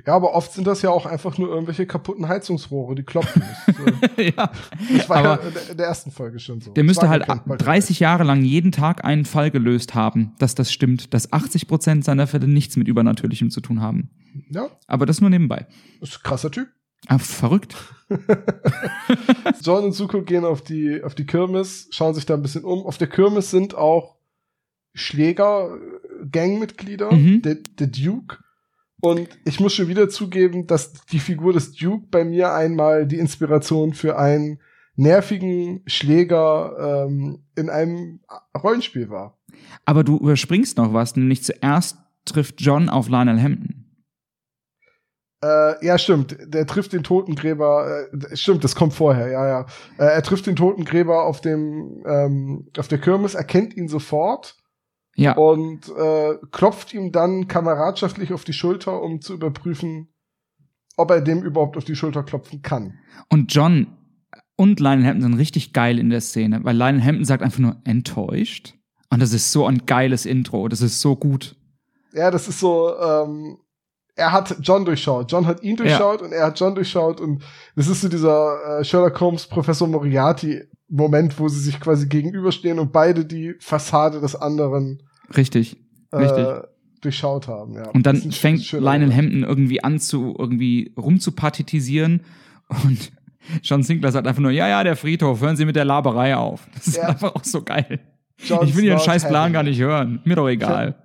Ja, 0.05 0.13
aber 0.15 0.33
oft 0.33 0.53
sind 0.53 0.67
das 0.67 0.81
ja 0.81 0.89
auch 0.89 1.05
einfach 1.05 1.37
nur 1.37 1.49
irgendwelche 1.49 1.85
kaputten 1.87 2.27
Heizungsrohre, 2.27 2.95
die 2.95 3.03
klopfen. 3.03 3.41
Das, 3.65 4.11
äh, 4.17 4.31
ja. 4.35 4.51
das 4.95 5.09
war 5.09 5.23
ja 5.23 5.33
Aber 5.33 5.43
in 5.43 5.53
der- 5.53 5.69
in 5.71 5.77
der 5.77 5.87
ersten 5.87 6.11
Folge 6.11 6.39
schon 6.39 6.61
so. 6.61 6.71
Der 6.73 6.83
Das 6.83 6.87
müsste 6.87 7.09
halt 7.09 7.23
gekannt, 7.23 7.43
bald 7.45 7.65
30 7.65 7.99
Jahre 7.99 8.23
lang 8.23 8.43
jeden 8.43 8.71
Tag 8.71 9.03
einen 9.05 9.25
Fall 9.25 9.49
gelöst 9.51 9.95
haben, 9.95 10.33
dass 10.39 10.55
das 10.55 10.71
stimmt, 10.71 11.13
dass 11.13 11.33
80 11.33 11.67
Prozent 11.67 12.05
seiner 12.05 12.27
Fälle 12.27 12.47
nichts 12.47 12.77
mit 12.77 12.87
Übernatürlichem 12.87 13.49
zu 13.49 13.61
tun 13.61 13.81
haben. 13.81 14.09
Ja, 14.49 14.67
Aber 14.87 15.05
das 15.05 15.19
nur 15.21 15.29
nebenbei. 15.29 15.65
ist 16.01 16.17
ein 16.17 16.23
krasser 16.23 16.51
Typ. 16.51 16.67
Ah, 17.07 17.17
verrückt. 17.19 17.75
John 19.61 19.85
und 19.85 19.93
Zuko 19.93 20.21
gehen 20.23 20.45
auf 20.45 20.61
die, 20.63 21.01
auf 21.03 21.15
die 21.15 21.25
Kirmes, 21.25 21.87
schauen 21.91 22.13
sich 22.13 22.25
da 22.25 22.33
ein 22.33 22.41
bisschen 22.41 22.63
um. 22.63 22.85
Auf 22.85 22.97
der 22.97 23.07
Kirmes 23.07 23.51
sind 23.51 23.75
auch 23.75 24.15
Schläger, 24.93 25.77
Gangmitglieder, 26.31 27.11
Mhm. 27.13 27.41
der, 27.43 27.55
der 27.79 27.87
Duke. 27.87 28.37
Und 29.01 29.29
ich 29.45 29.59
muss 29.59 29.73
schon 29.73 29.87
wieder 29.87 30.09
zugeben, 30.09 30.65
dass 30.65 30.93
die 31.05 31.19
Figur 31.19 31.53
des 31.53 31.73
Duke 31.73 32.07
bei 32.09 32.23
mir 32.23 32.53
einmal 32.53 33.05
die 33.05 33.19
Inspiration 33.19 33.93
für 33.93 34.17
einen 34.17 34.59
nervigen 34.95 35.83
Schläger 35.85 37.05
ähm, 37.07 37.43
in 37.55 37.69
einem 37.69 38.21
Rollenspiel 38.57 39.09
war. 39.09 39.37
Aber 39.85 40.03
du 40.03 40.17
überspringst 40.17 40.77
noch 40.77 40.93
was, 40.93 41.15
nämlich 41.15 41.43
zuerst 41.43 41.97
trifft 42.25 42.59
John 42.61 42.89
auf 42.89 43.07
Lionel 43.07 43.41
Hampton. 43.41 43.77
Äh, 45.43 45.85
ja, 45.85 45.99
stimmt. 45.99 46.35
Der 46.47 46.65
trifft 46.65 46.93
den 46.93 47.03
Totengräber. 47.03 48.07
Äh, 48.11 48.35
stimmt, 48.35 48.63
das 48.63 48.73
kommt 48.73 48.93
vorher. 48.93 49.27
Ja, 49.27 49.47
ja. 49.47 49.61
Äh, 49.99 50.05
er 50.05 50.23
trifft 50.23 50.47
den 50.47 50.55
Totengräber 50.55 51.23
auf 51.25 51.41
dem 51.41 52.03
ähm, 52.07 52.67
auf 52.77 52.87
der 52.87 52.97
Kirmes, 52.97 53.35
erkennt 53.35 53.77
ihn 53.77 53.87
sofort 53.87 54.56
Ja, 55.17 55.35
und 55.35 55.89
äh, 55.89 56.35
klopft 56.51 56.93
ihm 56.93 57.11
dann 57.11 57.47
kameradschaftlich 57.47 58.33
auf 58.33 58.43
die 58.43 58.53
Schulter, 58.53 59.01
um 59.01 59.19
zu 59.19 59.33
überprüfen, 59.33 60.09
ob 60.95 61.09
er 61.09 61.21
dem 61.21 61.41
überhaupt 61.41 61.75
auf 61.75 61.85
die 61.85 61.95
Schulter 61.95 62.23
klopfen 62.23 62.61
kann. 62.61 62.99
und 63.29 63.53
John 63.53 63.87
und 64.55 64.79
Lionel 64.79 65.05
Hampton 65.05 65.21
sind 65.31 65.39
richtig 65.39 65.73
geil 65.73 65.99
in 65.99 66.09
der 66.09 66.21
Szene, 66.21 66.59
weil 66.63 66.75
Lionel 66.75 67.03
Hampton 67.03 67.25
sagt 67.25 67.43
einfach 67.43 67.59
nur 67.59 67.77
enttäuscht. 67.83 68.75
Und 69.09 69.21
das 69.21 69.33
ist 69.33 69.51
so 69.51 69.65
ein 69.65 69.85
geiles 69.85 70.25
Intro, 70.25 70.67
das 70.67 70.81
ist 70.81 70.99
so 70.99 71.15
gut. 71.15 71.55
Ja, 72.13 72.31
das 72.31 72.47
ist 72.47 72.59
so. 72.59 72.93
Ähm, 72.99 73.57
er 74.15 74.31
hat 74.31 74.57
John 74.61 74.83
durchschaut. 74.83 75.31
John 75.31 75.45
hat 75.45 75.61
ihn 75.63 75.75
durchschaut 75.75 76.21
und 76.23 76.31
er 76.31 76.47
hat 76.47 76.59
John 76.59 76.73
durchschaut 76.73 77.21
und 77.21 77.43
das 77.75 77.87
ist 77.87 78.01
so 78.01 78.09
dieser 78.09 78.79
äh, 78.79 78.83
Sherlock 78.83 79.19
Holmes 79.21 79.47
Professor 79.47 79.87
Moriarty 79.87 80.63
Moment, 80.89 81.39
wo 81.39 81.47
sie 81.47 81.59
sich 81.59 81.79
quasi 81.79 82.07
gegenüberstehen 82.07 82.79
und 82.79 82.91
beide 82.91 83.25
die 83.25 83.55
Fassade 83.59 84.19
des 84.19 84.35
anderen 84.35 85.06
Richtig, 85.35 85.77
richtig. 86.13 86.45
äh, 86.45 86.61
durchschaut 87.01 87.47
haben. 87.47 87.73
Ja. 87.73 87.89
Und 87.89 88.05
dann 88.05 88.31
fängt 88.31 88.71
Lionel. 88.71 89.13
Hampton 89.15 89.43
irgendwie 89.43 89.83
an 89.83 89.99
zu 89.99 90.35
irgendwie 90.37 90.93
rumzupartitisieren 90.97 92.21
und 92.83 93.11
John 93.63 93.81
Sinclair 93.83 94.11
sagt 94.11 94.27
einfach 94.27 94.41
nur, 94.41 94.51
ja, 94.51 94.67
ja, 94.67 94.83
der 94.83 94.95
Friedhof, 94.97 95.39
hören 95.41 95.55
Sie 95.55 95.65
mit 95.65 95.75
der 95.75 95.85
Laberei 95.85 96.35
auf. 96.35 96.67
Das 96.73 96.87
ist 96.87 96.97
Ja. 96.97 97.09
einfach 97.09 97.33
auch 97.35 97.43
so 97.45 97.61
geil. 97.61 97.99
John's 98.43 98.69
ich 98.69 98.75
will 98.75 98.83
Ihren 98.83 98.99
scheiß 98.99 99.27
Plan 99.27 99.53
gar 99.53 99.63
nicht 99.63 99.79
hören. 99.79 100.19
Mir 100.25 100.35
doch 100.35 100.47
egal. 100.49 100.95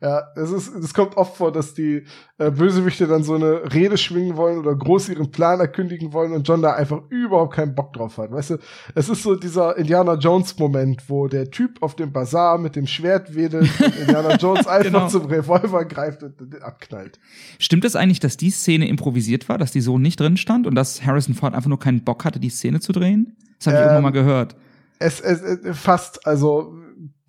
Ja, 0.00 0.24
es 0.36 0.50
ist, 0.50 0.74
es 0.74 0.92
kommt 0.94 1.16
oft 1.16 1.36
vor, 1.36 1.52
dass 1.52 1.74
die 1.74 2.04
äh, 2.38 2.50
Bösewichte 2.50 3.06
dann 3.06 3.22
so 3.22 3.34
eine 3.34 3.72
Rede 3.72 3.96
schwingen 3.96 4.36
wollen 4.36 4.58
oder 4.58 4.74
groß 4.74 5.08
ihren 5.08 5.30
Plan 5.30 5.58
erkündigen 5.60 6.12
wollen 6.12 6.32
und 6.32 6.46
John 6.46 6.60
da 6.62 6.72
einfach 6.74 7.00
überhaupt 7.08 7.54
keinen 7.54 7.74
Bock 7.74 7.92
drauf 7.94 8.18
hat. 8.18 8.30
Weißt 8.30 8.50
du, 8.50 8.58
es 8.94 9.08
ist 9.08 9.22
so 9.22 9.34
dieser 9.36 9.76
Indiana 9.76 10.14
Jones 10.14 10.58
Moment, 10.58 11.04
wo 11.08 11.28
der 11.28 11.50
Typ 11.50 11.82
auf 11.82 11.96
dem 11.96 12.12
Bazar 12.12 12.58
mit 12.58 12.76
dem 12.76 12.86
Schwert 12.86 13.34
wedelt 13.34 13.70
und 13.80 13.96
Indiana 13.96 14.36
Jones 14.36 14.66
einfach 14.66 14.86
Genau. 14.86 15.08
zum 15.08 15.26
Revolver 15.26 15.84
greift 15.84 16.22
und 16.22 16.38
den 16.40 16.62
abknallt. 16.62 17.18
Stimmt 17.58 17.84
es 17.84 17.96
eigentlich, 17.96 18.20
dass 18.20 18.36
die 18.36 18.50
Szene 18.50 18.88
improvisiert 18.88 19.48
war, 19.48 19.58
dass 19.58 19.72
die 19.72 19.80
so 19.80 19.98
nicht 19.98 20.20
drin 20.20 20.36
stand 20.36 20.66
und 20.66 20.74
dass 20.74 21.04
Harrison 21.04 21.34
Ford 21.34 21.54
einfach 21.54 21.68
nur 21.68 21.78
keinen 21.80 22.04
Bock 22.04 22.24
hatte, 22.24 22.38
die 22.38 22.50
Szene 22.50 22.80
zu 22.80 22.92
drehen? 22.92 23.36
Das 23.58 23.68
habe 23.68 23.76
ich 23.76 23.80
Ähm, 23.80 23.84
irgendwann 23.88 24.02
mal 24.02 24.10
gehört. 24.10 24.56
Es, 24.98 25.20
es, 25.20 25.40
es 25.42 25.78
fast, 25.78 26.26
also 26.26 26.74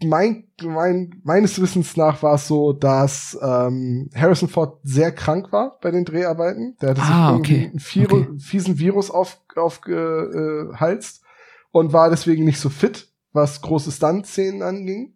mein, 0.03 0.45
mein, 0.61 1.21
meines 1.23 1.59
Wissens 1.61 1.97
nach 1.97 2.21
war 2.21 2.35
es 2.35 2.47
so, 2.47 2.73
dass 2.73 3.37
ähm, 3.41 4.09
Harrison 4.15 4.47
Ford 4.49 4.79
sehr 4.83 5.11
krank 5.11 5.51
war 5.51 5.77
bei 5.81 5.91
den 5.91 6.05
Dreharbeiten. 6.05 6.75
Der 6.81 6.89
hatte 6.91 7.01
sich 7.01 7.09
Ah, 7.09 7.31
irgendwie 7.31 7.53
okay. 7.55 7.69
einen 7.69 7.79
Viru 7.79 8.15
Okay. 8.17 8.39
fiesen 8.39 8.77
Virus 8.79 9.09
auf, 9.09 9.41
aufgehalst 9.55 11.23
und 11.71 11.93
war 11.93 12.09
deswegen 12.09 12.43
nicht 12.45 12.59
so 12.59 12.69
fit, 12.69 13.11
was 13.33 13.61
große 13.61 13.91
Stunt-Szenen 13.91 14.61
anging. 14.61 15.13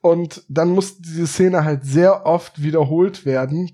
Und 0.00 0.44
dann 0.48 0.70
musste 0.70 1.02
diese 1.02 1.26
Szene 1.26 1.64
halt 1.64 1.84
sehr 1.84 2.26
oft 2.26 2.62
wiederholt 2.62 3.26
werden, 3.26 3.70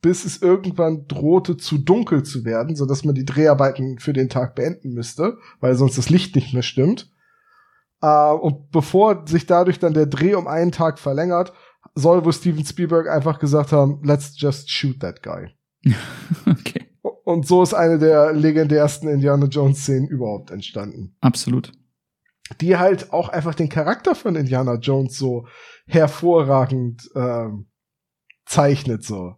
bis 0.00 0.24
es 0.24 0.40
irgendwann 0.40 1.06
drohte 1.08 1.56
zu 1.56 1.78
dunkel 1.78 2.22
zu 2.22 2.44
werden, 2.44 2.76
so 2.76 2.86
dass 2.86 3.04
man 3.04 3.14
die 3.14 3.24
Dreharbeiten 3.24 3.98
für 3.98 4.12
den 4.12 4.28
Tag 4.28 4.54
beenden 4.54 4.92
müsste, 4.92 5.38
weil 5.60 5.74
sonst 5.74 5.98
das 5.98 6.10
Licht 6.10 6.36
nicht 6.36 6.52
mehr 6.54 6.62
stimmt. 6.62 7.10
Äh, 8.04 8.34
und 8.34 8.70
bevor 8.70 9.26
sich 9.26 9.46
dadurch 9.46 9.78
dann 9.78 9.94
der 9.94 10.06
Dreh 10.06 10.34
um 10.34 10.46
einen 10.46 10.72
Tag 10.72 10.98
verlängert, 10.98 11.52
soll 11.94 12.24
wohl 12.24 12.32
Steven 12.34 12.64
Spielberg 12.64 13.08
einfach 13.08 13.38
gesagt 13.38 13.72
haben, 13.72 14.00
let's 14.04 14.34
just 14.36 14.70
shoot 14.70 15.00
that 15.00 15.22
guy. 15.22 15.48
Okay, 16.46 16.86
Und 17.24 17.46
so 17.46 17.62
ist 17.62 17.72
eine 17.74 17.98
der 17.98 18.32
legendärsten 18.32 19.08
Indiana 19.08 19.46
Jones 19.46 19.80
Szenen 19.82 20.08
überhaupt 20.08 20.50
entstanden. 20.50 21.16
absolut. 21.20 21.72
Die 22.60 22.76
halt 22.76 23.10
auch 23.10 23.30
einfach 23.30 23.54
den 23.54 23.70
Charakter 23.70 24.14
von 24.14 24.36
Indiana 24.36 24.74
Jones 24.74 25.16
so 25.16 25.46
hervorragend 25.86 27.10
ähm, 27.14 27.68
zeichnet 28.44 29.02
so. 29.02 29.36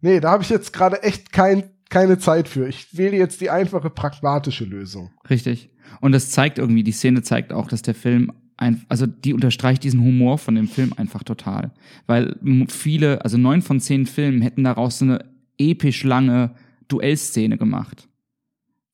Nee, 0.00 0.18
da 0.18 0.32
habe 0.32 0.42
ich 0.42 0.50
jetzt 0.50 0.72
gerade 0.72 1.02
echt 1.04 1.32
kein, 1.32 1.70
keine 1.88 2.18
Zeit 2.18 2.48
für. 2.48 2.66
Ich 2.66 2.96
wähle 2.98 3.16
jetzt 3.16 3.40
die 3.40 3.50
einfache 3.50 3.90
pragmatische 3.90 4.64
Lösung. 4.64 5.12
Richtig. 5.30 5.72
Und 6.00 6.12
das 6.12 6.30
zeigt 6.30 6.58
irgendwie, 6.58 6.82
die 6.82 6.92
Szene 6.92 7.22
zeigt 7.22 7.52
auch, 7.52 7.68
dass 7.68 7.82
der 7.82 7.94
Film 7.94 8.32
ein, 8.56 8.84
also 8.88 9.06
die 9.06 9.34
unterstreicht 9.34 9.84
diesen 9.84 10.00
Humor 10.00 10.38
von 10.38 10.54
dem 10.54 10.66
Film 10.68 10.92
einfach 10.96 11.22
total. 11.22 11.70
Weil 12.06 12.36
viele, 12.68 13.22
also 13.24 13.38
neun 13.38 13.62
von 13.62 13.78
zehn 13.80 14.06
Filmen 14.06 14.42
hätten 14.42 14.64
daraus 14.64 14.98
so 14.98 15.04
eine 15.04 15.24
episch 15.58 16.02
lange 16.04 16.54
Duellszene 16.88 17.56
gemacht. 17.58 18.08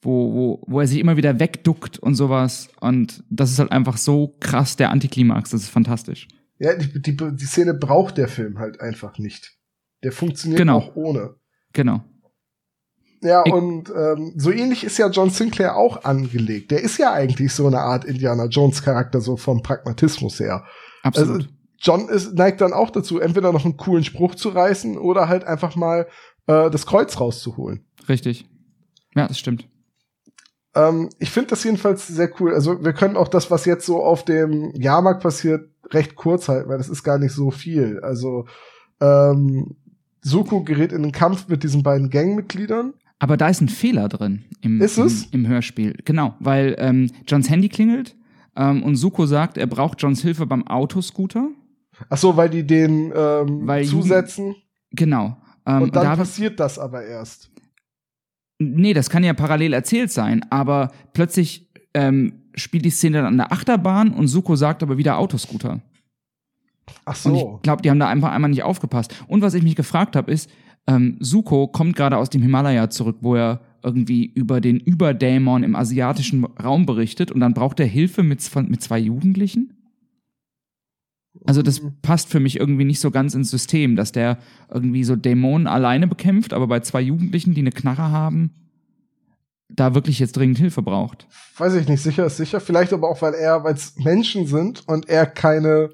Wo, 0.02 0.34
wo, 0.34 0.64
wo 0.66 0.80
er 0.80 0.86
sich 0.86 0.98
immer 0.98 1.16
wieder 1.16 1.40
wegduckt 1.40 1.98
und 1.98 2.14
sowas. 2.14 2.68
Und 2.80 3.24
das 3.30 3.50
ist 3.52 3.58
halt 3.58 3.72
einfach 3.72 3.96
so 3.96 4.36
krass 4.38 4.76
der 4.76 4.90
Antiklimax. 4.90 5.50
Das 5.50 5.62
ist 5.62 5.70
fantastisch. 5.70 6.28
Ja, 6.58 6.76
die, 6.76 7.00
die, 7.00 7.16
die 7.16 7.44
Szene 7.46 7.72
braucht 7.72 8.18
der 8.18 8.28
Film 8.28 8.58
halt 8.58 8.80
einfach 8.82 9.18
nicht. 9.18 9.56
Der 10.02 10.12
funktioniert 10.12 10.58
Genau. 10.58 10.76
auch 10.78 10.94
ohne. 10.94 11.36
Genau. 11.72 12.04
Ja, 13.24 13.40
und 13.40 13.88
ähm, 13.88 14.34
so 14.36 14.50
ähnlich 14.50 14.84
ist 14.84 14.98
ja 14.98 15.08
John 15.08 15.30
Sinclair 15.30 15.76
auch 15.76 16.04
angelegt. 16.04 16.70
Der 16.70 16.82
ist 16.82 16.98
ja 16.98 17.10
eigentlich 17.10 17.54
so 17.54 17.66
eine 17.66 17.78
Art 17.78 18.04
Indiana 18.04 18.44
Jones 18.44 18.82
Charakter, 18.82 19.22
so 19.22 19.38
vom 19.38 19.62
Pragmatismus 19.62 20.38
her. 20.40 20.64
Absolut. 21.02 21.36
Also 21.36 21.48
John 21.78 22.08
ist, 22.10 22.34
neigt 22.34 22.60
dann 22.60 22.74
auch 22.74 22.90
dazu, 22.90 23.20
entweder 23.20 23.50
noch 23.50 23.64
einen 23.64 23.78
coolen 23.78 24.04
Spruch 24.04 24.34
zu 24.34 24.50
reißen 24.50 24.98
oder 24.98 25.26
halt 25.28 25.44
einfach 25.44 25.74
mal 25.74 26.06
äh, 26.46 26.70
das 26.70 26.84
Kreuz 26.84 27.18
rauszuholen. 27.18 27.86
Richtig. 28.10 28.46
Ja, 29.14 29.26
das 29.26 29.38
stimmt. 29.38 29.68
Ähm, 30.74 31.08
ich 31.18 31.30
finde 31.30 31.48
das 31.50 31.64
jedenfalls 31.64 32.06
sehr 32.06 32.30
cool. 32.40 32.52
Also 32.52 32.84
wir 32.84 32.92
können 32.92 33.16
auch 33.16 33.28
das, 33.28 33.50
was 33.50 33.64
jetzt 33.64 33.86
so 33.86 34.02
auf 34.02 34.26
dem 34.26 34.70
Jahrmarkt 34.74 35.22
passiert, 35.22 35.70
recht 35.90 36.14
kurz 36.14 36.48
halten, 36.48 36.68
weil 36.68 36.78
das 36.78 36.90
ist 36.90 37.04
gar 37.04 37.18
nicht 37.18 37.32
so 37.32 37.50
viel. 37.50 38.00
Also 38.00 38.44
ähm, 39.00 39.76
Suko 40.20 40.62
gerät 40.62 40.92
in 40.92 41.02
den 41.02 41.12
Kampf 41.12 41.48
mit 41.48 41.62
diesen 41.62 41.82
beiden 41.82 42.10
Gangmitgliedern. 42.10 42.92
Aber 43.18 43.36
da 43.36 43.48
ist 43.48 43.60
ein 43.60 43.68
Fehler 43.68 44.08
drin 44.08 44.44
im, 44.60 44.80
Ist 44.80 44.98
es? 44.98 45.26
im, 45.26 45.44
im 45.44 45.48
Hörspiel. 45.48 45.96
Genau, 46.04 46.34
weil 46.40 46.74
ähm, 46.78 47.10
Johns 47.26 47.48
Handy 47.48 47.68
klingelt 47.68 48.16
ähm, 48.56 48.82
und 48.82 48.96
Suko 48.96 49.26
sagt, 49.26 49.56
er 49.56 49.66
braucht 49.66 50.02
Johns 50.02 50.20
Hilfe 50.22 50.46
beim 50.46 50.66
Autoscooter. 50.66 51.48
Ach 52.10 52.16
so, 52.18 52.36
weil 52.36 52.50
die 52.50 52.66
den 52.66 53.12
ähm, 53.14 53.66
Weil 53.66 53.84
zusetzen. 53.84 54.56
Genau. 54.90 55.36
Ähm, 55.64 55.82
und 55.82 55.96
dann 55.96 56.04
da, 56.04 56.16
passiert 56.16 56.58
das 56.60 56.78
aber 56.78 57.04
erst. 57.04 57.50
nee, 58.58 58.92
das 58.94 59.08
kann 59.08 59.24
ja 59.24 59.32
parallel 59.32 59.72
erzählt 59.72 60.10
sein, 60.10 60.44
aber 60.50 60.90
plötzlich 61.12 61.70
ähm, 61.94 62.42
spielt 62.54 62.84
die 62.84 62.90
Szene 62.90 63.18
dann 63.18 63.26
an 63.26 63.36
der 63.36 63.52
Achterbahn 63.52 64.12
und 64.12 64.26
Suko 64.28 64.56
sagt 64.56 64.82
aber 64.82 64.98
wieder 64.98 65.18
Autoscooter. 65.18 65.80
Ach 67.04 67.24
Und 67.24 67.34
so. 67.34 67.54
ich 67.56 67.62
glaube, 67.62 67.82
die 67.82 67.90
haben 67.90 67.98
da 67.98 68.08
einfach 68.08 68.32
einmal 68.32 68.50
nicht 68.50 68.62
aufgepasst. 68.62 69.14
Und 69.26 69.40
was 69.40 69.54
ich 69.54 69.62
mich 69.62 69.76
gefragt 69.76 70.16
habe, 70.16 70.30
ist, 70.30 70.50
ähm, 70.86 71.16
Suko 71.20 71.68
kommt 71.68 71.96
gerade 71.96 72.16
aus 72.18 72.30
dem 72.30 72.42
Himalaya 72.42 72.90
zurück, 72.90 73.18
wo 73.20 73.34
er 73.34 73.60
irgendwie 73.82 74.24
über 74.26 74.60
den 74.60 74.78
Überdämon 74.78 75.62
im 75.62 75.76
asiatischen 75.76 76.44
Raum 76.44 76.86
berichtet 76.86 77.30
und 77.30 77.40
dann 77.40 77.54
braucht 77.54 77.80
er 77.80 77.86
Hilfe 77.86 78.22
mit, 78.22 78.40
mit 78.68 78.82
zwei 78.82 78.98
Jugendlichen? 78.98 79.70
Also 81.46 81.62
das 81.62 81.82
Mhm. 81.82 81.94
passt 82.00 82.28
für 82.30 82.40
mich 82.40 82.58
irgendwie 82.58 82.84
nicht 82.84 83.00
so 83.00 83.10
ganz 83.10 83.34
ins 83.34 83.50
System, 83.50 83.96
dass 83.96 84.12
der 84.12 84.38
irgendwie 84.72 85.04
so 85.04 85.16
Dämonen 85.16 85.66
alleine 85.66 86.06
bekämpft, 86.06 86.52
aber 86.52 86.66
bei 86.66 86.80
zwei 86.80 87.00
Jugendlichen, 87.02 87.54
die 87.54 87.60
eine 87.60 87.72
Knarre 87.72 88.10
haben, 88.10 88.50
da 89.68 89.94
wirklich 89.94 90.18
jetzt 90.20 90.36
dringend 90.36 90.58
Hilfe 90.58 90.82
braucht. 90.82 91.26
Weiß 91.58 91.74
ich 91.74 91.88
nicht, 91.88 92.00
sicher 92.00 92.26
ist 92.26 92.36
sicher. 92.36 92.60
Vielleicht 92.60 92.92
aber 92.92 93.08
auch, 93.10 93.20
weil 93.22 93.34
er, 93.34 93.64
weil 93.64 93.74
es 93.74 93.96
Menschen 93.96 94.46
sind 94.46 94.86
und 94.86 95.08
er 95.08 95.26
keine 95.26 95.90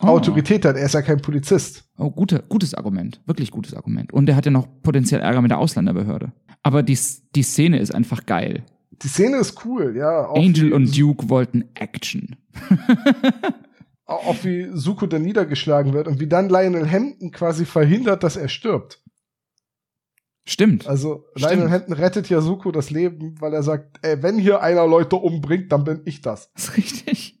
Oh. 0.00 0.08
Autorität 0.08 0.64
hat. 0.64 0.76
Er 0.76 0.84
ist 0.84 0.94
ja 0.94 1.00
kein 1.02 1.22
Polizist. 1.22 1.84
Oh, 2.02 2.10
gute, 2.10 2.42
gutes 2.48 2.74
Argument. 2.74 3.20
Wirklich 3.26 3.52
gutes 3.52 3.74
Argument. 3.74 4.12
Und 4.12 4.28
er 4.28 4.34
hat 4.34 4.44
ja 4.44 4.50
noch 4.50 4.66
potenziell 4.82 5.20
Ärger 5.20 5.40
mit 5.40 5.52
der 5.52 5.58
Ausländerbehörde. 5.58 6.32
Aber 6.64 6.82
die, 6.82 6.98
die 7.36 7.42
Szene 7.44 7.78
ist 7.78 7.94
einfach 7.94 8.26
geil. 8.26 8.64
Die 9.02 9.08
Szene 9.08 9.36
ist 9.36 9.64
cool, 9.64 9.94
ja. 9.96 10.28
Angel 10.32 10.72
und 10.72 10.98
Duke 10.98 11.28
wollten 11.28 11.64
Action. 11.74 12.36
Auch 14.04 14.42
wie 14.42 14.68
Suko 14.72 15.06
dann 15.06 15.22
niedergeschlagen 15.22 15.92
wird 15.92 16.08
und 16.08 16.18
wie 16.18 16.26
dann 16.26 16.48
Lionel 16.48 16.90
Hampton 16.90 17.30
quasi 17.30 17.64
verhindert, 17.64 18.24
dass 18.24 18.36
er 18.36 18.48
stirbt. 18.48 19.00
Stimmt. 20.44 20.88
Also 20.88 21.24
Stimmt. 21.36 21.52
Lionel 21.52 21.70
Hampton 21.70 21.94
rettet 21.94 22.28
ja 22.28 22.40
Suko 22.40 22.72
das 22.72 22.90
Leben, 22.90 23.40
weil 23.40 23.54
er 23.54 23.62
sagt, 23.62 24.00
ey, 24.02 24.20
wenn 24.22 24.38
hier 24.38 24.60
einer 24.60 24.88
Leute 24.88 25.16
umbringt, 25.16 25.70
dann 25.70 25.84
bin 25.84 26.02
ich 26.04 26.20
das. 26.20 26.52
Das 26.54 26.64
ist 26.64 26.76
richtig. 26.76 27.38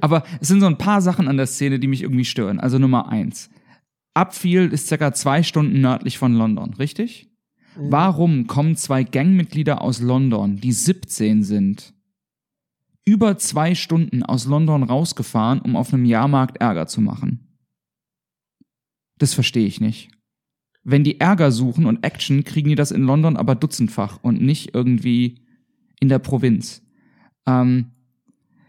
Aber 0.00 0.22
es 0.40 0.46
sind 0.46 0.60
so 0.60 0.66
ein 0.66 0.78
paar 0.78 1.02
Sachen 1.02 1.26
an 1.26 1.36
der 1.36 1.46
Szene, 1.46 1.80
die 1.80 1.88
mich 1.88 2.02
irgendwie 2.02 2.24
stören. 2.24 2.60
Also 2.60 2.78
Nummer 2.78 3.08
eins. 3.08 3.50
Upfield 4.14 4.72
ist 4.72 4.88
circa 4.88 5.12
zwei 5.12 5.42
Stunden 5.42 5.80
nördlich 5.80 6.18
von 6.18 6.34
London, 6.34 6.74
richtig? 6.74 7.30
Mhm. 7.76 7.92
Warum 7.92 8.46
kommen 8.46 8.76
zwei 8.76 9.04
Gangmitglieder 9.04 9.80
aus 9.82 10.00
London, 10.00 10.56
die 10.56 10.72
17 10.72 11.42
sind, 11.44 11.94
über 13.04 13.38
zwei 13.38 13.74
Stunden 13.74 14.22
aus 14.22 14.46
London 14.46 14.82
rausgefahren, 14.82 15.60
um 15.60 15.76
auf 15.76 15.92
einem 15.94 16.04
Jahrmarkt 16.04 16.58
Ärger 16.60 16.86
zu 16.86 17.00
machen? 17.00 17.46
Das 19.18 19.34
verstehe 19.34 19.66
ich 19.66 19.80
nicht. 19.80 20.10
Wenn 20.82 21.04
die 21.04 21.20
Ärger 21.20 21.52
suchen 21.52 21.84
und 21.86 22.04
Action, 22.04 22.42
kriegen 22.42 22.70
die 22.70 22.74
das 22.74 22.90
in 22.90 23.02
London 23.02 23.36
aber 23.36 23.54
dutzendfach 23.54 24.18
und 24.22 24.40
nicht 24.40 24.74
irgendwie 24.74 25.42
in 26.00 26.08
der 26.08 26.18
Provinz. 26.18 26.82
Ähm, 27.46 27.90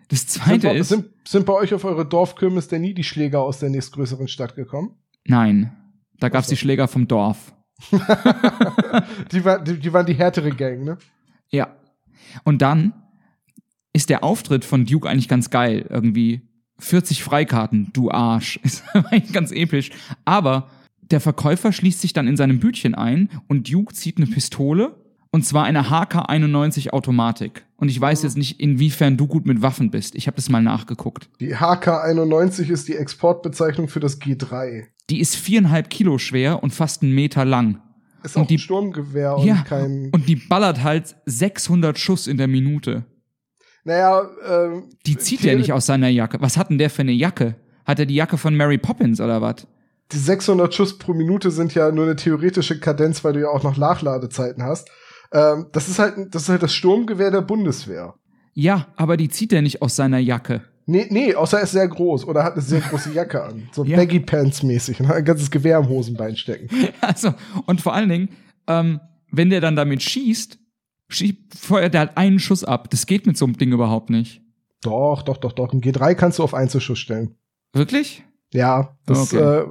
das 0.09 0.19
Sind, 0.21 0.29
zweite 0.43 0.67
bei- 0.67 0.75
ist. 0.75 0.89
sind, 0.89 1.05
sind 1.25 1.45
bei 1.45 1.53
euch 1.53 1.73
auf 1.73 1.85
eure 1.85 2.05
Dorfkirmes 2.05 2.67
denn 2.67 2.81
nie 2.81 2.93
die 2.93 3.05
Schläger 3.05 3.41
aus 3.41 3.59
der 3.59 3.69
nächstgrößeren 3.69 4.27
Stadt 4.27 4.55
gekommen? 4.55 4.95
Nein, 5.26 5.72
da 6.19 6.30
gab's 6.30 6.45
Ach 6.45 6.49
so. 6.49 6.55
die 6.55 6.57
Schläger 6.57 6.88
vom 6.88 7.07
Dorf. 7.07 7.53
die, 9.32 9.43
war, 9.43 9.63
die, 9.63 9.80
die 9.80 9.93
waren 9.93 10.05
die 10.05 10.13
härtere 10.13 10.51
Gang, 10.51 10.84
ne? 10.84 10.97
Ja. 11.49 11.76
Und 12.43 12.61
dann 12.61 12.93
ist 13.93 14.09
der 14.09 14.24
Auftritt 14.24 14.65
von 14.65 14.86
Duke 14.86 15.09
eigentlich 15.09 15.28
ganz 15.28 15.49
geil. 15.49 15.86
Irgendwie 15.89 16.41
40 16.80 17.24
Freikarten, 17.24 17.91
du 17.93 18.11
Arsch. 18.11 18.57
Ist 18.63 18.84
eigentlich 18.93 19.34
ganz 19.34 19.51
episch. 19.51 19.91
Aber 20.26 20.69
der 21.01 21.19
Verkäufer 21.19 21.72
schließt 21.72 22.01
sich 22.01 22.13
dann 22.13 22.28
in 22.28 22.38
seinem 22.38 22.59
Bütchen 22.59 22.95
ein 22.95 23.30
und 23.47 23.72
Duke 23.72 23.93
zieht 23.93 24.17
eine 24.17 24.28
Pistole. 24.28 24.95
Und 25.34 25.45
zwar 25.45 25.63
eine 25.63 25.84
HK-91 25.89 26.89
Automatik. 26.89 27.63
Und 27.77 27.89
ich 27.89 27.99
weiß 27.99 28.23
jetzt 28.23 28.38
nicht, 28.38 28.59
inwiefern 28.59 29.15
du 29.15 29.27
gut 29.27 29.45
mit 29.45 29.61
Waffen 29.61 29.89
bist. 29.89 30.13
Ich 30.15 30.27
habe 30.27 30.36
das 30.36 30.49
mal 30.49 30.61
nachgeguckt. 30.61 31.29
Die 31.39 31.55
HK91 31.55 32.69
ist 32.69 32.88
die 32.89 32.95
Exportbezeichnung 32.97 33.88
für 33.88 34.01
das 34.01 34.19
G3. 34.19 34.86
Die 35.09 35.19
ist 35.21 35.36
viereinhalb 35.38 35.89
Kilo 35.89 36.17
schwer 36.17 36.61
und 36.63 36.73
fast 36.73 37.01
einen 37.01 37.13
Meter 37.15 37.45
lang. 37.45 37.82
Ist 38.23 38.36
Und 38.36 38.43
auch 38.43 38.47
die- 38.47 38.55
ein 38.55 38.59
Sturmgewehr 38.59 39.38
und 39.38 39.45
ja, 39.47 39.63
kein. 39.67 40.09
und 40.11 40.27
die 40.27 40.36
ballert 40.36 40.84
halt 40.84 41.15
600 41.25 41.97
Schuss 41.97 42.27
in 42.27 42.38
der 42.38 42.47
Minute. 42.47 43.05
naja, 43.84 44.29
ähm, 44.47 44.89
Die 45.07 45.17
zieht 45.17 45.43
er 45.43 45.55
nicht 45.55 45.73
aus 45.73 45.88
seiner 45.88 46.09
Jacke. 46.09 46.39
Was 46.39 46.55
hat 46.55 46.69
denn 46.69 46.77
der 46.77 46.91
für 46.91 47.01
eine 47.01 47.13
Jacke? 47.13 47.55
Hat 47.84 47.97
er 47.97 48.05
die 48.05 48.13
Jacke 48.13 48.38
von 48.38 48.55
Mary 48.55 48.77
Poppins 48.77 49.19
oder 49.19 49.41
was? 49.41 49.65
Die 50.11 50.17
600 50.19 50.71
Schuss 50.71 50.99
pro 50.99 51.13
Minute 51.15 51.49
sind 51.49 51.73
ja 51.73 51.91
nur 51.91 52.03
eine 52.05 52.15
theoretische 52.15 52.79
Kadenz, 52.79 53.23
weil 53.23 53.34
du 53.34 53.39
ja 53.39 53.47
auch 53.47 53.63
noch 53.63 53.77
Nachladezeiten 53.77 54.61
hast. 54.63 54.89
Ähm, 55.32 55.67
das 55.71 55.88
ist 55.88 55.99
halt, 55.99 56.15
das 56.34 56.43
ist 56.43 56.49
halt 56.49 56.63
das 56.63 56.73
Sturmgewehr 56.73 57.32
der 57.32 57.41
Bundeswehr. 57.41 58.15
Ja, 58.53 58.88
aber 58.95 59.17
die 59.17 59.29
zieht 59.29 59.53
er 59.53 59.61
nicht 59.61 59.82
aus 59.82 59.95
seiner 59.95 60.19
Jacke. 60.19 60.61
Nee, 60.86 61.07
nee, 61.09 61.34
außer 61.36 61.57
er 61.57 61.63
ist 61.63 61.71
sehr 61.71 61.88
groß 61.88 62.25
oder 62.25 62.43
hat 62.43 62.53
eine 62.53 62.61
sehr 62.61 62.82
große 62.82 63.13
Jacke 63.13 63.43
an. 63.43 63.69
So 63.71 63.84
Ja. 63.86 63.97
Baggy 63.97 64.19
Pants 64.19 64.63
mäßig 64.63 64.99
und 64.99 65.07
hat 65.07 65.15
ein 65.15 65.25
ganzes 65.25 65.49
Gewehr 65.49 65.77
im 65.77 65.88
Hosenbein 65.88 66.36
stecken. 66.36 66.69
Also, 67.01 67.34
und 67.65 67.82
vor 67.82 67.93
allen 67.93 68.09
Dingen, 68.09 68.29
ähm, 68.67 68.99
wenn 69.32 69.49
der 69.49 69.61
dann 69.61 69.75
damit 69.75 70.03
schießt, 70.03 70.59
schießt, 71.09 71.38
feuert 71.57 71.93
er 71.93 72.01
halt 72.01 72.17
einen 72.17 72.39
Schuss 72.39 72.63
ab. 72.63 72.89
Das 72.89 73.05
geht 73.05 73.25
mit 73.25 73.38
so 73.38 73.45
einem 73.45 73.57
Ding 73.57 73.71
überhaupt 73.71 74.09
nicht. 74.09 74.41
Doch, 74.82 75.21
doch, 75.23 75.38
doch, 75.38 75.53
doch. 75.53 75.71
Ein 75.71 75.82
G3 75.82 76.15
kannst 76.15 76.39
du 76.39 76.43
auf 76.43 76.53
Einzelschuss 76.53 76.99
stellen. 76.99 77.36
Wirklich? 77.73 78.23
Ja, 78.54 78.95
das, 79.06 79.34
Okay. 79.34 79.60
äh, 79.62 79.66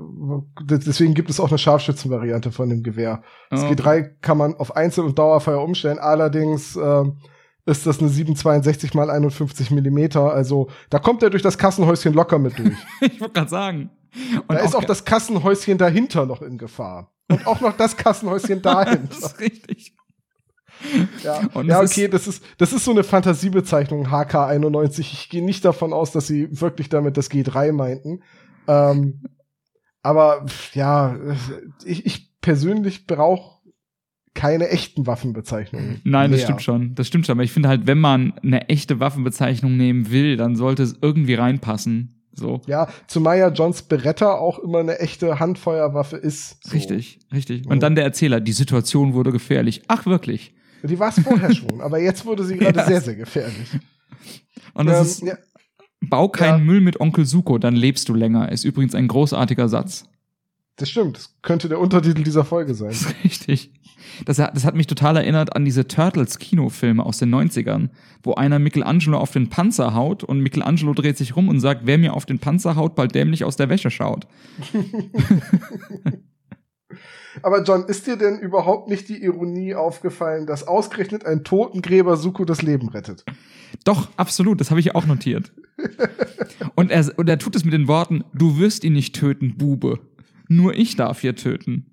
deswegen 0.63 1.13
gibt 1.15 1.29
es 1.29 1.39
auch 1.39 1.49
eine 1.51 1.59
Scharfschützenvariante 1.59 2.51
von 2.51 2.71
dem 2.71 2.83
Gewehr. 2.83 3.23
Das 3.51 3.63
Okay. 3.63 3.75
G3 3.75 4.11
kann 4.23 4.39
man 4.39 4.55
auf 4.55 4.75
Einzel- 4.75 5.05
und 5.05 5.19
Dauerfeuer 5.19 5.63
umstellen. 5.63 5.99
Allerdings 5.99 6.77
ähm, 6.77 7.19
ist 7.67 7.87
das 7.87 8.01
eine 8.01 8.09
762 8.09 8.95
mal 8.95 9.11
51 9.11 9.71
Millimeter. 9.71 10.33
Also 10.33 10.69
da 10.89 10.99
kommt 10.99 11.23
er 11.23 11.29
durch 11.31 11.43
das 11.43 11.59
Kassenhäuschen 11.59 12.15
locker 12.15 12.39
mit 12.39 12.59
durch. 12.59 12.73
Ich 13.03 13.21
wollte 13.21 13.35
gerade 13.35 13.51
sagen. 13.51 13.91
Und 14.49 14.53
da 14.57 14.65
ist 14.65 14.75
auch 14.75 14.85
das 14.85 15.05
Kassenhäuschen 15.05 15.77
dahinter 15.77 16.25
noch 16.25 16.41
in 16.41 16.57
Gefahr. 16.57 17.13
Und 17.29 17.47
auch 17.47 17.61
noch 17.61 17.77
das 17.77 17.97
Kassenhäuschen 17.99 18.63
das 18.63 18.75
dahinter. 18.75 19.17
ist 19.17 19.41
richtig. 19.41 19.95
Ja, 21.23 21.43
ja 21.63 21.81
okay, 21.83 22.09
das 22.09 22.27
ist, 22.27 22.43
das 22.57 22.73
ist 22.73 22.87
so 22.87 22.93
eine 22.93 23.05
Fantasiebezeichnung, 23.05 24.07
HK91. 24.09 25.01
Ich 25.01 25.29
gehe 25.29 25.45
nicht 25.45 25.65
davon 25.67 25.93
aus, 25.93 26.13
dass 26.13 26.27
sie 26.27 26.49
wirklich 26.61 26.89
damit 26.89 27.19
das 27.19 27.31
G3 27.31 27.73
meinten. 27.73 28.23
Ähm, 28.71 29.23
aber 30.03 30.47
ja, 30.75 31.17
ich, 31.85 32.07
ich 32.07 32.41
persönlich 32.41 33.07
brauche 33.07 33.61
keine 34.33 34.69
echten 34.69 35.07
Waffenbezeichnungen. 35.07 36.01
Nein, 36.05 36.31
das 36.31 36.39
mehr. 36.39 36.47
stimmt 36.47 36.63
schon. 36.63 36.95
Das 36.95 37.07
stimmt 37.09 37.27
schon. 37.27 37.35
Aber 37.35 37.43
ich 37.43 37.53
finde 37.53 37.69
halt, 37.69 37.87
wenn 37.87 37.99
man 37.99 38.33
eine 38.43 38.69
echte 38.69 39.01
Waffenbezeichnung 39.01 39.77
nehmen 39.77 40.11
will, 40.11 40.37
dann 40.37 40.57
sollte 40.57 40.83
es 40.85 40.97
irgendwie 41.03 41.35
reinpassen. 41.35 42.15
So. 42.33 42.61
Ja, 42.67 42.89
zumal 43.09 43.39
ja 43.39 43.49
Johns 43.49 43.83
Beretta 43.83 44.33
auch 44.35 44.61
immer 44.61 44.79
eine 44.79 45.01
echte 45.01 45.41
Handfeuerwaffe 45.41 46.17
ist. 46.17 46.65
So. 46.65 46.73
Richtig, 46.73 47.19
richtig. 47.33 47.67
Und 47.67 47.83
dann 47.83 47.97
der 47.97 48.05
Erzähler, 48.05 48.41
die 48.41 48.53
Situation 48.53 49.15
wurde 49.15 49.33
gefährlich. 49.33 49.83
Ach, 49.89 50.07
wirklich. 50.07 50.55
Die 50.85 50.99
war 50.99 51.09
es 51.11 51.21
vorher 51.21 51.53
schon, 51.55 51.81
aber 51.81 51.99
jetzt 51.99 52.25
wurde 52.25 52.45
sie 52.45 52.57
gerade 52.59 52.79
Ja. 52.79 52.87
sehr, 52.87 53.01
sehr 53.01 53.17
gefährlich. 53.17 53.69
Und 54.75 54.87
das 54.87 54.99
Ähm, 54.99 55.05
ist, 55.05 55.23
ja, 55.23 55.39
bau 56.01 56.29
keinen 56.29 56.59
ja. 56.59 56.65
Müll 56.65 56.81
mit 56.81 57.01
Onkel 57.01 57.25
Suko, 57.25 57.59
dann 57.59 57.75
lebst 57.75 58.09
du 58.09 58.15
länger. 58.15 58.51
Ist 58.51 58.65
übrigens 58.65 58.95
ein 58.95 59.09
großartiger 59.09 59.69
Satz. 59.69 60.05
das 60.77 60.89
stimmt. 60.89 61.17
Das 61.17 61.35
könnte 61.43 61.69
der 61.69 61.79
Untertitel 61.79 62.23
dieser 62.23 62.45
Folge 62.45 62.75
sein. 62.75 62.89
Das 62.89 63.03
ist 63.03 63.25
richtig. 63.25 63.73
Das 64.25 64.39
hat, 64.39 64.57
das 64.57 64.65
hat 64.65 64.75
mich 64.75 64.87
total 64.87 65.17
erinnert 65.17 65.55
an 65.55 65.65
diese 65.65 65.87
Turtles-Kinofilme 65.87 67.05
aus 67.05 67.19
den 67.19 67.35
90ern, 67.35 67.91
wo 68.23 68.35
einer 68.35 68.59
Michelangelo 68.59 69.19
auf 69.19 69.31
den 69.31 69.49
Panzer 69.51 69.95
haut 69.95 70.25
und 70.25 70.41
Michelangelo 70.41 70.95
dreht 70.95 71.17
sich 71.17 71.37
rum 71.37 71.49
und 71.49 71.61
sagt, 71.61 71.83
wer 71.85 71.99
mir 71.99 72.15
auf 72.15 72.27
den 72.27 72.39
Panzer 72.39 72.77
haut, 72.77 72.95
bald 72.95 73.15
dämlich 73.15 73.45
aus 73.45 73.57
der 73.57 73.69
Wäsche 73.69 73.91
schaut. 73.91 74.27
Aber 77.43 77.63
John, 77.63 77.85
ist 77.85 78.07
dir 78.07 78.17
denn 78.17 78.39
überhaupt 78.39 78.89
nicht 78.89 79.09
die 79.09 79.23
Ironie 79.23 79.75
aufgefallen, 79.75 80.47
dass 80.47 80.67
ausgerechnet 80.67 81.25
ein 81.25 81.45
Totengräber 81.45 82.17
Suko 82.17 82.45
das 82.45 82.63
Leben 82.63 82.89
rettet? 82.89 83.25
Doch, 83.85 84.09
absolut, 84.17 84.61
das 84.61 84.71
habe 84.71 84.81
ich 84.81 84.95
auch 84.95 85.07
notiert. 85.07 85.53
Und 86.75 86.91
er, 86.91 87.07
und 87.17 87.29
er 87.29 87.39
tut 87.39 87.57
es 87.57 87.65
mit 87.65 87.73
den 87.75 87.89
Worten, 87.89 88.25
du 88.35 88.59
wirst 88.59 88.85
ihn 88.85 88.93
nicht 88.93 89.15
töten, 89.15 89.57
Bube. 89.57 89.99
Nur 90.49 90.75
ich 90.75 90.97
darf 90.97 91.21
hier 91.21 91.37
töten. 91.37 91.87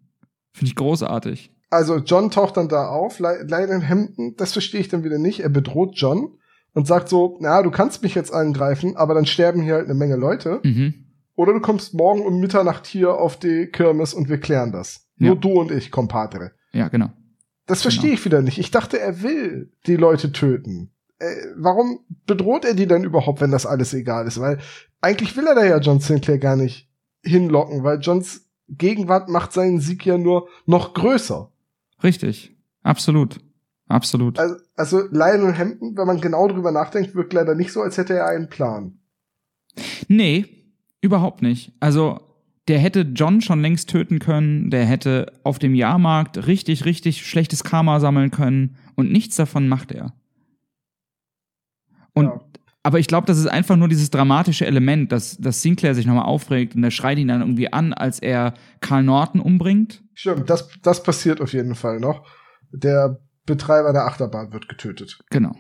Finde 0.54 0.70
ich 0.70 0.76
großartig. 0.76 1.52
Also 1.70 1.98
John 1.98 2.32
taucht 2.32 2.58
dann 2.58 2.70
da 2.70 2.88
auf, 2.88 3.20
Le- 3.20 3.44
Lionel 3.44 3.88
Hampton, 3.88 4.36
das 4.38 4.54
verstehe 4.54 4.80
ich 4.80 4.88
dann 4.88 5.04
wieder 5.04 5.18
nicht. 5.20 5.42
Er 5.42 5.50
bedroht 5.50 5.92
John 5.96 6.38
und 6.74 6.88
sagt 6.88 7.10
so, 7.10 7.38
na, 7.42 7.62
du 7.62 7.72
kannst 7.72 8.04
mich 8.04 8.16
jetzt 8.16 8.34
angreifen, 8.34 8.96
aber 8.96 9.14
dann 9.14 9.26
sterben 9.26 9.62
hier 9.62 9.74
halt 9.76 9.86
eine 9.86 9.94
Menge 9.94 10.16
Leute. 10.16 10.62
Mhm. 10.64 10.94
Oder 11.36 11.54
du 11.54 11.60
kommst 11.60 11.94
morgen 11.94 12.22
um 12.22 12.40
Mitternacht 12.40 12.88
hier 12.88 13.14
auf 13.14 13.38
die 13.38 13.68
Kirmes 13.68 14.14
und 14.14 14.30
wir 14.30 14.40
klären 14.40 14.72
das. 14.72 15.08
Ja. 15.18 15.28
Nur 15.28 15.36
du 15.36 15.50
und 15.60 15.72
ich, 15.72 15.92
Compadre. 15.92 16.52
Ja, 16.72 16.88
genau. 16.88 17.12
Das 17.68 17.82
verstehe 17.82 18.04
Genau. 18.12 18.14
ich 18.16 18.26
wieder 18.26 18.42
nicht. 18.42 18.58
Ich 18.60 18.72
dachte, 18.72 19.00
er 19.00 19.22
will 19.22 19.72
die 19.86 19.98
Leute 19.98 20.32
töten. 20.32 20.92
Äh, 21.20 21.36
warum 21.55 21.99
bedroht 22.26 22.65
er 22.65 22.74
die 22.74 22.88
dann 22.88 23.03
überhaupt, 23.03 23.41
wenn 23.41 23.51
das 23.51 23.65
alles 23.65 23.93
egal 23.93 24.28
ist? 24.28 24.39
Weil 24.39 24.59
eigentlich 25.01 25.36
will 25.36 25.47
er 25.47 25.55
da 25.55 25.65
ja 25.65 25.80
John 25.80 25.99
Sinclair 25.99 26.38
gar 26.38 26.55
nicht 26.55 26.89
hinlocken, 27.24 27.84
weil 27.84 27.99
Johns 27.99 28.47
Gegenwart 28.70 29.30
macht 29.30 29.53
seinen 29.53 29.80
Sieg 29.80 30.05
ja 30.05 30.18
nur 30.18 30.49
noch 30.65 30.93
größer. 30.93 31.51
Richtig. 32.03 32.55
Absolut. 32.84 33.39
Absolut. 33.88 34.38
Also, 34.38 34.55
also 34.76 35.01
Lionel 35.11 35.57
Hampton, 35.57 35.95
wenn 35.95 36.07
man 36.07 36.20
genau 36.20 36.47
drüber 36.47 36.72
nachdenkt, 36.72 37.15
wirkt 37.15 37.34
leider 37.34 37.55
nicht 37.55 37.72
so, 37.72 37.82
als 37.82 37.97
hätte 37.97 38.13
er 38.13 38.28
einen 38.28 38.49
Plan. 38.49 38.99
Nee, 40.07 40.45
überhaupt 41.01 41.41
nicht. 41.41 41.72
Also, 41.80 42.20
der 42.68 42.80
hätte 42.80 43.01
John 43.01 43.41
schon 43.41 43.61
längst 43.61 43.89
töten 43.89 44.20
können, 44.20 44.70
der 44.70 44.86
hätte 44.86 45.32
auf 45.43 45.57
dem 45.57 45.74
Jahrmarkt 45.74 46.47
richtig, 46.47 46.84
richtig 46.84 47.26
schlechtes 47.26 47.63
Karma 47.63 47.99
sammeln 48.01 48.32
können 48.32 48.76
und 48.95 49.11
nichts 49.11 49.38
davon 49.38 49.70
macht 49.70 49.93
er. 49.93 50.13
Und 52.18 52.26
Ja. 52.26 52.41
aber 52.84 52.99
ich 52.99 53.07
glaube, 53.07 53.28
das 53.28 53.38
ist 53.38 53.47
einfach 53.47 53.76
nur 53.76 53.88
dieses 53.88 54.09
dramatische 54.09 54.65
Element, 54.65 55.11
dass, 55.11 55.38
dass 55.38 55.61
Sinclair 55.61 55.95
sich 55.95 56.05
nochmal 56.05 56.26
aufregt 56.26 56.76
und 56.76 56.84
er 56.84 56.91
schreit 56.91 57.18
ihn 57.18 57.28
dann 57.28 57.41
irgendwie 57.41 57.72
an, 57.72 57.93
als 57.93 58.20
er 58.20 58.53
Karl 58.82 59.03
Norton 59.03 59.41
umbringt. 59.41 60.03
Stimmt, 60.13 60.49
das, 60.49 60.70
das 60.82 61.03
passiert 61.03 61.41
auf 61.41 61.53
jeden 61.53 61.76
Fall 61.76 61.99
noch. 61.99 62.26
Der 62.72 63.20
Betreiber 63.45 63.93
der 63.93 64.05
Achterbahn 64.05 64.51
wird 64.51 64.68
getötet. 64.68 65.20
Genau, 65.30 65.55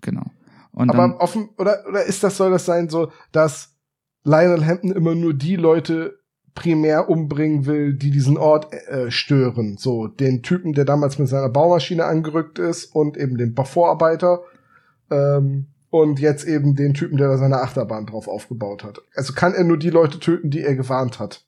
genau. 0.00 0.24
Und 0.72 0.90
Aber 0.90 0.98
dann, 0.98 1.12
offen, 1.14 1.50
oder, 1.58 1.84
oder 1.88 2.04
ist 2.04 2.22
das, 2.22 2.36
soll 2.36 2.50
das 2.50 2.64
sein, 2.64 2.88
so, 2.88 3.10
dass 3.32 3.76
Lionel 4.24 4.64
Hampton 4.64 4.92
immer 4.92 5.14
nur 5.14 5.34
die 5.34 5.56
Leute 5.56 6.18
primär 6.54 7.08
umbringen 7.08 7.66
will, 7.66 7.94
die 7.94 8.10
diesen 8.10 8.36
Ort 8.36 8.72
äh, 8.72 9.10
stören. 9.10 9.76
So 9.78 10.06
den 10.06 10.42
Typen, 10.42 10.74
der 10.74 10.84
damals 10.84 11.18
mit 11.18 11.28
seiner 11.28 11.48
Baumaschine 11.48 12.04
angerückt 12.04 12.58
ist 12.58 12.94
und 12.94 13.16
eben 13.16 13.38
den 13.38 13.54
Vorarbeiter 13.56 14.42
ähm, 15.10 15.68
und 15.92 16.20
jetzt 16.20 16.48
eben 16.48 16.74
den 16.74 16.94
Typen, 16.94 17.18
der 17.18 17.28
da 17.28 17.36
seine 17.36 17.60
Achterbahn 17.60 18.06
drauf 18.06 18.26
aufgebaut 18.26 18.82
hat. 18.82 19.02
Also 19.14 19.34
kann 19.34 19.52
er 19.52 19.62
nur 19.62 19.76
die 19.76 19.90
Leute 19.90 20.18
töten, 20.18 20.48
die 20.48 20.60
er 20.60 20.74
gewarnt 20.74 21.18
hat. 21.18 21.44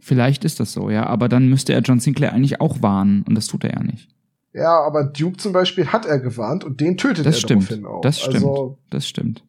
Vielleicht 0.00 0.46
ist 0.46 0.58
das 0.58 0.72
so, 0.72 0.88
ja, 0.88 1.04
aber 1.04 1.28
dann 1.28 1.50
müsste 1.50 1.74
er 1.74 1.80
John 1.80 2.00
Sinclair 2.00 2.32
eigentlich 2.32 2.62
auch 2.62 2.80
warnen 2.80 3.24
und 3.28 3.34
das 3.34 3.46
tut 3.46 3.62
er 3.62 3.74
ja 3.74 3.82
nicht. 3.82 4.08
Ja, 4.54 4.80
aber 4.80 5.04
Duke 5.04 5.36
zum 5.36 5.52
Beispiel 5.52 5.88
hat 5.88 6.06
er 6.06 6.18
gewarnt 6.18 6.64
und 6.64 6.80
den 6.80 6.96
tötet 6.96 7.26
das 7.26 7.36
er 7.36 7.40
stimmt. 7.40 7.70
daraufhin 7.70 7.86
auch. 7.86 8.00
Das 8.00 8.20
stimmt. 8.20 8.36
Also 8.36 8.78
das 8.88 9.06
stimmt. 9.06 9.44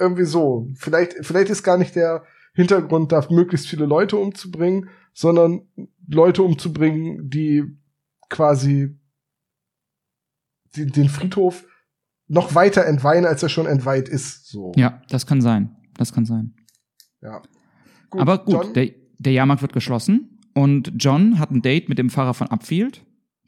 irgendwie 0.00 0.24
so. 0.24 0.66
Vielleicht, 0.74 1.14
vielleicht 1.24 1.48
ist 1.48 1.62
gar 1.62 1.78
nicht 1.78 1.94
der 1.94 2.24
Hintergrund, 2.54 3.12
da 3.12 3.24
möglichst 3.30 3.68
viele 3.68 3.86
Leute 3.86 4.16
umzubringen, 4.16 4.88
sondern 5.14 5.62
Leute 6.08 6.42
umzubringen, 6.42 7.30
die 7.30 7.64
quasi 8.28 8.98
den 10.74 11.08
Friedhof 11.08 11.64
noch 12.28 12.54
weiter 12.54 12.84
entweihen, 12.86 13.24
als 13.24 13.42
er 13.42 13.48
schon 13.48 13.66
entweiht 13.66 14.08
ist. 14.08 14.46
So. 14.48 14.72
Ja, 14.76 15.02
das 15.08 15.26
kann 15.26 15.40
sein. 15.40 15.76
Das 15.96 16.12
kann 16.12 16.24
sein. 16.26 16.54
Ja. 17.20 17.42
Aber 18.10 18.38
gut, 18.38 18.54
John- 18.54 18.72
der, 18.74 18.90
der 19.18 19.32
Jahrmarkt 19.32 19.62
wird 19.62 19.72
geschlossen 19.72 20.38
und 20.54 20.92
John 20.96 21.38
hat 21.38 21.50
ein 21.50 21.62
Date 21.62 21.88
mit 21.88 21.98
dem 21.98 22.10
Pfarrer 22.10 22.34
von 22.34 22.48
Upfield. 22.48 23.04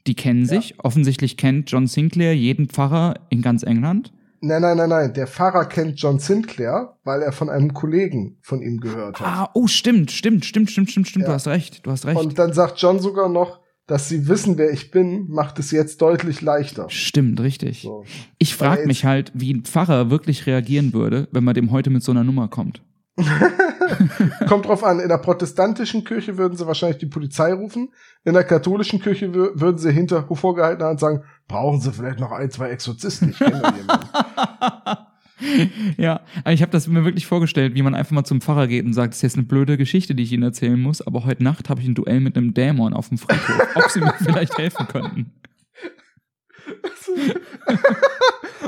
Die 0.07 0.15
kennen 0.15 0.45
sich. 0.45 0.79
Offensichtlich 0.79 1.37
kennt 1.37 1.69
John 1.69 1.85
Sinclair 1.85 2.35
jeden 2.35 2.67
Pfarrer 2.67 3.13
in 3.29 3.41
ganz 3.43 3.61
England. 3.63 4.11
Nein, 4.43 4.63
nein, 4.63 4.75
nein, 4.75 4.89
nein. 4.89 5.13
Der 5.13 5.27
Pfarrer 5.27 5.65
kennt 5.65 5.99
John 6.01 6.17
Sinclair, 6.17 6.97
weil 7.03 7.21
er 7.21 7.31
von 7.31 7.49
einem 7.51 7.75
Kollegen 7.75 8.39
von 8.41 8.63
ihm 8.63 8.79
gehört 8.79 9.19
hat. 9.19 9.27
Ah, 9.27 9.49
oh, 9.53 9.67
stimmt, 9.67 10.09
stimmt, 10.09 10.45
stimmt, 10.45 10.71
stimmt, 10.71 10.89
stimmt, 10.89 11.07
stimmt. 11.07 11.23
Ja. 11.23 11.29
Du 11.29 11.33
hast 11.35 11.47
recht, 11.47 11.85
du 11.85 11.91
hast 11.91 12.07
recht. 12.07 12.19
Und 12.19 12.39
dann 12.39 12.51
sagt 12.51 12.79
John 12.81 12.99
sogar 12.99 13.29
noch, 13.29 13.60
dass 13.87 14.07
sie 14.09 14.27
wissen, 14.27 14.57
wer 14.57 14.71
ich 14.71 14.91
bin, 14.91 15.27
macht 15.29 15.59
es 15.59 15.71
jetzt 15.71 16.01
deutlich 16.01 16.41
leichter. 16.41 16.89
Stimmt, 16.89 17.39
richtig. 17.41 17.81
So. 17.81 18.03
Ich 18.37 18.55
frage 18.55 18.85
mich 18.87 19.05
halt, 19.05 19.31
wie 19.33 19.53
ein 19.53 19.63
Pfarrer 19.63 20.09
wirklich 20.09 20.45
reagieren 20.45 20.93
würde, 20.93 21.27
wenn 21.31 21.43
man 21.43 21.53
dem 21.55 21.71
heute 21.71 21.89
mit 21.89 22.03
so 22.03 22.11
einer 22.11 22.23
Nummer 22.23 22.47
kommt. 22.47 22.81
Kommt 24.47 24.65
drauf 24.65 24.83
an, 24.83 24.99
in 24.99 25.09
der 25.09 25.17
protestantischen 25.17 26.03
Kirche 26.05 26.37
würden 26.37 26.55
sie 26.57 26.65
wahrscheinlich 26.65 26.97
die 26.99 27.05
Polizei 27.07 27.53
rufen. 27.53 27.89
In 28.23 28.33
der 28.33 28.43
katholischen 28.45 29.01
Kirche 29.01 29.27
wür- 29.27 29.59
würden 29.59 29.77
sie 29.77 29.91
hinter 29.91 30.25
vorgehaltener 30.33 30.87
Hand 30.89 30.99
sagen, 30.99 31.23
brauchen 31.47 31.81
sie 31.81 31.91
vielleicht 31.91 32.19
noch 32.19 32.31
ein, 32.31 32.49
zwei 32.49 32.69
Exorzisten. 32.69 33.31
Ich 33.31 33.37
kenne 33.37 33.61
jemanden. 33.77 34.07
ja, 35.97 36.21
ich 36.49 36.61
habe 36.61 36.71
das 36.71 36.87
mir 36.87 37.03
wirklich 37.03 37.25
vorgestellt, 37.27 37.75
wie 37.75 37.81
man 37.81 37.95
einfach 37.95 38.11
mal 38.11 38.23
zum 38.23 38.41
Pfarrer 38.41 38.67
geht 38.67 38.85
und 38.85 38.93
sagt, 38.93 39.13
das 39.13 39.17
ist 39.17 39.23
jetzt 39.23 39.37
eine 39.37 39.45
blöde 39.45 39.77
Geschichte, 39.77 40.15
die 40.15 40.23
ich 40.23 40.31
Ihnen 40.31 40.43
erzählen 40.43 40.79
muss, 40.79 41.01
aber 41.01 41.25
heute 41.25 41.43
Nacht 41.43 41.69
habe 41.69 41.81
ich 41.81 41.87
ein 41.87 41.95
Duell 41.95 42.19
mit 42.19 42.37
einem 42.37 42.53
Dämon 42.53 42.93
auf 42.93 43.09
dem 43.09 43.17
Friedhof. 43.17 43.67
Ob 43.75 43.89
Sie 43.89 43.99
mir 43.99 44.13
vielleicht 44.19 44.57
helfen 44.57 44.87
könnten. 44.87 45.33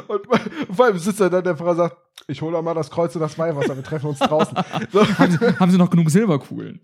Und 0.07 0.21
vor 0.75 0.85
allem 0.85 0.97
sitzt 0.97 1.21
er 1.21 1.29
dann, 1.29 1.43
der 1.43 1.55
Pfarrer 1.55 1.75
sagt, 1.75 1.97
ich 2.27 2.41
hole 2.41 2.61
mal 2.61 2.73
das 2.73 2.89
Kreuz 2.89 3.15
und 3.15 3.21
das 3.21 3.37
Weihwasser, 3.37 3.75
wir 3.75 3.83
treffen 3.83 4.07
uns 4.07 4.19
draußen. 4.19 4.57
So, 4.91 5.07
Haben 5.17 5.31
Sie, 5.31 5.59
haben 5.59 5.71
Sie 5.71 5.77
noch 5.77 5.89
genug 5.89 6.09
Silberkugeln? 6.09 6.79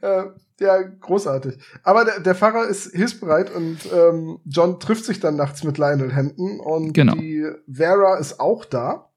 äh, 0.00 0.24
ja, 0.60 0.80
großartig. 0.82 1.58
Aber 1.82 2.04
der, 2.04 2.20
der 2.20 2.34
Pfarrer 2.34 2.66
ist 2.66 2.92
hilfsbereit 2.92 3.54
und 3.54 3.78
ähm, 3.92 4.38
John 4.46 4.80
trifft 4.80 5.04
sich 5.04 5.20
dann 5.20 5.36
nachts 5.36 5.64
mit 5.64 5.78
Lionel 5.78 6.14
Hampton 6.14 6.60
und 6.60 6.92
Genau. 6.92 7.14
die 7.14 7.44
Vera 7.70 8.16
ist 8.16 8.40
auch 8.40 8.64
da. 8.64 9.10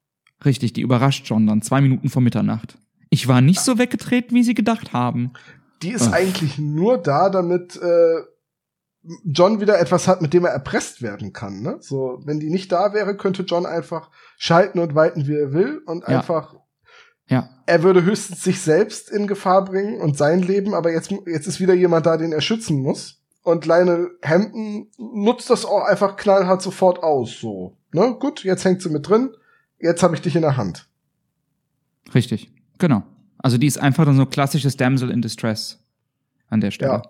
Richtig, 0.46 0.74
die 0.74 0.82
überrascht 0.82 1.26
John 1.28 1.48
dann 1.48 1.62
zwei 1.62 1.82
Minuten 1.82 2.10
vor 2.10 2.22
Mitternacht. 2.22 2.78
Ich 3.10 3.28
war 3.28 3.42
nicht 3.42 3.60
so 3.62 3.78
weggetreten, 3.78 4.36
wie 4.36 4.44
Sie 4.44 4.54
gedacht 4.54 4.94
haben. 4.94 5.32
Die 5.82 5.92
ist 5.92 6.10
Ach. 6.10 6.14
eigentlich 6.14 6.58
nur 6.60 6.98
da, 6.98 7.30
damit 7.30 7.76
äh, 7.82 8.22
John 9.24 9.62
wieder 9.62 9.80
etwas 9.80 10.08
hat, 10.08 10.22
mit 10.22 10.34
dem 10.34 10.46
er 10.46 10.52
erpresst 10.52 11.02
werden 11.02 11.32
kann. 11.34 11.62
Ne? 11.62 11.78
So, 11.80 12.20
wenn 12.26 12.40
die 12.40 12.50
nicht 12.50 12.72
da 12.72 12.94
wäre, 12.94 13.16
könnte 13.16 13.44
John 13.44 13.66
einfach 13.66 14.12
schalten 14.38 14.80
und 14.80 14.94
walten, 14.94 15.26
wie 15.28 15.36
er 15.38 15.54
will 15.54 15.82
und 15.86 16.02
Ja. 16.08 16.20
einfach 16.20 16.56
Ja, 17.30 17.50
er 17.66 17.84
würde 17.84 18.04
höchstens 18.04 18.44
sich 18.44 18.62
selbst 18.62 19.10
in 19.12 19.28
Gefahr 19.28 19.64
bringen 19.64 20.02
und 20.02 20.18
sein 20.18 20.42
Leben, 20.42 20.74
aber 20.74 20.92
jetzt, 20.92 21.14
jetzt 21.28 21.48
ist 21.48 21.60
wieder 21.60 21.76
jemand 21.76 22.06
da, 22.06 22.18
den 22.18 22.32
er 22.32 22.42
schützen 22.42 22.82
muss. 22.82 23.22
Und 23.44 23.66
Lionel 23.66 24.18
Hampton 24.24 24.88
nutzt 24.98 25.50
das 25.50 25.66
auch 25.66 25.84
einfach 25.84 26.18
knallhart 26.18 26.62
sofort 26.62 27.04
aus. 27.04 27.40
So, 27.40 27.78
ne? 27.94 28.16
Gut, 28.20 28.44
jetzt 28.44 28.66
hängt 28.66 28.82
sie 28.82 28.90
mit 28.90 29.08
drin. 29.08 29.30
Jetzt 29.80 30.04
habe 30.04 30.16
ich 30.16 30.22
dich 30.22 30.36
in 30.36 30.42
der 30.42 30.58
Hand. 30.58 30.90
richtig. 32.14 32.52
Genau. 32.80 33.04
Also 33.38 33.58
die 33.58 33.68
ist 33.68 33.78
einfach 33.78 34.06
dann 34.06 34.18
so 34.18 34.26
klassisches 34.26 34.78
Damsel 34.78 35.12
in 35.12 35.22
Distress 35.22 35.80
an 36.50 36.62
der 36.62 36.72
Stelle. 36.72 36.92
Ja. 36.92 37.02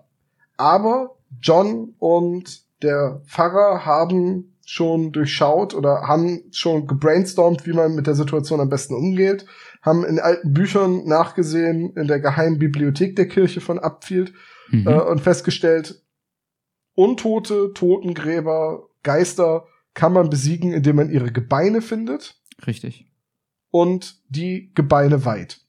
Aber 0.56 1.16
John 1.40 1.94
und 1.98 2.62
der 2.82 3.22
Pfarrer 3.26 3.84
haben 3.84 4.56
schon 4.64 5.10
durchschaut 5.10 5.74
oder 5.74 6.02
haben 6.06 6.42
schon 6.52 6.86
gebrainstormt, 6.86 7.66
wie 7.66 7.72
man 7.72 7.94
mit 7.94 8.06
der 8.06 8.14
Situation 8.14 8.60
am 8.60 8.68
besten 8.68 8.94
umgeht, 8.94 9.46
haben 9.82 10.04
in 10.04 10.18
alten 10.18 10.52
Büchern 10.52 11.06
nachgesehen, 11.06 11.94
in 11.96 12.06
der 12.06 12.20
geheimen 12.20 12.58
Bibliothek 12.58 13.16
der 13.16 13.28
Kirche 13.28 13.60
von 13.60 13.78
Upfield 13.78 14.32
Mhm. 14.72 14.86
äh, 14.86 15.00
und 15.00 15.20
festgestellt, 15.20 16.00
Untote, 16.94 17.72
Totengräber, 17.74 18.88
Geister 19.02 19.66
kann 19.94 20.12
man 20.12 20.30
besiegen, 20.30 20.72
indem 20.72 20.96
man 20.96 21.10
ihre 21.10 21.32
Gebeine 21.32 21.82
findet 21.82 22.40
Richtig. 22.66 23.10
und 23.70 24.20
die 24.28 24.70
Gebeine 24.74 25.24
weiht. 25.24 25.60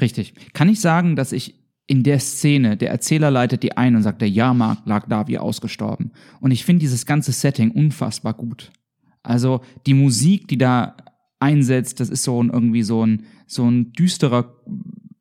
Richtig. 0.00 0.34
Kann 0.54 0.68
ich 0.68 0.80
sagen, 0.80 1.16
dass 1.16 1.32
ich 1.32 1.60
in 1.86 2.04
der 2.04 2.20
Szene, 2.20 2.76
der 2.76 2.90
Erzähler 2.90 3.30
leitet 3.30 3.62
die 3.64 3.76
ein 3.76 3.96
und 3.96 4.02
sagt, 4.04 4.20
der 4.22 4.30
Jahrmarkt 4.30 4.86
lag 4.86 5.06
da 5.08 5.26
wie 5.26 5.38
ausgestorben. 5.38 6.12
Und 6.40 6.52
ich 6.52 6.64
finde 6.64 6.80
dieses 6.80 7.04
ganze 7.04 7.32
Setting 7.32 7.72
unfassbar 7.72 8.34
gut. 8.34 8.70
Also 9.22 9.60
die 9.86 9.94
Musik, 9.94 10.46
die 10.48 10.56
da 10.56 10.96
einsetzt, 11.40 11.98
das 11.98 12.08
ist 12.08 12.22
so 12.22 12.42
ein, 12.42 12.50
irgendwie 12.50 12.82
so 12.82 13.04
ein, 13.04 13.24
so 13.46 13.68
ein 13.68 13.92
düsterer 13.92 14.54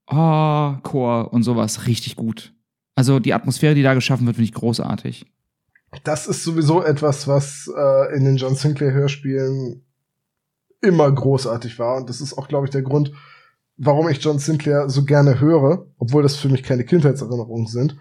ah, 0.06 0.80
Chor 0.84 1.34
und 1.34 1.44
sowas 1.44 1.88
richtig 1.88 2.16
gut. 2.16 2.54
Also 2.96 3.20
die 3.20 3.34
Atmosphäre, 3.34 3.76
die 3.76 3.84
da 3.84 3.94
geschaffen 3.94 4.26
wird, 4.26 4.36
finde 4.36 4.50
ich 4.50 4.54
großartig. 4.54 5.26
Das 6.04 6.28
ist 6.28 6.44
sowieso 6.44 6.84
etwas, 6.84 7.28
was 7.28 7.72
äh, 7.76 8.16
in 8.16 8.26
den 8.26 8.38
John 8.38 8.56
Sinclair 8.56 8.92
Hörspielen 8.92 9.86
immer 10.82 11.12
großartig 11.12 11.80
war. 11.80 11.98
Und 11.98 12.10
das 12.10 12.22
ist 12.22 12.38
auch, 12.38 12.48
glaube 12.48 12.66
ich, 12.66 12.72
der 12.72 12.84
Grund, 12.84 13.12
warum 13.78 14.10
ich 14.10 14.22
John 14.22 14.40
Sinclair 14.40 14.90
so 14.90 15.06
gerne 15.06 15.40
höre, 15.40 15.88
obwohl 15.98 16.24
das 16.24 16.36
für 16.36 16.50
mich 16.50 16.64
keine 16.64 16.84
Kindheitserinnerungen 16.84 17.68
sind. 17.68 17.98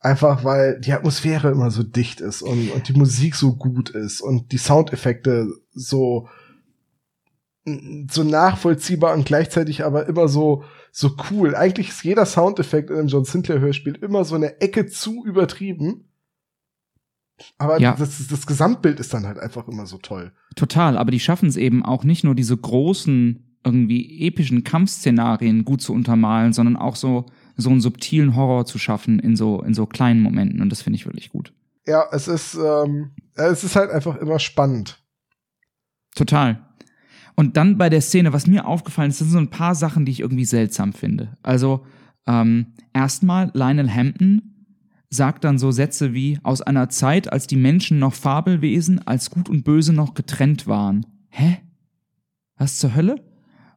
Einfach 0.00 0.44
weil 0.44 0.80
die 0.80 0.92
Atmosphäre 0.92 1.50
immer 1.50 1.70
so 1.70 1.82
dicht 1.82 2.20
ist 2.20 2.42
und, 2.42 2.70
und 2.70 2.88
die 2.88 2.92
Musik 2.92 3.34
so 3.34 3.56
gut 3.56 3.90
ist 3.90 4.20
und 4.20 4.52
die 4.52 4.58
Soundeffekte 4.58 5.48
so 5.72 6.28
so 8.10 8.24
nachvollziehbar 8.24 9.14
und 9.14 9.24
gleichzeitig 9.26 9.84
aber 9.84 10.06
immer 10.06 10.28
so 10.28 10.64
so 10.90 11.14
cool. 11.30 11.54
Eigentlich 11.54 11.90
ist 11.90 12.02
jeder 12.02 12.26
Soundeffekt 12.26 12.90
in 12.90 12.96
einem 12.96 13.08
John 13.08 13.24
Sinclair 13.24 13.60
Hörspiel 13.60 13.94
immer 13.96 14.24
so 14.24 14.34
eine 14.34 14.60
Ecke 14.60 14.86
zu 14.86 15.24
übertrieben. 15.24 16.08
Aber 17.56 17.80
Ja. 17.80 17.94
das, 17.96 18.26
das 18.26 18.46
Gesamtbild 18.46 18.98
ist 18.98 19.14
dann 19.14 19.26
halt 19.26 19.38
einfach 19.38 19.68
immer 19.68 19.86
so 19.86 19.98
toll. 19.98 20.32
Total, 20.56 20.98
aber 20.98 21.10
die 21.10 21.20
schaffen 21.20 21.48
es 21.48 21.56
eben 21.56 21.84
auch 21.84 22.04
nicht 22.04 22.24
nur 22.24 22.34
diese 22.34 22.56
großen, 22.56 23.58
irgendwie 23.64 24.26
epischen 24.26 24.64
Kampfszenarien 24.64 25.64
gut 25.64 25.82
zu 25.82 25.92
untermalen, 25.92 26.52
sondern 26.52 26.76
auch 26.76 26.96
so, 26.96 27.26
so 27.56 27.70
einen 27.70 27.80
subtilen 27.80 28.34
Horror 28.34 28.64
zu 28.66 28.78
schaffen 28.78 29.20
in 29.20 29.36
so, 29.36 29.62
in 29.62 29.74
so 29.74 29.86
kleinen 29.86 30.20
Momenten. 30.20 30.60
Und 30.62 30.70
das 30.70 30.82
finde 30.82 30.96
ich 30.96 31.06
wirklich 31.06 31.28
gut. 31.28 31.52
Ja, 31.86 32.06
es 32.12 32.28
ist, 32.28 32.54
ähm, 32.54 33.12
es 33.34 33.62
ist 33.62 33.76
halt 33.76 33.90
einfach 33.90 34.16
immer 34.16 34.38
spannend. 34.38 35.00
Total. 36.14 36.67
Und 37.38 37.56
dann 37.56 37.78
bei 37.78 37.88
der 37.88 38.00
Szene, 38.00 38.32
was 38.32 38.48
mir 38.48 38.66
aufgefallen 38.66 39.10
ist, 39.10 39.18
sind 39.18 39.30
so 39.30 39.38
ein 39.38 39.48
paar 39.48 39.76
Sachen, 39.76 40.04
die 40.04 40.10
ich 40.10 40.18
irgendwie 40.18 40.44
seltsam 40.44 40.92
finde. 40.92 41.36
Also, 41.44 41.86
ähm, 42.26 42.74
erstmal 42.92 43.52
Lionel 43.54 43.94
Hampton 43.94 44.66
sagt 45.08 45.44
dann 45.44 45.56
so 45.56 45.70
Sätze 45.70 46.14
wie 46.14 46.40
aus 46.42 46.62
einer 46.62 46.88
Zeit, 46.88 47.32
als 47.32 47.46
die 47.46 47.54
Menschen 47.54 48.00
noch 48.00 48.12
Fabelwesen, 48.12 49.06
als 49.06 49.30
Gut 49.30 49.48
und 49.48 49.62
Böse 49.62 49.92
noch 49.92 50.14
getrennt 50.14 50.66
waren. 50.66 51.06
Hä? 51.28 51.58
Was 52.56 52.80
zur 52.80 52.96
Hölle? 52.96 53.24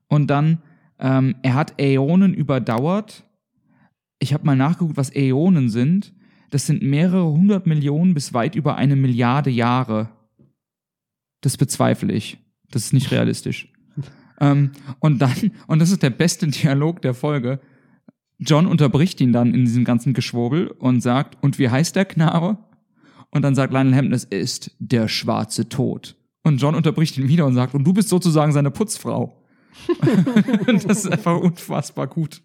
Und 0.07 0.31
dann, 0.31 0.63
ähm, 0.97 1.35
er 1.43 1.53
hat 1.53 1.79
Äonen 1.79 2.33
überdauert. 2.33 3.29
Ich 4.17 4.33
habe 4.33 4.43
mal 4.43 4.55
nachgeguckt, 4.55 4.97
was 4.97 5.15
Äonen 5.15 5.69
sind. 5.69 6.15
Das 6.49 6.65
sind 6.65 6.81
mehrere 6.81 7.31
hundert 7.31 7.67
Millionen 7.67 8.15
bis 8.15 8.33
weit 8.33 8.55
über 8.55 8.77
eine 8.77 8.95
Milliarde 8.95 9.51
Jahre. 9.51 10.09
Das 11.41 11.57
bezweifle 11.57 12.11
ich. 12.11 12.39
Das 12.71 12.83
ist 12.85 12.93
nicht 12.93 13.11
realistisch. 13.11 13.71
ähm, 14.39 14.71
und 14.99 15.21
dann, 15.21 15.51
und 15.67 15.79
das 15.79 15.91
ist 15.91 16.01
der 16.03 16.09
beste 16.09 16.47
Dialog 16.47 17.01
der 17.01 17.13
Folge. 17.13 17.59
John 18.39 18.65
unterbricht 18.65 19.21
ihn 19.21 19.33
dann 19.33 19.53
in 19.53 19.65
diesem 19.65 19.83
ganzen 19.85 20.13
Geschwurbel 20.13 20.67
und 20.71 21.01
sagt, 21.01 21.37
und 21.43 21.59
wie 21.59 21.69
heißt 21.69 21.95
der 21.95 22.05
Knabe? 22.05 22.57
Und 23.29 23.43
dann 23.43 23.53
sagt 23.55 23.71
Lionel 23.71 23.95
Hampton, 23.95 24.13
es 24.13 24.23
ist 24.23 24.71
der 24.79 25.07
schwarze 25.07 25.69
Tod. 25.69 26.15
Und 26.43 26.57
John 26.59 26.73
unterbricht 26.73 27.17
ihn 27.19 27.27
wieder 27.27 27.45
und 27.45 27.53
sagt, 27.53 27.75
und 27.75 27.83
du 27.83 27.93
bist 27.93 28.09
sozusagen 28.09 28.51
seine 28.51 28.71
Putzfrau. 28.71 29.37
das 30.65 30.85
ist 30.85 31.11
einfach 31.11 31.37
unfassbar 31.39 32.07
gut. 32.07 32.41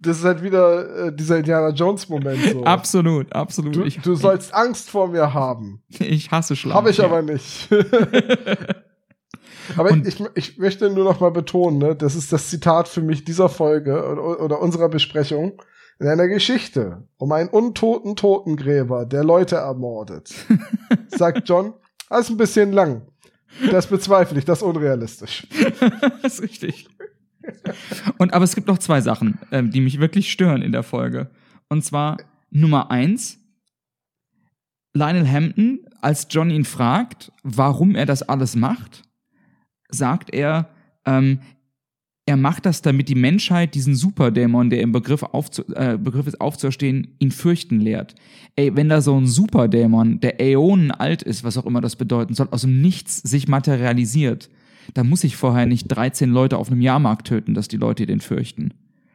Das 0.00 0.18
ist 0.18 0.24
halt 0.24 0.42
wieder 0.42 1.06
äh, 1.08 1.16
dieser 1.16 1.38
Indiana 1.38 1.70
Jones-Moment. 1.70 2.38
So. 2.52 2.64
Absolut, 2.64 3.32
absolut. 3.34 3.74
Du, 3.74 3.82
Ich- 3.84 3.98
du 3.98 4.14
sollst 4.14 4.54
Angst 4.54 4.88
vor 4.88 5.08
mir 5.08 5.34
haben. 5.34 5.82
Ich 5.98 6.30
hasse 6.30 6.54
Schlaf. 6.54 6.74
Habe 6.76 6.90
ich 6.90 6.98
ja. 6.98 7.06
aber 7.06 7.22
nicht. 7.22 7.68
aber 9.76 9.90
Und- 9.90 10.06
ich, 10.06 10.22
ich 10.34 10.58
möchte 10.58 10.90
nur 10.90 11.04
noch 11.04 11.20
mal 11.20 11.30
betonen, 11.30 11.78
ne, 11.78 11.94
das 11.96 12.14
ist 12.14 12.32
das 12.32 12.48
Zitat 12.48 12.88
für 12.88 13.02
mich 13.02 13.24
dieser 13.24 13.48
Folge 13.48 14.06
oder, 14.06 14.40
oder 14.40 14.60
unserer 14.60 14.88
Besprechung. 14.88 15.60
In 15.98 16.08
einer 16.08 16.26
Geschichte 16.26 17.06
um 17.16 17.30
einen 17.32 17.48
untoten 17.48 18.16
Totengräber, 18.16 19.06
der 19.06 19.22
Leute 19.22 19.56
ermordet, 19.56 20.34
sagt 21.08 21.48
John, 21.48 21.74
das 22.08 22.22
ist 22.22 22.30
ein 22.30 22.36
bisschen 22.36 22.72
lang. 22.72 23.02
Das 23.70 23.86
bezweifle 23.86 24.38
ich, 24.38 24.44
das 24.44 24.58
ist 24.58 24.62
unrealistisch. 24.64 25.46
das 26.22 26.34
ist 26.38 26.42
richtig. 26.42 26.88
Und 28.18 28.32
aber 28.32 28.44
es 28.44 28.54
gibt 28.54 28.66
noch 28.68 28.78
zwei 28.78 29.00
Sachen, 29.00 29.38
ähm, 29.50 29.70
die 29.70 29.80
mich 29.80 30.00
wirklich 30.00 30.32
stören 30.32 30.62
in 30.62 30.72
der 30.72 30.82
Folge. 30.82 31.30
Und 31.68 31.84
zwar 31.84 32.16
Nummer 32.50 32.90
eins, 32.90 33.38
Lionel 34.94 35.28
Hampton, 35.30 35.86
als 36.00 36.26
John 36.30 36.50
ihn 36.50 36.64
fragt, 36.64 37.32
warum 37.42 37.94
er 37.94 38.06
das 38.06 38.22
alles 38.22 38.56
macht, 38.56 39.02
sagt 39.92 40.34
er, 40.34 40.68
ähm, 41.06 41.40
er 42.24 42.36
macht 42.36 42.66
das, 42.66 42.82
damit 42.82 43.08
die 43.08 43.16
Menschheit 43.16 43.74
diesen 43.74 43.96
Superdämon, 43.96 44.70
der 44.70 44.80
im 44.80 44.92
Begriff, 44.92 45.22
aufzu 45.24 45.62
äh, 45.74 45.98
Begriff 45.98 46.26
ist 46.28 46.40
aufzuerstehen, 46.40 47.16
ihn 47.18 47.32
fürchten 47.32 47.80
lehrt. 47.80 48.14
Ey, 48.54 48.76
wenn 48.76 48.88
da 48.88 49.00
so 49.00 49.18
ein 49.18 49.26
Superdämon, 49.26 50.20
der 50.20 50.40
Äonen 50.40 50.92
alt 50.92 51.22
ist, 51.22 51.42
was 51.42 51.58
auch 51.58 51.66
immer 51.66 51.80
das 51.80 51.96
bedeuten 51.96 52.34
soll, 52.34 52.48
aus 52.52 52.60
dem 52.62 52.80
Nichts 52.80 53.16
sich 53.16 53.48
materialisiert, 53.48 54.50
da 54.94 55.02
muss 55.02 55.24
ich 55.24 55.36
vorher 55.36 55.66
nicht 55.66 55.88
13 55.88 56.30
Leute 56.30 56.58
auf 56.58 56.70
einem 56.70 56.80
Jahrmarkt 56.80 57.26
töten, 57.26 57.54
dass 57.54 57.66
die 57.68 57.76
Leute 57.76 58.06
den 58.06 58.20
fürchten. 58.20 58.72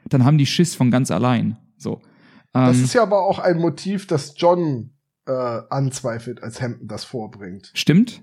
Dann 0.09 0.25
haben 0.25 0.37
die 0.37 0.45
Schiss 0.45 0.75
von 0.75 0.91
ganz 0.91 1.09
allein. 1.09 1.57
So. 1.77 2.01
Das 2.53 2.77
Ähm, 2.77 2.83
ist 2.83 2.93
ja 2.93 3.03
aber 3.03 3.21
auch 3.23 3.39
ein 3.39 3.57
Motiv, 3.57 4.07
das 4.07 4.33
John 4.37 4.91
äh, 5.25 5.31
anzweifelt, 5.31 6.43
als 6.43 6.61
Hampton 6.61 6.87
das 6.87 7.05
vorbringt. 7.05 7.71
stimmt? 7.73 8.21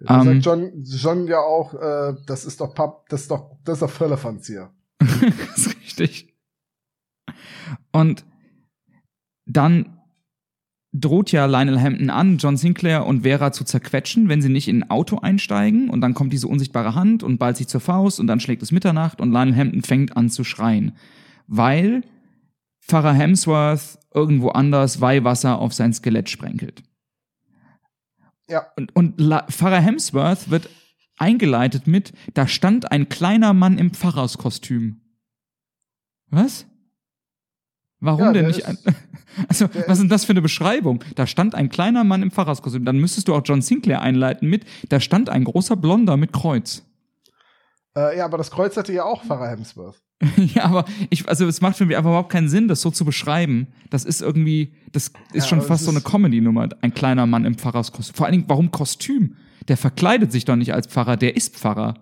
Da 0.00 0.20
Ähm. 0.20 0.42
sagt 0.42 0.44
John, 0.44 0.82
John 0.84 1.26
ja 1.26 1.38
auch, 1.38 1.74
äh, 1.74 2.14
das 2.26 2.44
ist 2.44 2.60
doch 2.60 2.74
Pap, 2.74 3.08
das 3.08 3.22
ist 3.22 3.30
doch, 3.30 3.56
das 3.64 3.74
ist 3.74 3.82
doch 3.82 3.90
Firlefanz 3.90 4.46
hier. 4.46 4.70
das 4.98 5.66
ist 5.66 5.76
richtig. 5.80 6.34
Und 7.92 8.24
dann 9.46 9.98
droht 10.92 11.32
ja 11.32 11.46
Lionel 11.46 11.80
Hampton 11.80 12.10
an, 12.10 12.38
John 12.38 12.56
Sinclair 12.56 13.06
und 13.06 13.22
Vera 13.22 13.52
zu 13.52 13.64
zerquetschen, 13.64 14.28
wenn 14.28 14.40
sie 14.40 14.48
nicht 14.48 14.68
in 14.68 14.82
ein 14.82 14.90
Auto 14.90 15.18
einsteigen. 15.18 15.90
Und 15.90 16.00
dann 16.00 16.14
kommt 16.14 16.32
diese 16.32 16.48
unsichtbare 16.48 16.94
Hand 16.94 17.22
und 17.22 17.38
ballt 17.38 17.56
sich 17.56 17.68
zur 17.68 17.80
Faust 17.80 18.20
und 18.20 18.26
dann 18.26 18.40
schlägt 18.40 18.62
es 18.62 18.72
Mitternacht 18.72 19.20
und 19.20 19.32
Lionel 19.32 19.56
Hampton 19.56 19.82
fängt 19.82 20.16
an 20.16 20.30
zu 20.30 20.44
schreien. 20.44 20.96
Weil 21.46 22.02
Pfarrer 22.80 23.12
Hemsworth 23.12 23.98
irgendwo 24.14 24.48
anders 24.48 25.00
Weihwasser 25.00 25.58
auf 25.58 25.74
sein 25.74 25.92
Skelett 25.92 26.30
sprenkelt. 26.30 26.82
Ja. 28.48 28.66
Und, 28.76 28.94
und 28.96 29.20
La 29.20 29.46
Pfarrer 29.50 29.80
Hemsworth 29.80 30.50
wird 30.50 30.68
eingeleitet 31.18 31.86
mit, 31.86 32.12
da 32.34 32.46
stand 32.46 32.90
ein 32.92 33.08
kleiner 33.08 33.52
Mann 33.52 33.76
im 33.78 33.90
Pfarrerskostüm. 33.92 35.00
Was? 36.30 36.66
Warum 38.00 38.20
Ja, 38.20 38.32
denn 38.32 38.46
nicht? 38.46 38.60
ist- 38.60 38.66
Ein, 38.66 38.78
also, 39.48 39.68
was 39.86 39.98
ist 39.98 40.02
denn 40.02 40.08
das 40.08 40.24
für 40.24 40.32
eine 40.32 40.42
Beschreibung? 40.42 41.02
Da 41.16 41.26
stand 41.26 41.54
ein 41.54 41.68
kleiner 41.68 42.04
Mann 42.04 42.22
im 42.22 42.30
Pfarrerskostüm. 42.30 42.84
Dann 42.84 42.98
müsstest 42.98 43.28
du 43.28 43.34
auch 43.34 43.42
John 43.44 43.60
Sinclair 43.62 44.00
einleiten 44.02 44.48
mit, 44.48 44.64
da 44.88 45.00
stand 45.00 45.28
ein 45.30 45.44
großer 45.44 45.76
Blonder 45.76 46.16
mit 46.16 46.32
Kreuz. 46.32 46.84
Äh, 47.98 48.18
ja, 48.18 48.24
aber 48.24 48.38
das 48.38 48.50
Kreuz 48.50 48.76
hatte 48.76 48.92
ja 48.92 49.04
auch 49.04 49.24
Pfarrer 49.24 49.48
Hemsworth. 49.48 50.00
ja, 50.36 50.64
aber 50.64 50.84
ich, 51.10 51.28
also 51.28 51.46
es 51.46 51.60
macht 51.60 51.76
für 51.76 51.86
mich 51.86 51.96
einfach 51.96 52.10
überhaupt 52.10 52.32
keinen 52.32 52.48
Sinn, 52.48 52.68
das 52.68 52.80
so 52.80 52.90
zu 52.90 53.04
beschreiben. 53.04 53.68
Das 53.90 54.04
ist 54.04 54.20
irgendwie, 54.20 54.74
das 54.92 55.08
ist 55.32 55.44
Ja, 55.44 55.48
schon 55.48 55.62
fast 55.62 55.84
so 55.84 55.90
eine 55.90 56.00
Comedy-Nummer, 56.00 56.68
ein 56.80 56.94
kleiner 56.94 57.26
Mann 57.26 57.44
im 57.44 57.56
Pfarrerskostüm. 57.56 58.14
Vor 58.14 58.26
allen 58.26 58.32
Dingen, 58.32 58.44
warum 58.48 58.70
Kostüm? 58.70 59.36
Der 59.68 59.76
verkleidet 59.76 60.32
sich 60.32 60.44
doch 60.44 60.56
nicht 60.56 60.72
als 60.72 60.86
Pfarrer, 60.86 61.16
der 61.16 61.36
ist 61.36 61.56
Pfarrer. 61.56 61.94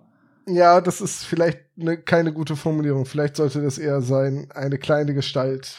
Ja, 0.47 0.81
das 0.81 1.01
ist 1.01 1.25
vielleicht 1.25 1.59
ne, 1.75 1.97
keine 1.97 2.31
gute 2.31 2.55
Formulierung. 2.55 3.05
Vielleicht 3.05 3.35
sollte 3.35 3.61
das 3.61 3.77
eher 3.77 4.01
sein, 4.01 4.47
eine 4.51 4.77
kleine 4.77 5.13
Gestalt 5.13 5.77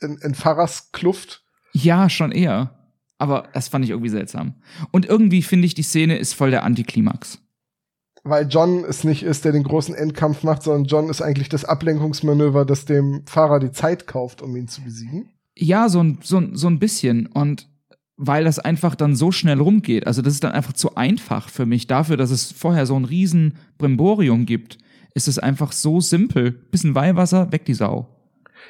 in, 0.00 0.16
in 0.18 0.34
Pfarrerskluft. 0.34 1.42
Ja, 1.72 2.08
schon 2.08 2.32
eher. 2.32 2.78
Aber 3.18 3.48
das 3.52 3.68
fand 3.68 3.84
ich 3.84 3.90
irgendwie 3.90 4.08
seltsam. 4.08 4.54
Und 4.90 5.06
irgendwie 5.06 5.42
finde 5.42 5.66
ich, 5.66 5.74
die 5.74 5.82
Szene 5.82 6.16
ist 6.16 6.32
voll 6.32 6.50
der 6.50 6.64
Antiklimax. 6.64 7.38
Weil 8.24 8.46
John 8.48 8.84
es 8.84 9.02
nicht 9.04 9.24
ist, 9.24 9.44
der 9.44 9.52
den 9.52 9.64
großen 9.64 9.94
Endkampf 9.94 10.42
macht, 10.44 10.62
sondern 10.62 10.84
John 10.84 11.08
ist 11.10 11.20
eigentlich 11.22 11.48
das 11.48 11.64
Ablenkungsmanöver, 11.64 12.64
das 12.64 12.84
dem 12.84 13.24
Fahrer 13.26 13.58
die 13.58 13.72
Zeit 13.72 14.06
kauft, 14.06 14.42
um 14.42 14.54
ihn 14.56 14.68
zu 14.68 14.82
besiegen. 14.82 15.30
Ja, 15.56 15.88
so 15.88 16.00
ein, 16.02 16.18
so, 16.22 16.38
ein- 16.38 16.54
so 16.56 16.68
ein 16.68 16.78
bisschen. 16.78 17.26
Und 17.26 17.68
weil 18.16 18.44
das 18.44 18.58
einfach 18.60 18.94
dann 18.94 19.16
so 19.16 19.32
schnell 19.32 19.60
rumgeht, 19.60 20.06
also 20.06 20.22
das 20.22 20.34
ist 20.34 20.44
dann 20.44 20.52
einfach 20.52 20.72
zu 20.74 20.94
einfach 20.94 21.48
für 21.48 21.66
mich 21.66 21.88
dafür, 21.88 22.16
dass 22.16 22.30
es 22.30 22.52
vorher 22.52 22.86
so 22.86 22.94
ein 22.96 23.04
riesen 23.04 23.56
Brimborium 23.78 24.46
gibt, 24.46 24.78
ist 25.14 25.26
es 25.28 25.38
einfach 25.40 25.72
so 25.72 26.00
simpel. 26.00 26.52
Bisschen 26.52 26.94
Weihwasser, 26.94 27.50
weg 27.50 27.64
die 27.64 27.74
Sau. 27.74 28.08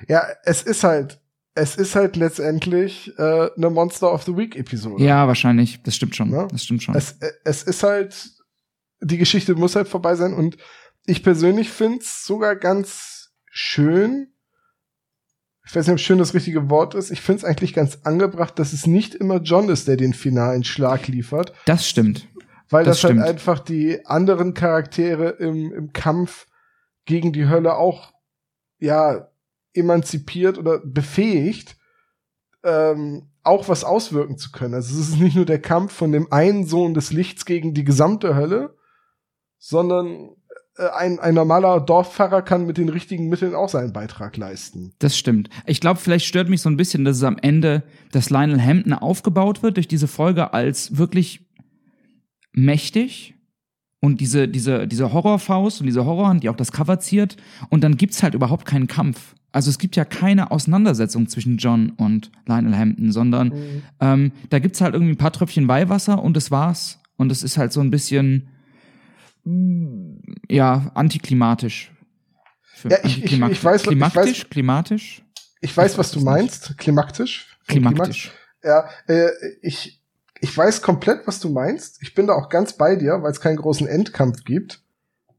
Ja, 0.08 0.22
es 0.44 0.62
ist 0.62 0.82
halt, 0.82 1.20
es 1.54 1.76
ist 1.76 1.94
halt 1.94 2.16
letztendlich 2.16 3.12
äh, 3.18 3.50
eine 3.56 3.68
Monster 3.68 4.12
of 4.12 4.22
the 4.22 4.34
Week 4.36 4.56
Episode. 4.56 5.04
Ja, 5.04 5.28
wahrscheinlich. 5.28 5.82
Das 5.82 5.94
stimmt 5.94 6.16
schon. 6.16 6.30
Ja. 6.32 6.46
Das 6.46 6.64
stimmt 6.64 6.82
schon. 6.82 6.94
Es, 6.94 7.12
äh, 7.20 7.30
es 7.44 7.62
ist 7.62 7.82
halt, 7.82 8.32
die 9.02 9.18
Geschichte 9.18 9.54
muss 9.54 9.76
halt 9.76 9.88
vorbei 9.88 10.14
sein 10.14 10.32
und 10.32 10.56
ich 11.04 11.22
persönlich 11.22 11.70
find's 11.70 12.24
sogar 12.24 12.56
ganz 12.56 13.32
schön. 13.50 14.28
Ich 15.66 15.74
weiß 15.74 15.86
nicht, 15.86 15.92
ob 15.94 16.00
schön 16.00 16.18
das 16.18 16.34
richtige 16.34 16.70
Wort 16.70 16.94
ist. 16.94 17.10
Ich 17.10 17.20
find's 17.20 17.44
eigentlich 17.44 17.74
ganz 17.74 18.00
angebracht, 18.04 18.58
dass 18.58 18.72
es 18.72 18.86
nicht 18.86 19.14
immer 19.14 19.38
John 19.40 19.68
ist, 19.68 19.88
der 19.88 19.96
den 19.96 20.12
finalen 20.14 20.64
Schlag 20.64 21.06
liefert, 21.08 21.52
Das 21.66 21.88
stimmt. 21.88 22.26
weil 22.70 22.84
Das 22.84 22.96
das, 23.00 23.04
halt 23.04 23.12
stimmt. 23.14 23.28
einfach 23.28 23.58
die 23.58 24.04
anderen 24.06 24.54
Charaktere 24.54 25.30
im, 25.30 25.72
im 25.72 25.92
Kampf 25.92 26.46
gegen 27.04 27.32
die 27.32 27.48
Hölle 27.48 27.76
auch, 27.76 28.12
ja, 28.78 29.28
emanzipiert 29.74 30.58
oder 30.58 30.80
befähigt, 30.84 31.76
ähm, 32.64 33.28
auch 33.42 33.68
was 33.68 33.84
auswirken 33.84 34.36
zu 34.38 34.52
können. 34.52 34.74
Also 34.74 34.94
es 35.00 35.08
ist 35.08 35.18
nicht 35.20 35.34
nur 35.34 35.46
der 35.46 35.60
Kampf 35.60 35.92
von 35.92 36.12
dem 36.12 36.30
einen 36.32 36.66
Sohn 36.66 36.94
des 36.94 37.12
Lichts 37.12 37.44
gegen 37.44 37.74
die 37.74 37.84
gesamte 37.84 38.34
Hölle, 38.36 38.76
sondern 39.64 40.30
äh, 40.76 40.88
ein, 40.88 41.20
ein 41.20 41.34
normaler 41.34 41.80
Dorfpfarrer 41.80 42.42
kann 42.42 42.66
mit 42.66 42.78
den 42.78 42.88
richtigen 42.88 43.28
Mitteln 43.28 43.54
auch 43.54 43.68
seinen 43.68 43.92
Beitrag 43.92 44.36
leisten. 44.36 44.92
Das 44.98 45.16
stimmt. 45.16 45.50
Ich 45.66 45.80
glaube, 45.80 46.00
vielleicht 46.00 46.26
stört 46.26 46.48
mich 46.48 46.60
so 46.60 46.68
ein 46.68 46.76
bisschen, 46.76 47.04
dass 47.04 47.18
es 47.18 47.22
am 47.22 47.38
Ende, 47.40 47.84
dass 48.10 48.28
Lionel 48.28 48.60
Hampton 48.60 48.92
aufgebaut 48.92 49.62
wird 49.62 49.76
durch 49.76 49.86
diese 49.86 50.08
Folge 50.08 50.52
als 50.52 50.96
wirklich 50.98 51.46
mächtig 52.52 53.36
und 54.00 54.20
diese, 54.20 54.48
diese, 54.48 54.88
diese 54.88 55.12
Horrorfaust 55.12 55.80
und 55.80 55.86
diese 55.86 56.04
Horrorhand, 56.04 56.42
die 56.42 56.48
auch 56.48 56.56
das 56.56 56.72
Cover 56.72 56.98
ziert. 56.98 57.36
Und 57.68 57.84
dann 57.84 57.96
gibt's 57.96 58.24
halt 58.24 58.34
überhaupt 58.34 58.66
keinen 58.66 58.88
Kampf. 58.88 59.36
Also 59.52 59.70
es 59.70 59.78
gibt 59.78 59.94
ja 59.94 60.04
keine 60.04 60.50
Auseinandersetzung 60.50 61.28
zwischen 61.28 61.58
John 61.58 61.90
und 61.90 62.32
Lionel 62.46 62.76
Hampton, 62.76 63.12
sondern 63.12 63.52
ähm, 64.00 64.32
da 64.50 64.58
gibt's 64.58 64.80
halt 64.80 64.94
irgendwie 64.94 65.12
ein 65.12 65.18
paar 65.18 65.32
Tröpfchen 65.32 65.68
Weihwasser 65.68 66.20
und 66.20 66.36
das 66.36 66.50
war's. 66.50 66.98
Und 67.16 67.30
es 67.30 67.44
ist 67.44 67.58
halt 67.58 67.72
so 67.72 67.80
ein 67.80 67.92
bisschen, 67.92 68.48
ja, 70.48 70.90
antiklimatisch. 70.94 71.92
Für 72.74 72.90
Ja, 72.90 72.98
ich- 73.04 73.24
ich- 73.24 73.32
ich 73.32 73.40
weiß- 73.40 73.76
ich 73.76 73.82
Klimaktisch? 73.84 74.42
weiß- 74.44 74.48
Klimatisch? 74.50 75.22
Ich 75.60 75.76
weiß, 75.76 75.92
Ich 75.92 75.98
was 75.98 76.10
du 76.10 76.20
meinst. 76.20 76.76
Klimaktisch. 76.78 77.56
Klimaktisch. 77.68 78.32
Ja, 78.64 78.88
äh, 79.06 79.28
ich, 79.62 80.00
ich 80.40 80.56
weiß 80.56 80.82
komplett, 80.82 81.26
was 81.26 81.38
du 81.40 81.50
meinst. 81.50 81.98
Ich 82.02 82.14
bin 82.14 82.26
da 82.26 82.34
auch 82.34 82.48
ganz 82.48 82.72
bei 82.76 82.96
dir, 82.96 83.22
weil 83.22 83.30
es 83.30 83.40
keinen 83.40 83.56
großen 83.56 83.86
Endkampf 83.86 84.44
gibt. 84.44 84.80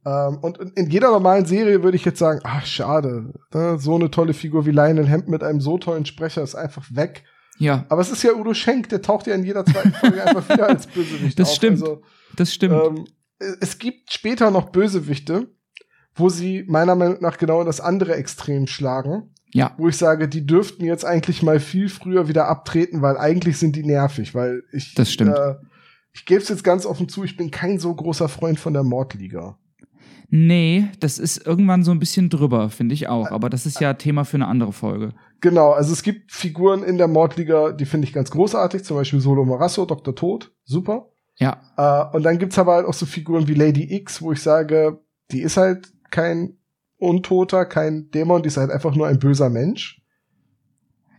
Ähm, 0.06 0.38
und 0.42 0.58
in- 0.76 0.90
jeder 0.90 1.12
normalen 1.12 1.46
Serie 1.46 1.82
würde 1.84 1.96
ich 1.98 2.06
jetzt 2.06 2.20
sagen, 2.20 2.40
ach, 2.44 2.66
schade, 2.66 3.34
ne? 3.54 3.78
so 3.80 3.96
eine 3.96 4.12
tolle 4.12 4.34
Figur 4.34 4.66
wie 4.66 4.72
Lionel 4.72 5.08
Hemd 5.08 5.30
mit 5.30 5.44
einem 5.44 5.62
so 5.62 5.78
tollen 5.78 6.06
Sprecher 6.06 6.44
ist 6.44 6.56
einfach 6.56 6.86
weg. 6.92 7.24
Ja, 7.60 7.86
Aber 7.90 8.02
es 8.02 8.10
ist 8.12 8.24
ja 8.24 8.34
Udo 8.34 8.54
Schenk, 8.54 8.90
der 8.90 9.02
taucht 9.02 9.28
ja 9.28 9.36
in 9.36 9.44
jeder 9.46 9.64
zweiten 9.66 9.94
Folge 9.94 10.24
einfach 10.26 10.48
wieder 10.50 10.68
als 10.68 10.88
Bösewicht 10.88 11.38
Das 11.40 11.50
auf. 11.50 11.56
stimmt. 11.56 11.82
Also, 11.82 12.02
das 12.36 12.54
stimmt. 12.54 12.74
ähm, 12.74 13.06
es 13.60 13.78
gibt 13.80 14.12
später 14.12 14.52
noch 14.52 14.70
Bösewichte, 14.70 15.50
wo 16.16 16.30
sie 16.30 16.64
meiner 16.68 16.96
Meinung 16.96 17.18
nach 17.22 17.38
genau 17.38 17.60
in 17.62 17.66
das 17.66 17.82
andere 17.82 18.16
Extrem 18.16 18.68
schlagen 18.68 19.34
ja, 19.54 19.74
wo 19.78 19.88
ich 19.88 19.98
sage, 19.98 20.28
die 20.28 20.46
dürften 20.46 20.84
jetzt 20.84 21.06
eigentlich 21.06 21.44
mal 21.44 21.60
viel 21.60 21.88
früher 21.88 22.28
wieder 22.28 22.48
abtreten, 22.48 23.02
weil 23.02 23.18
eigentlich 23.18 23.58
sind 23.58 23.76
die 23.76 23.84
nervig, 23.84 24.34
weil 24.34 24.64
ich 24.72 24.96
Das 24.96 25.12
stimmt. 25.12 25.38
Äh, 25.38 25.56
ich 26.12 26.26
gebe 26.26 26.42
es 26.42 26.50
jetzt 26.50 26.64
ganz 26.64 26.86
offen 26.86 27.08
zu, 27.08 27.24
ich 27.24 27.38
bin 27.38 27.52
kein 27.52 27.80
so 27.80 27.94
großer 27.94 28.30
Freund 28.30 28.60
von 28.60 28.74
der 28.74 28.84
Mordliga. 28.84 29.58
nee, 30.30 30.88
das 31.00 31.20
ist 31.20 31.46
irgendwann 31.46 31.84
so 31.84 31.92
ein 31.92 32.00
bisschen 32.00 32.30
drüber, 32.30 32.70
finde 32.70 32.94
ich 32.94 33.08
auch. 33.08 33.30
Aber 33.32 33.50
das 33.50 33.68
ist 33.68 33.80
ja 33.80 33.94
Thema 33.94 34.26
für 34.26 34.38
eine 34.38 34.48
andere 34.48 34.74
Folge. 34.74 35.14
Genau, 35.42 35.72
also 35.72 35.94
es 35.94 36.02
gibt 36.02 36.32
Figuren 36.32 36.84
in 36.84 36.98
der 36.98 37.08
Mordliga, 37.08 37.72
die 37.72 37.86
finde 37.86 38.08
ich 38.08 38.14
ganz 38.14 38.32
großartig, 38.32 38.84
zum 38.84 38.98
Beispiel 38.98 39.20
Solo 39.20 39.46
Morasso, 39.46 39.86
Dr. 39.86 40.16
Tod, 40.16 40.52
super. 40.64 41.13
Ja. 41.38 41.62
Äh, 41.78 42.16
und 42.16 42.24
dann 42.24 42.38
gibt's 42.38 42.60
aber 42.60 42.74
halt 42.76 42.86
auch 42.86 42.94
so 42.94 43.06
Figuren 43.06 43.48
wie 43.48 43.54
Lady 43.56 43.94
X, 43.96 44.22
wo 44.22 44.32
ich 44.32 44.42
sage, 44.42 45.00
die 45.32 45.42
ist 45.42 45.58
halt 45.58 45.92
kein 46.12 46.58
Untoter, 46.98 47.66
kein 47.66 48.10
Dämon, 48.12 48.44
die 48.44 48.48
ist 48.48 48.58
halt 48.58 48.72
einfach 48.72 48.96
nur 48.96 49.08
ein 49.08 49.20
böser 49.20 49.50
Mensch. 49.50 50.02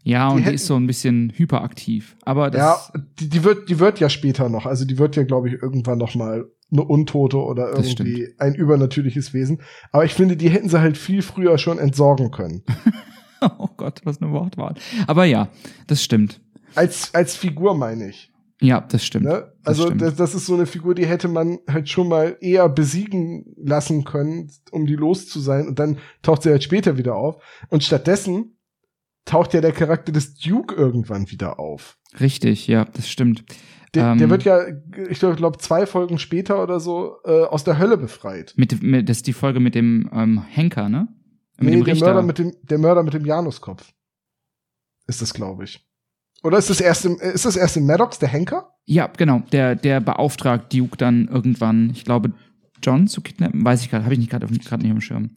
Ja, 0.02 0.28
und 0.28 0.38
die, 0.38 0.42
hätten- 0.44 0.54
ist 0.54 0.66
so 0.66 0.76
ein 0.76 0.86
bisschen 0.86 1.32
hyperaktiv. 1.34 2.16
Aber 2.24 2.50
das, 2.50 2.90
ja, 2.94 3.00
die, 3.18 3.28
die 3.28 3.42
wird, 3.42 3.68
die 3.70 3.78
wird 3.80 4.00
ja 4.00 4.08
später 4.10 4.48
noch, 4.48 4.66
also 4.66 4.84
die 4.84 4.98
wird 4.98 5.16
ja, 5.16 5.24
glaube 5.24 5.48
ich, 5.48 5.54
irgendwann 5.54 5.98
noch 5.98 6.14
mal 6.14 6.44
eine 6.70 6.82
Untote 6.82 7.38
oder 7.38 7.70
irgendwie 7.70 8.34
ein 8.38 8.54
übernatürliches 8.54 9.32
Wesen. 9.32 9.62
Aber 9.92 10.04
ich 10.04 10.12
finde, 10.14 10.36
die 10.36 10.50
hätten 10.50 10.68
sie 10.68 10.80
halt 10.80 10.98
viel 10.98 11.22
früher 11.22 11.56
schon 11.56 11.78
entsorgen 11.78 12.30
können. 12.30 12.64
oh 13.58 13.68
Gott, 13.76 14.00
was 14.04 14.20
eine 14.20 14.32
Wortwahl. 14.32 14.74
Aber 15.06 15.24
ja, 15.24 15.48
das 15.86 16.02
stimmt. 16.02 16.40
Als, 16.74 17.14
als 17.14 17.36
Figur 17.36 17.74
meine 17.74 18.08
ich. 18.10 18.32
Ja, 18.60 18.80
das 18.80 19.04
stimmt. 19.04 19.24
Ne? 19.26 19.52
Das 19.62 19.78
Also 19.78 19.86
stimmt. 19.86 20.02
das, 20.02 20.14
das 20.16 20.34
ist 20.34 20.46
so 20.46 20.54
eine 20.54 20.66
Figur, 20.66 20.94
die 20.94 21.06
hätte 21.06 21.28
man 21.28 21.58
halt 21.68 21.88
schon 21.88 22.08
mal 22.08 22.36
eher 22.40 22.68
besiegen 22.68 23.44
lassen 23.56 24.04
können, 24.04 24.50
um 24.70 24.86
die 24.86 24.94
los 24.96 25.28
zu 25.28 25.40
sein. 25.40 25.66
Und 25.66 25.78
dann 25.78 25.98
taucht 26.22 26.42
sie 26.44 26.50
halt 26.50 26.62
später 26.62 26.96
wieder 26.96 27.16
auf. 27.16 27.42
Und 27.68 27.82
stattdessen 27.82 28.56
taucht 29.24 29.54
ja 29.54 29.60
der 29.60 29.72
Charakter 29.72 30.12
des 30.12 30.34
Duke 30.34 30.74
irgendwann 30.74 31.30
wieder 31.30 31.58
auf. 31.58 31.98
Richtig, 32.20 32.66
ja, 32.68 32.84
das 32.84 33.08
stimmt. 33.08 33.44
Der, 33.94 34.12
Ähm, 34.12 34.18
der 34.18 34.30
wird 34.30 34.44
ja, 34.44 34.60
ich 35.08 35.18
glaube, 35.18 35.36
glaub, 35.36 35.60
zwei 35.60 35.86
Folgen 35.86 36.18
später 36.18 36.62
oder 36.62 36.78
so 36.80 37.16
äh, 37.24 37.42
aus 37.44 37.64
der 37.64 37.78
Hölle 37.78 37.96
befreit. 37.96 38.52
Mit, 38.56 38.82
mit, 38.82 39.08
das 39.08 39.18
ist 39.18 39.26
die 39.26 39.32
Folge 39.32 39.60
mit 39.60 39.74
dem 39.74 40.10
ähm, 40.12 40.42
Henker, 40.48 40.88
ne? 40.88 41.08
Mit 41.58 41.66
nee, 41.70 41.76
dem 41.76 41.84
der 41.84 41.94
Richter. 41.94 42.06
Mörder 42.06 42.22
mit 42.22 42.38
dem, 42.38 42.54
der 42.62 42.78
Mörder 42.78 43.02
mit 43.02 43.14
dem 43.14 43.24
Januskopf. 43.24 43.92
Ist 45.06 45.22
das, 45.22 45.32
glaube 45.34 45.64
ich. 45.64 45.86
Oder 46.44 46.58
ist 46.58 46.70
das 46.70 46.80
erst 46.80 47.04
im, 47.06 47.16
ist 47.18 47.44
das 47.44 47.56
erst 47.56 47.76
in 47.76 47.86
Maddox, 47.86 48.18
der 48.20 48.28
Henker? 48.28 48.70
ja, 48.86 49.06
genau. 49.08 49.40
Der, 49.50 49.74
der 49.74 50.00
beauftragt 50.00 50.72
Duke 50.72 50.96
dann 50.98 51.26
irgendwann, 51.28 51.90
ich 51.90 52.04
glaube, 52.04 52.32
John 52.82 53.08
zu 53.08 53.22
kidnappen. 53.22 53.64
Weiß 53.64 53.80
ich 53.82 53.90
gerade, 53.90 54.04
habe 54.04 54.12
ich 54.14 54.20
nicht 54.20 54.30
gerade 54.30 54.46
nicht 54.82 54.90
im 54.90 55.00
Schirm. 55.00 55.30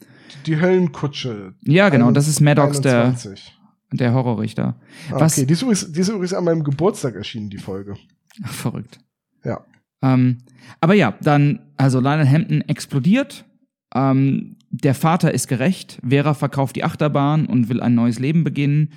Die 0.45 0.59
Höllenkutsche. 0.59 1.53
Ja, 1.63 1.87
genau, 1.89 2.11
das 2.11 2.27
ist 2.27 2.41
Maddox, 2.41 2.81
der, 2.81 3.05
21. 3.05 3.57
der 3.93 4.13
Horrorrichter. 4.13 4.75
Ah, 5.11 5.19
Was- 5.21 5.37
Okay, 5.37 5.45
die 5.47 5.53
ist, 5.53 5.61
übrigens, 5.61 5.91
die 5.91 5.99
ist 6.01 6.09
übrigens 6.09 6.33
an 6.33 6.43
meinem 6.43 6.63
Geburtstag 6.63 7.15
erschienen, 7.15 7.49
die 7.49 7.57
Folge. 7.57 7.95
Ach, 8.43 8.51
verrückt. 8.53 8.99
Ja. 9.45 9.61
Ähm, 10.01 10.39
aber 10.81 10.93
ja, 10.93 11.13
dann, 11.21 11.59
also 11.77 12.01
Lionel 12.01 12.29
Hampton 12.29 12.61
explodiert. 12.61 13.45
Ähm, 13.95 14.57
der 14.69 14.93
Vater 14.93 15.33
ist 15.33 15.47
gerecht. 15.47 15.99
Vera 16.07 16.33
verkauft 16.33 16.75
die 16.75 16.83
Achterbahn 16.83 17.45
und 17.45 17.69
will 17.69 17.79
ein 17.81 17.95
neues 17.95 18.19
Leben 18.19 18.43
beginnen. 18.43 18.91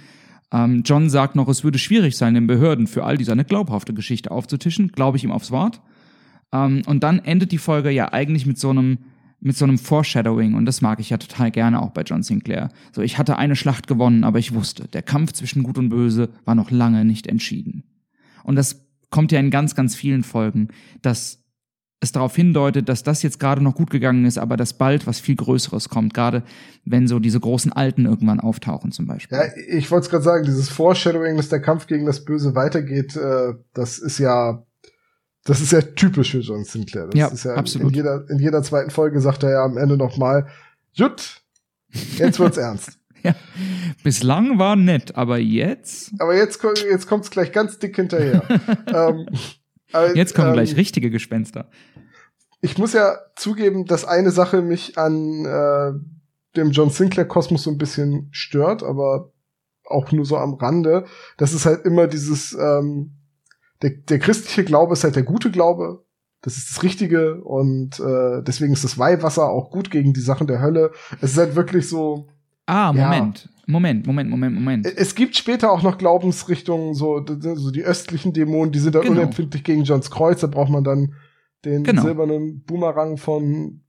Ähm, 0.53 0.83
John 0.85 1.11
sagt 1.11 1.37
noch, 1.37 1.49
es 1.49 1.65
würde 1.65 1.79
schwierig 1.79 2.17
sein, 2.17 2.35
den 2.35 2.47
Behörden 2.47 2.87
für 2.87 3.05
all 3.05 3.17
dies 3.17 3.29
eine 3.29 3.45
glaubhafte 3.45 3.95
Geschichte 3.95 4.31
aufzutischen. 4.31 4.93
Glaube 4.93 5.17
ich 5.17 5.25
ihm 5.25 5.33
aufs 5.33 5.51
Wort. 5.51 5.81
Ähm, 6.53 6.83
und 6.87 7.03
dann 7.03 7.21
endet 7.21 7.53
die 7.53 7.59
Folge 7.59 7.91
ja 7.91 8.13
eigentlich 8.13 8.47
mit 8.47 8.59
so 8.59 8.71
einem 8.71 8.99
mit 9.43 9.57
so 9.57 9.65
einem 9.65 9.79
Foreshadowing 9.79 10.53
und 10.53 10.67
das 10.67 10.83
mag 10.83 11.01
ich 11.01 11.09
ja 11.09 11.17
total 11.17 11.51
gerne 11.51 11.81
auch 11.81 11.93
bei 11.93 12.03
John 12.03 12.23
Sinclair. 12.23 12.69
So, 12.93 13.01
ich 13.01 13.17
hatte 13.17 13.39
eine 13.39 13.57
Schlacht 13.57 13.87
gewonnen, 13.87 14.23
aber 14.23 14.39
ich 14.39 14.53
wusste, 14.53 14.87
der 14.89 15.03
Kampf 15.03 15.33
zwischen 15.33 15.63
Gut 15.63 15.79
und 15.79 15.89
Böse 15.89 16.29
war 16.45 16.55
noch 16.55 16.71
lange 16.71 17.07
nicht 17.07 17.27
entschieden. 17.27 17.85
Und 18.45 18.57
das 18.57 18.87
kommt 19.09 19.33
ja 19.33 19.41
in 19.41 19.51
ganz, 19.51 19.75
ganz 19.75 19.95
vielen 19.95 20.23
Folgen, 20.25 20.69
dass 21.01 21.43
es 22.01 22.13
darauf 22.13 22.35
hindeutet, 22.35 22.89
dass 22.89 23.03
das 23.03 23.23
jetzt 23.23 23.39
gerade 23.39 23.63
noch 23.63 23.75
gut 23.75 23.91
gegangen 23.91 24.25
ist, 24.25 24.39
aber 24.39 24.57
dass 24.57 24.73
bald 24.73 25.07
was 25.07 25.21
viel 25.21 25.37
Größeres 25.37 25.91
kommt, 25.91 26.15
gerade 26.15 26.43
wenn 26.85 27.07
so 27.07 27.19
diese 27.19 27.39
großen 27.39 27.73
Alten 27.73 28.07
irgendwann 28.07 28.41
auftauchen 28.41 28.91
zum 28.91 29.07
Beispiel. 29.07 29.37
Ja, 29.37 29.45
ich 29.69 29.91
wollte 29.91 30.05
es 30.05 30.11
gerade 30.11 30.25
sagen, 30.25 30.45
dieses 30.45 30.71
Foreshadowing, 30.71 31.37
dass 31.37 31.51
der 31.51 31.61
Kampf 31.61 31.87
gegen 31.87 32.07
das 32.07 32.25
Böse 32.25 32.55
weitergeht, 32.55 33.17
äh, 33.17 33.53
das 33.75 33.99
ist 33.99 34.19
ja, 34.19 34.65
das 35.45 35.61
ist 35.61 35.73
ja 35.73 35.83
typisch 35.83 36.31
für 36.31 36.41
John 36.41 36.65
Sinclair. 36.65 37.07
Das 37.07 37.19
Ja, 37.19 37.27
ist 37.29 37.45
ja 37.45 37.55
absolut. 37.55 37.91
In 37.91 37.97
jeder, 37.97 38.25
in 38.31 38.39
jeder 38.39 38.63
zweiten 38.63 38.91
Folge 38.91 39.21
sagt 39.21 39.43
er 39.43 39.51
ja 39.51 39.65
am 39.65 39.77
Ende 39.77 39.99
noch 39.99 40.17
mal, 40.17 40.49
Jut, 40.93 41.43
jetzt 42.17 42.39
wird's 42.39 42.57
ernst. 42.57 42.99
Ja. 43.23 43.35
Bislang 44.03 44.59
war 44.59 44.77
nett, 44.77 45.17
aber 45.17 45.39
jetzt, 45.39 46.13
Aber 46.19 46.35
jetzt, 46.35 46.63
jetzt 46.91 47.07
kommt's 47.07 47.31
gleich 47.31 47.53
ganz 47.53 47.79
dick 47.79 47.95
hinterher. 47.97 48.43
ähm, 48.87 49.27
aber, 49.93 50.17
jetzt 50.17 50.35
kommen 50.35 50.49
ähm, 50.49 50.55
gleich 50.55 50.77
richtige 50.77 51.11
Gespenster. 51.11 51.69
Ich 52.61 52.79
muss 52.79 52.93
ja 52.93 53.17
zugeben, 53.37 53.87
dass 53.87 54.05
eine 54.05 54.31
Sache 54.31 54.63
mich 54.63 54.99
an 54.99 55.45
äh, 55.45 55.93
dem 56.57 56.71
John 56.73 56.91
Sinclair 56.91 57.27
Kosmos 57.27 57.63
so 57.63 57.71
ein 57.71 57.79
bisschen 57.79 58.29
stört, 58.33 58.83
aber 58.83 59.33
auch 59.87 60.13
nur 60.13 60.25
so 60.25 60.37
am 60.37 60.55
Rande. 60.55 61.05
Das 61.37 61.53
ist 61.53 61.67
halt 61.67 61.85
immer 61.85 62.07
dieses, 62.07 62.53
ähm, 62.53 63.13
der, 63.83 63.91
der 63.91 64.19
christliche 64.19 64.65
Glaube 64.65 64.93
ist 64.93 65.05
halt 65.05 65.17
der 65.17 65.23
gute 65.23 65.51
Glaube. 65.51 66.05
Das 66.43 66.57
ist 66.57 66.71
das 66.71 66.83
Richtige 66.83 67.43
und 67.43 68.01
äh, 68.01 68.43
deswegen 68.43 68.73
ist 68.73 68.85
das 68.85 68.99
Weihwasser 68.99 69.49
auch 69.51 69.71
gut 69.71 69.91
gegen 69.91 70.13
die 70.15 70.21
Sachen 70.21 70.47
der 70.47 70.61
Hölle. 70.63 70.91
Es 71.21 71.33
ist 71.33 71.39
halt 71.39 71.55
wirklich 71.55 71.89
so. 71.89 72.29
Ah, 72.67 72.93
Ja. 72.95 73.05
Moment. 73.09 73.49
Moment, 73.67 74.05
Moment, 74.07 74.31
Moment, 74.31 74.55
Moment. 74.57 74.87
Es 74.97 75.15
gibt 75.15 75.37
später 75.37 75.71
auch 75.71 75.83
noch 75.83 75.97
Glaubensrichtungen, 75.97 76.95
so, 76.95 77.25
so 77.55 77.71
die 77.71 77.85
östlichen 77.85 78.33
Dämonen, 78.33 78.73
die 78.73 78.81
sind 78.81 78.97
dann 78.97 79.03
Genau. 79.03 79.13
unempfindlich 79.21 79.63
gegen 79.63 79.85
Johns 79.85 80.11
Kreuz. 80.11 80.41
Da 80.41 80.49
braucht 80.49 80.71
man 80.71 80.83
dann 80.83 81.15
den 81.65 81.85
Genau. 81.85 82.03
silbernen 82.03 82.63
Boomerang 82.65 83.17
von 83.17 83.83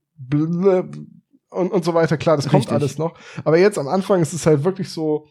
und, 1.50 1.72
und 1.72 1.86
so 1.86 1.94
weiter. 1.94 2.18
Klar, 2.18 2.38
das 2.38 2.48
kommt 2.48 2.64
Richtig. 2.64 2.74
alles 2.74 2.98
noch. 2.98 3.18
Aber 3.44 3.58
jetzt 3.58 3.78
am 3.78 3.88
Anfang 3.88 4.22
ist 4.22 4.34
es 4.34 4.46
halt 4.46 4.64
wirklich 4.64 4.90
so, 4.90 5.28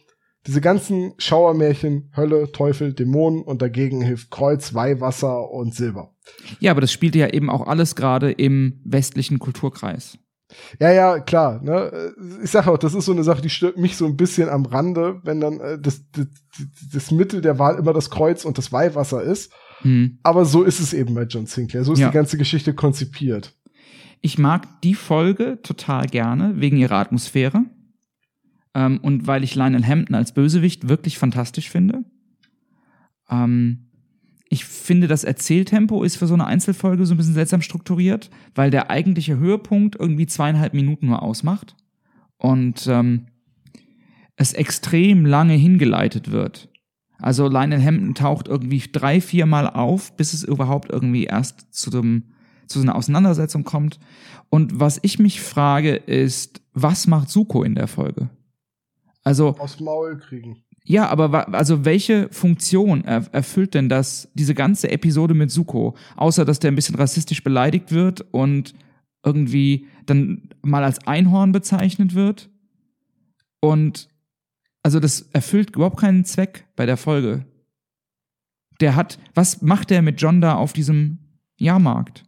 diese 0.46 0.60
ganzen 0.60 1.12
Schauermärchen, 1.18 2.12
Hölle, 2.16 2.50
Teufel, 2.52 2.94
Dämonen 2.94 3.42
und 3.42 3.60
dagegen 3.60 4.00
hilft 4.00 4.30
Kreuz, 4.30 4.72
Weihwasser 4.74 5.50
und 5.50 5.74
Silber. 5.74 6.14
Ja, 6.60 6.70
aber 6.70 6.80
das 6.80 6.92
spielte 6.92 7.18
ja 7.18 7.28
eben 7.28 7.50
auch 7.50 7.66
alles 7.66 7.94
gerade 7.94 8.32
im 8.32 8.80
westlichen 8.84 9.38
Kulturkreis. 9.38 10.18
Ja, 10.80 10.90
ja, 10.90 11.20
klar. 11.20 11.60
Ne? 11.62 12.12
Ich 12.42 12.50
sage 12.50 12.70
auch, 12.70 12.78
das 12.78 12.94
ist 12.94 13.04
so 13.04 13.12
eine 13.12 13.22
Sache, 13.22 13.42
die 13.42 13.50
stört 13.50 13.76
mich 13.76 13.96
so 13.96 14.06
ein 14.06 14.16
bisschen 14.16 14.48
am 14.48 14.64
Rande, 14.64 15.20
wenn 15.24 15.40
dann 15.40 15.60
äh, 15.60 15.78
das, 15.78 16.02
das, 16.12 16.26
das 16.92 17.10
Mittel 17.10 17.40
der 17.40 17.58
Wahl 17.58 17.78
immer 17.78 17.92
das 17.92 18.10
Kreuz 18.10 18.44
und 18.44 18.58
das 18.58 18.72
Weihwasser 18.72 19.22
ist. 19.22 19.52
Hm. 19.82 20.18
Aber 20.22 20.44
so 20.44 20.62
ist 20.62 20.80
es 20.80 20.92
eben 20.92 21.14
bei 21.14 21.24
John 21.24 21.46
Sinclair. 21.46 21.84
So 21.84 21.92
ist 21.92 21.98
Ja. 22.00 22.08
die 22.08 22.14
ganze 22.14 22.36
Geschichte 22.38 22.74
konzipiert. 22.74 23.54
Ich 24.20 24.38
mag 24.38 24.80
die 24.82 24.94
Folge 24.94 25.58
total 25.62 26.06
gerne 26.06 26.60
wegen 26.60 26.76
ihrer 26.76 26.96
Atmosphäre 26.96 27.64
ähm, 28.74 28.98
und 29.02 29.26
weil 29.26 29.44
ich 29.44 29.54
Lionel 29.54 29.86
Hampton 29.86 30.14
als 30.14 30.32
Bösewicht 30.32 30.88
wirklich 30.88 31.18
fantastisch 31.18 31.70
finde. 31.70 32.04
Ähm, 33.30 33.86
ich 34.50 34.64
finde, 34.64 35.06
das 35.06 35.24
Erzähltempo 35.24 36.02
ist 36.02 36.16
für 36.16 36.26
so 36.26 36.34
eine 36.34 36.46
Einzelfolge 36.46 37.06
so 37.06 37.14
ein 37.14 37.16
bisschen 37.16 37.34
seltsam 37.34 37.62
strukturiert, 37.62 38.30
weil 38.54 38.70
der 38.70 38.90
eigentliche 38.90 39.38
Höhepunkt 39.38 39.96
irgendwie 39.98 40.26
zweieinhalb 40.26 40.74
Minuten 40.74 41.06
nur 41.06 41.22
ausmacht 41.22 41.76
und 42.36 42.86
ähm, 42.88 43.26
es 44.36 44.52
extrem 44.52 45.24
lange 45.24 45.54
hingeleitet 45.54 46.30
wird. 46.30 46.69
Also 47.20 47.48
Lionel 47.48 47.82
Hampton 47.82 48.14
taucht 48.14 48.48
irgendwie 48.48 48.82
drei, 48.92 49.20
vier 49.20 49.46
Mal 49.46 49.68
auf, 49.68 50.16
bis 50.16 50.32
es 50.32 50.42
überhaupt 50.42 50.90
irgendwie 50.90 51.24
erst 51.24 51.72
zu 51.74 51.90
dem 51.90 52.24
zu 52.70 52.78
so 52.78 52.84
einer 52.84 52.94
Auseinandersetzung 52.94 53.64
kommt. 53.64 53.98
Und 54.48 54.78
was 54.78 55.00
ich 55.02 55.18
mich 55.18 55.40
frage, 55.40 55.96
ist, 55.96 56.62
was 56.72 57.06
macht 57.06 57.28
Suko 57.28 57.62
in 57.64 57.74
der 57.74 57.88
Folge? 57.88 58.30
Also, 59.24 59.56
Aus 59.58 59.80
Maul 59.80 60.18
kriegen. 60.18 60.62
ja, 60.84 61.08
aber 61.08 61.52
also 61.52 61.84
welche 61.84 62.28
Funktion 62.30 63.04
er 63.04 63.26
erfüllt 63.32 63.74
denn 63.74 63.88
das, 63.88 64.30
diese 64.34 64.54
ganze 64.54 64.90
Episode 64.90 65.34
mit 65.34 65.50
Suko? 65.50 65.96
Außer, 66.16 66.44
dass 66.44 66.60
der 66.60 66.70
ein 66.70 66.76
bisschen 66.76 66.94
rassistisch 66.94 67.42
beleidigt 67.42 67.90
wird 67.90 68.20
und 68.32 68.74
irgendwie 69.24 69.88
dann 70.06 70.48
mal 70.62 70.84
als 70.84 71.06
Einhorn 71.06 71.52
bezeichnet 71.52 72.14
wird. 72.14 72.50
Und 73.60 74.08
also 74.82 75.00
das 75.00 75.22
erfüllt 75.32 75.76
überhaupt 75.76 75.98
keinen 75.98 76.24
Zweck 76.24 76.66
bei 76.76 76.86
der 76.86 76.96
Folge. 76.96 77.44
Der 78.80 78.96
hat, 78.96 79.18
was 79.34 79.60
macht 79.62 79.90
der 79.90 80.02
mit 80.02 80.20
John 80.20 80.40
da 80.40 80.54
auf 80.54 80.72
diesem 80.72 81.18
Jahrmarkt? 81.58 82.24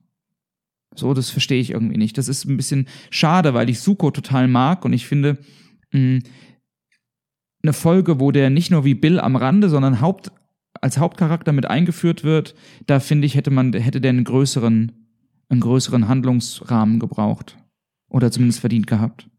So, 0.95 1.15
das 1.15 1.31
verstehe 1.31 1.61
ich 1.61 1.71
irgendwie 1.71 1.97
nicht. 1.97 2.19
Das 2.19 2.29
ist 2.29 2.45
ein 2.45 2.59
bisschen 2.59 2.87
schade, 3.11 3.55
weil 3.55 3.71
ich 3.71 3.81
Suko 3.81 4.11
total 4.11 4.49
mag 4.49 4.85
und 4.85 4.93
ich 4.93 5.07
finde, 5.07 5.39
mh, 5.93 6.21
eine 7.63 7.73
Folge, 7.73 8.21
wo 8.21 8.31
der 8.33 8.51
nicht 8.51 8.71
nur 8.71 8.85
wie 8.85 8.95
Bill 8.95 9.21
am 9.21 9.37
Rande, 9.37 9.71
sondern 9.71 10.01
Haupt, 10.01 10.33
als 10.81 10.99
Hauptcharakter 10.99 11.53
mit 11.53 11.67
eingeführt 11.67 12.25
wird, 12.25 12.55
da 12.87 13.01
finde 13.01 13.27
ich, 13.27 13.35
hätte 13.37 13.51
man, 13.51 13.73
hätte 13.73 14.01
der 14.01 14.11
einen 14.11 14.25
größeren, 14.25 14.93
einen 15.49 15.61
größeren 15.61 16.09
Handlungsrahmen 16.09 16.99
gebraucht. 16.99 17.57
Oder 18.09 18.31
zumindest 18.31 18.61
verdient 18.61 18.87
gehabt. 18.87 19.31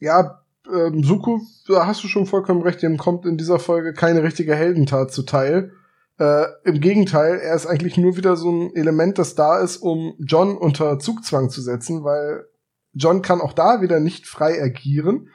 Ja, 0.00 0.42
ähm, 0.72 1.02
Suko, 1.02 1.40
da 1.66 1.86
hast 1.86 2.02
du 2.04 2.08
schon 2.08 2.26
vollkommen 2.26 2.62
recht, 2.62 2.82
dem 2.82 2.96
kommt 2.98 3.26
in 3.26 3.36
dieser 3.36 3.58
Folge 3.58 3.92
keine 3.92 4.22
richtige 4.22 4.54
Heldentat 4.54 5.12
zuteil. 5.12 5.72
Äh, 6.18 6.44
Im 6.64 6.80
Gegenteil, 6.80 7.38
er 7.38 7.54
ist 7.54 7.66
eigentlich 7.66 7.96
nur 7.96 8.16
wieder 8.16 8.36
so 8.36 8.50
ein 8.50 8.74
Element, 8.74 9.18
das 9.18 9.34
da 9.34 9.60
ist, 9.60 9.76
um 9.76 10.14
John 10.18 10.56
unter 10.56 10.98
Zugzwang 10.98 11.48
zu 11.50 11.60
setzen, 11.62 12.02
weil 12.04 12.44
John 12.92 13.22
kann 13.22 13.40
auch 13.40 13.52
da 13.52 13.80
wieder 13.82 14.00
nicht 14.00 14.26
frei 14.26 14.60
agieren, 14.62 15.28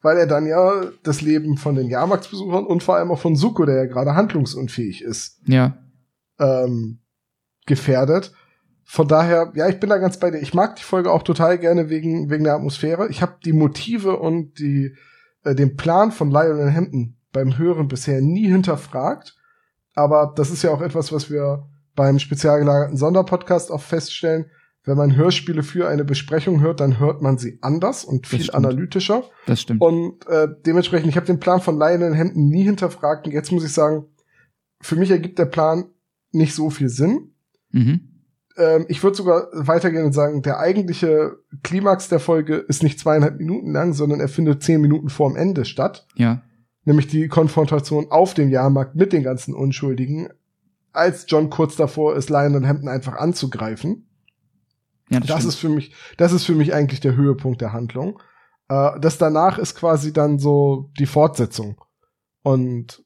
weil 0.00 0.16
er 0.16 0.26
dann 0.28 0.46
ja 0.46 0.82
das 1.02 1.20
Leben 1.22 1.56
von 1.56 1.74
den 1.74 1.88
Jahrmarktsbesuchern 1.88 2.64
und 2.66 2.82
vor 2.84 2.96
allem 2.96 3.10
auch 3.10 3.18
von 3.18 3.34
Suko, 3.34 3.64
der 3.64 3.76
ja 3.76 3.84
gerade 3.86 4.14
handlungsunfähig 4.14 5.02
ist, 5.02 5.40
Ja. 5.46 5.76
ähm, 6.38 7.00
gefährdet. 7.66 8.32
Von 8.90 9.06
daher, 9.06 9.52
ja, 9.54 9.68
ich 9.68 9.80
bin 9.80 9.90
da 9.90 9.98
ganz 9.98 10.18
bei 10.18 10.30
dir. 10.30 10.38
Ich 10.38 10.54
mag 10.54 10.76
die 10.76 10.82
Folge 10.82 11.12
auch 11.12 11.22
total 11.22 11.58
gerne 11.58 11.90
wegen, 11.90 12.30
wegen 12.30 12.44
der 12.44 12.54
Atmosphäre. 12.54 13.08
Ich 13.10 13.20
habe 13.20 13.36
die 13.44 13.52
Motive 13.52 14.16
und 14.16 14.58
die, 14.58 14.96
äh, 15.44 15.54
den 15.54 15.76
Plan 15.76 16.10
von 16.10 16.30
Lionel 16.30 16.72
Hampton 16.74 17.18
beim 17.30 17.58
Hören 17.58 17.88
bisher 17.88 18.22
nie 18.22 18.48
hinterfragt. 18.48 19.36
Aber 19.94 20.32
das 20.34 20.50
ist 20.50 20.62
ja 20.62 20.70
auch 20.70 20.80
etwas, 20.80 21.12
was 21.12 21.30
wir 21.30 21.68
beim 21.96 22.18
spezial 22.18 22.60
gelagerten 22.60 22.96
Sonderpodcast 22.96 23.70
auch 23.70 23.82
feststellen. 23.82 24.46
Wenn 24.84 24.96
man 24.96 25.14
Hörspiele 25.14 25.62
für 25.62 25.86
eine 25.86 26.06
Besprechung 26.06 26.62
hört, 26.62 26.80
dann 26.80 26.98
hört 26.98 27.20
man 27.20 27.36
sie 27.36 27.58
anders 27.60 28.06
und 28.06 28.26
viel 28.26 28.50
analytischer. 28.52 29.24
Das 29.44 29.60
stimmt. 29.60 29.82
Und 29.82 30.26
äh, 30.28 30.48
dementsprechend, 30.64 31.10
ich 31.10 31.16
habe 31.16 31.26
den 31.26 31.40
Plan 31.40 31.60
von 31.60 31.78
Lionel 31.78 32.16
Hampton 32.16 32.48
nie 32.48 32.62
hinterfragt. 32.62 33.26
Und 33.26 33.34
jetzt 33.34 33.52
muss 33.52 33.64
ich 33.64 33.72
sagen, 33.74 34.06
für 34.80 34.96
mich 34.96 35.10
ergibt 35.10 35.38
der 35.38 35.44
Plan 35.44 35.90
nicht 36.32 36.54
so 36.54 36.70
viel 36.70 36.88
Sinn. 36.88 37.34
Mhm 37.70 38.07
ähm, 38.58 38.86
ich 38.88 39.02
würde 39.02 39.16
sogar 39.16 39.48
weitergehen 39.52 40.04
und 40.04 40.12
sagen, 40.12 40.42
der 40.42 40.58
eigentliche 40.58 41.38
Klimax 41.62 42.08
der 42.08 42.20
Folge 42.20 42.56
ist 42.56 42.82
nicht 42.82 42.98
zweieinhalb 42.98 43.38
Minuten 43.38 43.72
lang, 43.72 43.92
sondern 43.92 44.20
er 44.20 44.28
findet 44.28 44.62
zehn 44.62 44.80
Minuten 44.80 45.08
vorm 45.08 45.36
Ende 45.36 45.64
statt. 45.64 46.06
Ja. 46.16 46.42
Nämlich 46.84 47.06
die 47.06 47.28
Konfrontation 47.28 48.10
auf 48.10 48.34
dem 48.34 48.50
Jahrmarkt 48.50 48.94
mit 48.94 49.12
den 49.12 49.22
ganzen 49.22 49.54
Unschuldigen, 49.54 50.28
als 50.92 51.26
John 51.28 51.50
kurz 51.50 51.76
davor 51.76 52.16
ist, 52.16 52.30
Lionel 52.30 52.66
Hampton 52.66 52.88
einfach 52.88 53.16
anzugreifen. 53.16 54.08
Ja, 55.10 55.20
das, 55.20 55.28
das 55.28 55.44
ist 55.44 55.56
für 55.56 55.68
mich, 55.68 55.94
das 56.16 56.32
ist 56.32 56.44
für 56.44 56.54
mich 56.54 56.74
eigentlich 56.74 57.00
der 57.00 57.14
Höhepunkt 57.14 57.60
der 57.60 57.72
Handlung. 57.72 58.20
Äh, 58.68 58.98
das 59.00 59.18
danach 59.18 59.58
ist 59.58 59.74
quasi 59.74 60.12
dann 60.12 60.38
so 60.38 60.90
die 60.98 61.06
Fortsetzung. 61.06 61.80
Und 62.42 63.04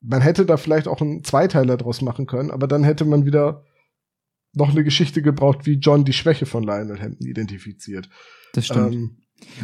man 0.00 0.20
hätte 0.20 0.44
da 0.44 0.56
vielleicht 0.56 0.86
auch 0.86 1.00
einen 1.00 1.24
Zweiteiler 1.24 1.76
draus 1.76 2.02
machen 2.02 2.26
können, 2.26 2.50
aber 2.50 2.66
dann 2.68 2.84
hätte 2.84 3.04
man 3.04 3.24
wieder 3.24 3.64
noch 4.56 4.70
eine 4.70 4.84
Geschichte 4.84 5.22
gebraucht, 5.22 5.66
wie 5.66 5.74
John 5.74 6.04
die 6.04 6.12
Schwäche 6.12 6.46
von 6.46 6.64
Lionel 6.64 7.00
Hampton 7.00 7.26
identifiziert. 7.26 8.08
Das 8.52 8.66
stimmt. 8.66 8.94
Ähm, 8.94 9.16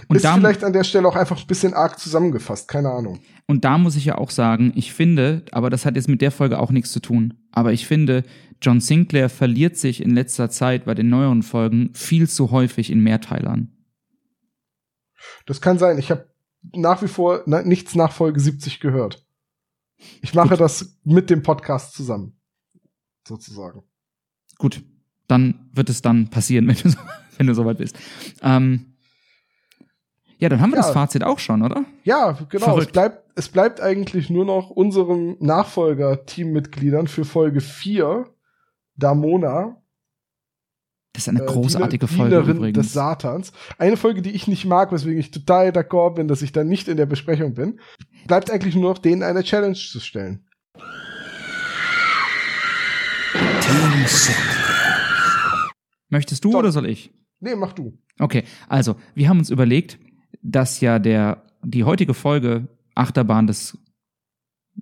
und 0.07 0.17
ist 0.17 0.27
vielleicht 0.27 0.65
an 0.65 0.75
der 0.75 0.85
Stelle 0.85 1.09
auch 1.09 1.17
einfach 1.17 1.41
ein 1.41 1.47
bisschen 1.47 1.73
arg 1.73 1.99
zusammengefasst, 1.99 2.69
keine 2.69 2.91
Ahnung. 2.91 3.21
Und 3.47 3.65
da 3.65 3.79
muss 3.79 3.97
ich 3.97 4.05
ja 4.05 4.19
auch 4.19 4.31
sagen, 4.31 4.73
ich 4.77 4.93
finde, 4.93 5.45
aber 5.51 5.71
das 5.71 5.87
hat 5.87 5.97
jetzt 5.97 6.09
mit 6.09 6.21
der 6.21 6.31
Folge 6.31 6.59
auch 6.59 6.71
nichts 6.71 6.93
zu 6.93 7.01
tun, 7.01 7.35
aber 7.53 7.73
ich 7.73 7.87
finde, 7.87 8.23
John 8.61 8.81
Sinclair 8.81 9.31
verliert 9.31 9.79
sich 9.79 10.03
in 10.03 10.11
letzter 10.11 10.51
Zeit 10.51 10.85
bei 10.85 10.95
den 10.95 11.09
neueren 11.09 11.43
Folgen 11.43 11.91
viel 11.95 12.29
zu 12.29 12.51
häufig 12.51 12.91
in 12.91 13.01
Mehrteilern. 13.01 13.75
Das 15.47 15.63
kann 15.63 15.79
sein. 15.79 15.99
Ich 15.99 16.11
habe 16.11 16.29
nach 16.73 17.03
wie 17.03 17.09
vor 17.09 17.43
nichts 17.47 17.95
nach 17.95 18.13
Folge 18.13 18.41
70 18.41 18.79
gehört. 18.79 19.27
Ich 20.21 20.35
mache 20.35 20.51
Gut. 20.51 20.61
das 20.61 20.99
mit 21.03 21.31
dem 21.31 21.43
Podcast 21.43 21.95
zusammen, 21.95 22.39
sozusagen. 23.27 23.85
Gut, 24.63 24.81
dann 25.27 25.69
wird 25.73 25.91
es 25.91 26.03
dann 26.03 26.29
passieren, 26.29 26.69
wenn 26.69 26.77
du, 26.77 26.89
so, 26.89 26.99
wenn 27.37 27.49
du 27.49 27.55
soweit 27.55 27.79
bist. 27.79 27.99
Ähm, 28.43 28.95
ja, 30.39 30.49
dann 30.49 30.61
haben 30.61 30.71
wir 30.71 30.77
ja. 30.77 30.83
das 30.83 30.93
Fazit 30.93 31.25
auch 31.25 31.41
schon, 31.41 31.63
oder? 31.63 31.85
Ja, 32.05 32.39
genau. 32.49 32.79
Es 32.79 32.87
bleibt, 32.87 33.25
es 33.35 33.49
bleibt 33.49 33.81
eigentlich 33.81 34.31
nur 34.31 34.45
noch 34.45 34.71
unseren 34.71 35.37
Nachfolger-Teammitgliedern 35.41 37.09
für 37.09 37.25
Folge 37.25 37.61
4, 37.61 38.29
Damona. 38.95 39.83
Das 41.13 41.25
ist 41.25 41.29
eine 41.29 41.43
äh, 41.43 41.47
großartige 41.47 42.07
äh, 42.07 42.09
Folge 42.09 42.37
Dienerin 42.37 42.57
übrigens. 42.59 42.79
des 42.79 42.93
Satans. 42.93 43.53
Eine 43.79 43.97
Folge, 43.97 44.23
die 44.23 44.31
ich 44.31 44.47
nicht 44.47 44.65
mag, 44.65 44.93
weswegen 44.93 45.19
ich 45.19 45.33
total 45.33 45.71
d'accord 45.71 46.15
bin, 46.15 46.29
dass 46.29 46.43
ich 46.43 46.53
da 46.53 46.63
nicht 46.63 46.87
in 46.87 46.97
der 46.97 47.07
Besprechung 47.07 47.55
bin. 47.55 47.81
Bleibt 48.29 48.49
eigentlich 48.49 48.77
nur 48.77 48.91
noch 48.91 48.99
denen 48.99 49.25
eine 49.25 49.43
Challenge 49.43 49.75
zu 49.75 49.99
stellen. 49.99 50.47
Möchtest 56.09 56.45
du 56.45 56.53
Doch. 56.53 56.59
oder 56.61 56.73
soll 56.73 56.87
ich? 56.87 57.13
Nee, 57.41 57.57
mach 57.57 57.73
du. 57.73 57.99
Okay, 58.19 58.45
also, 58.69 58.97
wir 59.15 59.29
haben 59.29 59.39
uns 59.39 59.51
überlegt, 59.51 59.99
dass 60.43 60.81
ja 60.81 60.99
der, 60.99 61.43
die 61.65 61.85
heutige 61.85 62.15
Folge 62.15 62.69
Achterbahn 62.95 63.47
des 63.47 63.79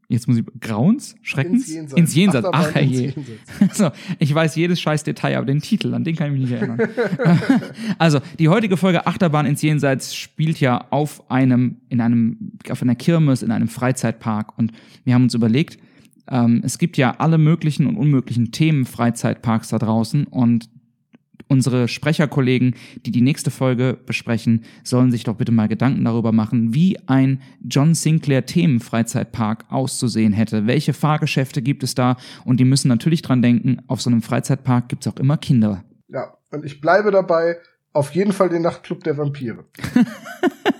jetzt 0.09 0.29
muss 0.29 0.39
ich 0.39 0.45
Grauens, 0.61 1.17
Schreckens 1.23 1.69
ins 1.69 1.75
Jenseits. 1.75 1.99
Ins 1.99 2.15
Jenseits. 2.15 2.49
Ach 2.53 2.77
je. 2.77 3.13
So, 3.73 3.91
ich 4.19 4.35
weiß 4.35 4.57
jedes 4.57 4.81
scheiß 4.81 5.05
Detail, 5.05 5.37
aber 5.37 5.47
den 5.47 5.61
Titel, 5.61 5.95
an 5.95 6.05
den 6.05 6.17
kann 6.17 6.33
ich 6.33 6.41
mich 6.41 6.51
nicht 6.51 6.61
erinnern. 6.61 6.81
also 7.99 8.21
die 8.39 8.49
heutige 8.49 8.77
Folge 8.77 9.07
Achterbahn 9.07 9.47
ins 9.47 9.63
Jenseits 9.63 10.15
spielt 10.15 10.61
ja 10.61 10.87
auf 10.91 11.31
einem 11.31 11.77
in 11.89 12.01
einem 12.01 12.53
auf 12.71 12.83
einer 12.83 12.95
Kirmes 12.95 13.43
in 13.43 13.51
einem 13.51 13.69
Freizeitpark 13.69 14.59
und 14.59 14.73
wir 15.05 15.15
haben 15.15 15.25
uns 15.25 15.35
überlegt, 15.35 15.79
ähm, 16.29 16.63
es 16.65 16.79
gibt 16.79 16.97
ja 16.97 17.17
alle 17.19 17.39
möglichen 17.39 17.87
und 17.87 17.97
unmöglichen 17.97 18.53
Themen 18.53 18.85
Freizeitparks 18.85 19.69
da 19.69 19.79
draußen 19.79 20.27
und 20.27 20.69
unsere 21.51 21.89
Sprecherkollegen, 21.89 22.77
die 23.05 23.11
die 23.11 23.21
nächste 23.21 23.51
Folge 23.51 23.99
besprechen, 24.07 24.65
sollen 24.85 25.11
sich 25.11 25.25
doch 25.25 25.35
bitte 25.35 25.53
mal 25.53 25.67
Gedanken 25.67 26.05
darüber 26.05 26.33
machen, 26.33 26.75
wie 26.75 26.97
ein 27.09 27.43
John 27.69 27.95
Sinclair 27.95 28.47
Themenfreizeitpark 28.47 29.65
auszusehen 29.69 30.33
hätte. 30.33 30.67
Welche 30.67 30.93
Fahrgeschäfte 30.93 31.61
gibt 31.61 31.83
es 31.83 31.95
da? 31.95 32.17
Und 32.45 32.61
die 32.61 32.65
müssen 32.65 32.89
natürlich 32.89 33.23
dran 33.23 33.43
denken, 33.43 33.79
auf 33.89 34.01
so 34.01 34.11
einem 34.11 34.23
Freizeitpark 34.23 34.89
gibt 34.89 35.05
es 35.05 35.13
auch 35.13 35.19
immer 35.19 35.37
Kinder. 35.37 35.83
Ja, 36.09 36.35
und 36.53 36.65
ich 36.65 36.81
bleibe 36.81 37.11
dabei, 37.11 37.57
auf 37.93 38.15
jeden 38.15 38.33
Fall 38.33 38.49
den 38.49 38.63
Nachtclub 38.63 39.03
der 39.03 39.19
Vampire. 39.19 39.65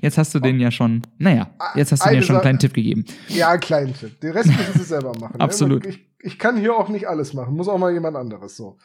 Jetzt 0.00 0.18
hast 0.18 0.34
du 0.34 0.40
den 0.40 0.60
ja 0.60 0.70
schon, 0.70 1.02
naja, 1.18 1.50
jetzt 1.74 1.92
hast 1.92 2.04
du 2.04 2.08
den 2.08 2.16
ja 2.16 2.22
schon 2.22 2.36
einen 2.36 2.42
kleinen 2.42 2.58
Tipp 2.58 2.74
gegeben. 2.74 3.04
Ja, 3.28 3.50
einen 3.50 3.60
kleinen 3.60 3.94
Tipp. 3.94 4.20
Den 4.20 4.32
Rest 4.32 4.48
müssen 4.48 4.78
sie 4.78 4.84
selber 4.84 5.12
machen. 5.18 5.34
Ne? 5.36 5.40
Absolut. 5.40 5.86
Ich, 5.86 6.00
ich, 6.18 6.38
kann 6.38 6.56
hier 6.56 6.74
auch 6.74 6.88
nicht 6.88 7.06
alles 7.08 7.34
machen. 7.34 7.54
Muss 7.54 7.68
auch 7.68 7.78
mal 7.78 7.92
jemand 7.92 8.16
anderes 8.16 8.56
so. 8.56 8.78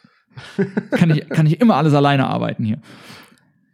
kann, 0.92 1.12
ich, 1.12 1.30
kann 1.30 1.46
ich 1.46 1.62
immer 1.62 1.76
alles 1.76 1.94
alleine 1.94 2.28
arbeiten 2.28 2.66
hier. 2.66 2.80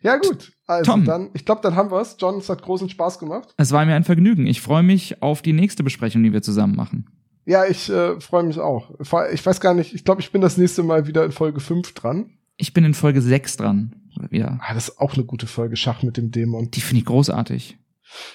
Ja, 0.02 0.18
gut. 0.18 0.54
Also 0.68 0.92
Tom. 0.92 1.06
dann, 1.06 1.30
ich 1.34 1.46
glaube, 1.46 1.62
dann 1.62 1.76
haben 1.76 1.92
wir 1.92 2.00
es. 2.02 2.16
John, 2.20 2.38
es 2.38 2.50
hat 2.50 2.62
großen 2.62 2.90
Spaß 2.90 3.20
gemacht. 3.20 3.54
Es 3.58 3.72
war 3.72 3.86
mir 3.86 3.96
ein 3.96 4.04
Vergnügen. 4.04 4.48
Ich 4.48 4.62
freue 4.62 4.84
mich 4.84 5.22
auf 5.22 5.42
die 5.42 5.54
nächste 5.54 5.84
Besprechung, 5.84 6.24
die 6.24 6.34
wir 6.34 6.42
zusammen 6.42 6.76
machen. 6.76 7.08
Ja, 7.46 7.66
ich 7.66 7.90
äh, 7.90 8.20
freue 8.20 8.44
mich 8.44 8.60
auch. 8.60 8.92
Ich 9.00 9.46
weiß 9.46 9.60
gar 9.60 9.74
nicht, 9.74 9.94
ich 9.94 10.06
glaube, 10.06 10.22
ich 10.22 10.32
bin 10.32 10.42
das 10.42 10.58
nächste 10.58 10.84
Mal 10.84 11.08
wieder 11.08 11.26
in 11.26 11.32
Folge 11.32 11.60
5 11.60 11.94
dran. 11.94 12.32
Ich 12.58 12.74
bin 12.74 12.86
in 12.86 12.94
Folge 12.94 13.22
6 13.22 13.58
dran. 13.58 13.96
Wieder. 14.30 14.60
Ah, 14.62 14.74
das 14.74 14.90
ist 14.90 15.00
auch 15.00 15.14
eine 15.14 15.26
gute 15.26 15.48
Folge, 15.48 15.76
Schach 15.76 16.04
mit 16.04 16.18
dem 16.18 16.32
Dämon. 16.32 16.72
Die 16.72 16.82
finde 16.82 17.00
ich 17.00 17.06
großartig. 17.06 17.78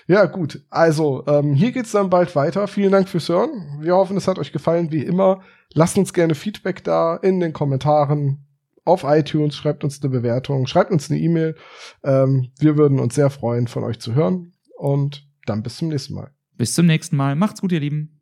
Ja, 0.07 0.25
gut. 0.27 0.63
Also, 0.71 1.27
ähm, 1.27 1.55
hier 1.55 1.73
geht's 1.73 1.93
dann 1.93 2.11
bald 2.11 2.35
weiter. 2.35 2.67
Vielen 2.67 2.93
Dank 2.93 3.09
fürs 3.09 3.29
Hören. 3.29 3.79
Wir 3.81 3.95
hoffen, 3.95 4.17
es 4.17 4.29
hat 4.29 4.39
euch 4.39 4.53
gefallen, 4.53 4.91
wie 4.91 5.03
immer. 5.03 5.43
Lasst 5.75 5.99
uns 5.99 6.13
gerne 6.13 6.35
Feedback 6.35 6.83
da 6.85 7.17
in 7.17 7.41
den 7.41 7.53
Kommentaren 7.53 8.47
auf 8.85 9.05
iTunes. 9.05 9.57
Schreibt 9.57 9.85
uns 9.85 10.03
eine 10.03 10.11
Bewertung, 10.11 10.67
schreibt 10.67 10.93
uns 10.93 11.11
eine 11.11 11.21
E-Mail. 11.21 11.57
Ähm, 12.05 12.51
wir 12.59 12.77
würden 12.77 12.99
uns 12.99 13.15
sehr 13.15 13.31
freuen, 13.31 13.69
von 13.69 13.85
euch 13.85 13.99
zu 14.01 14.15
hören. 14.15 14.53
Und 14.79 15.29
dann 15.45 15.63
bis 15.63 15.77
zum 15.77 15.89
nächsten 15.89 16.15
Mal. 16.15 16.31
Bis 16.57 16.75
zum 16.75 16.87
nächsten 16.87 17.17
Mal. 17.17 17.37
Macht's 17.37 17.61
gut, 17.61 17.73
ihr 17.73 17.81
Lieben. 17.81 18.16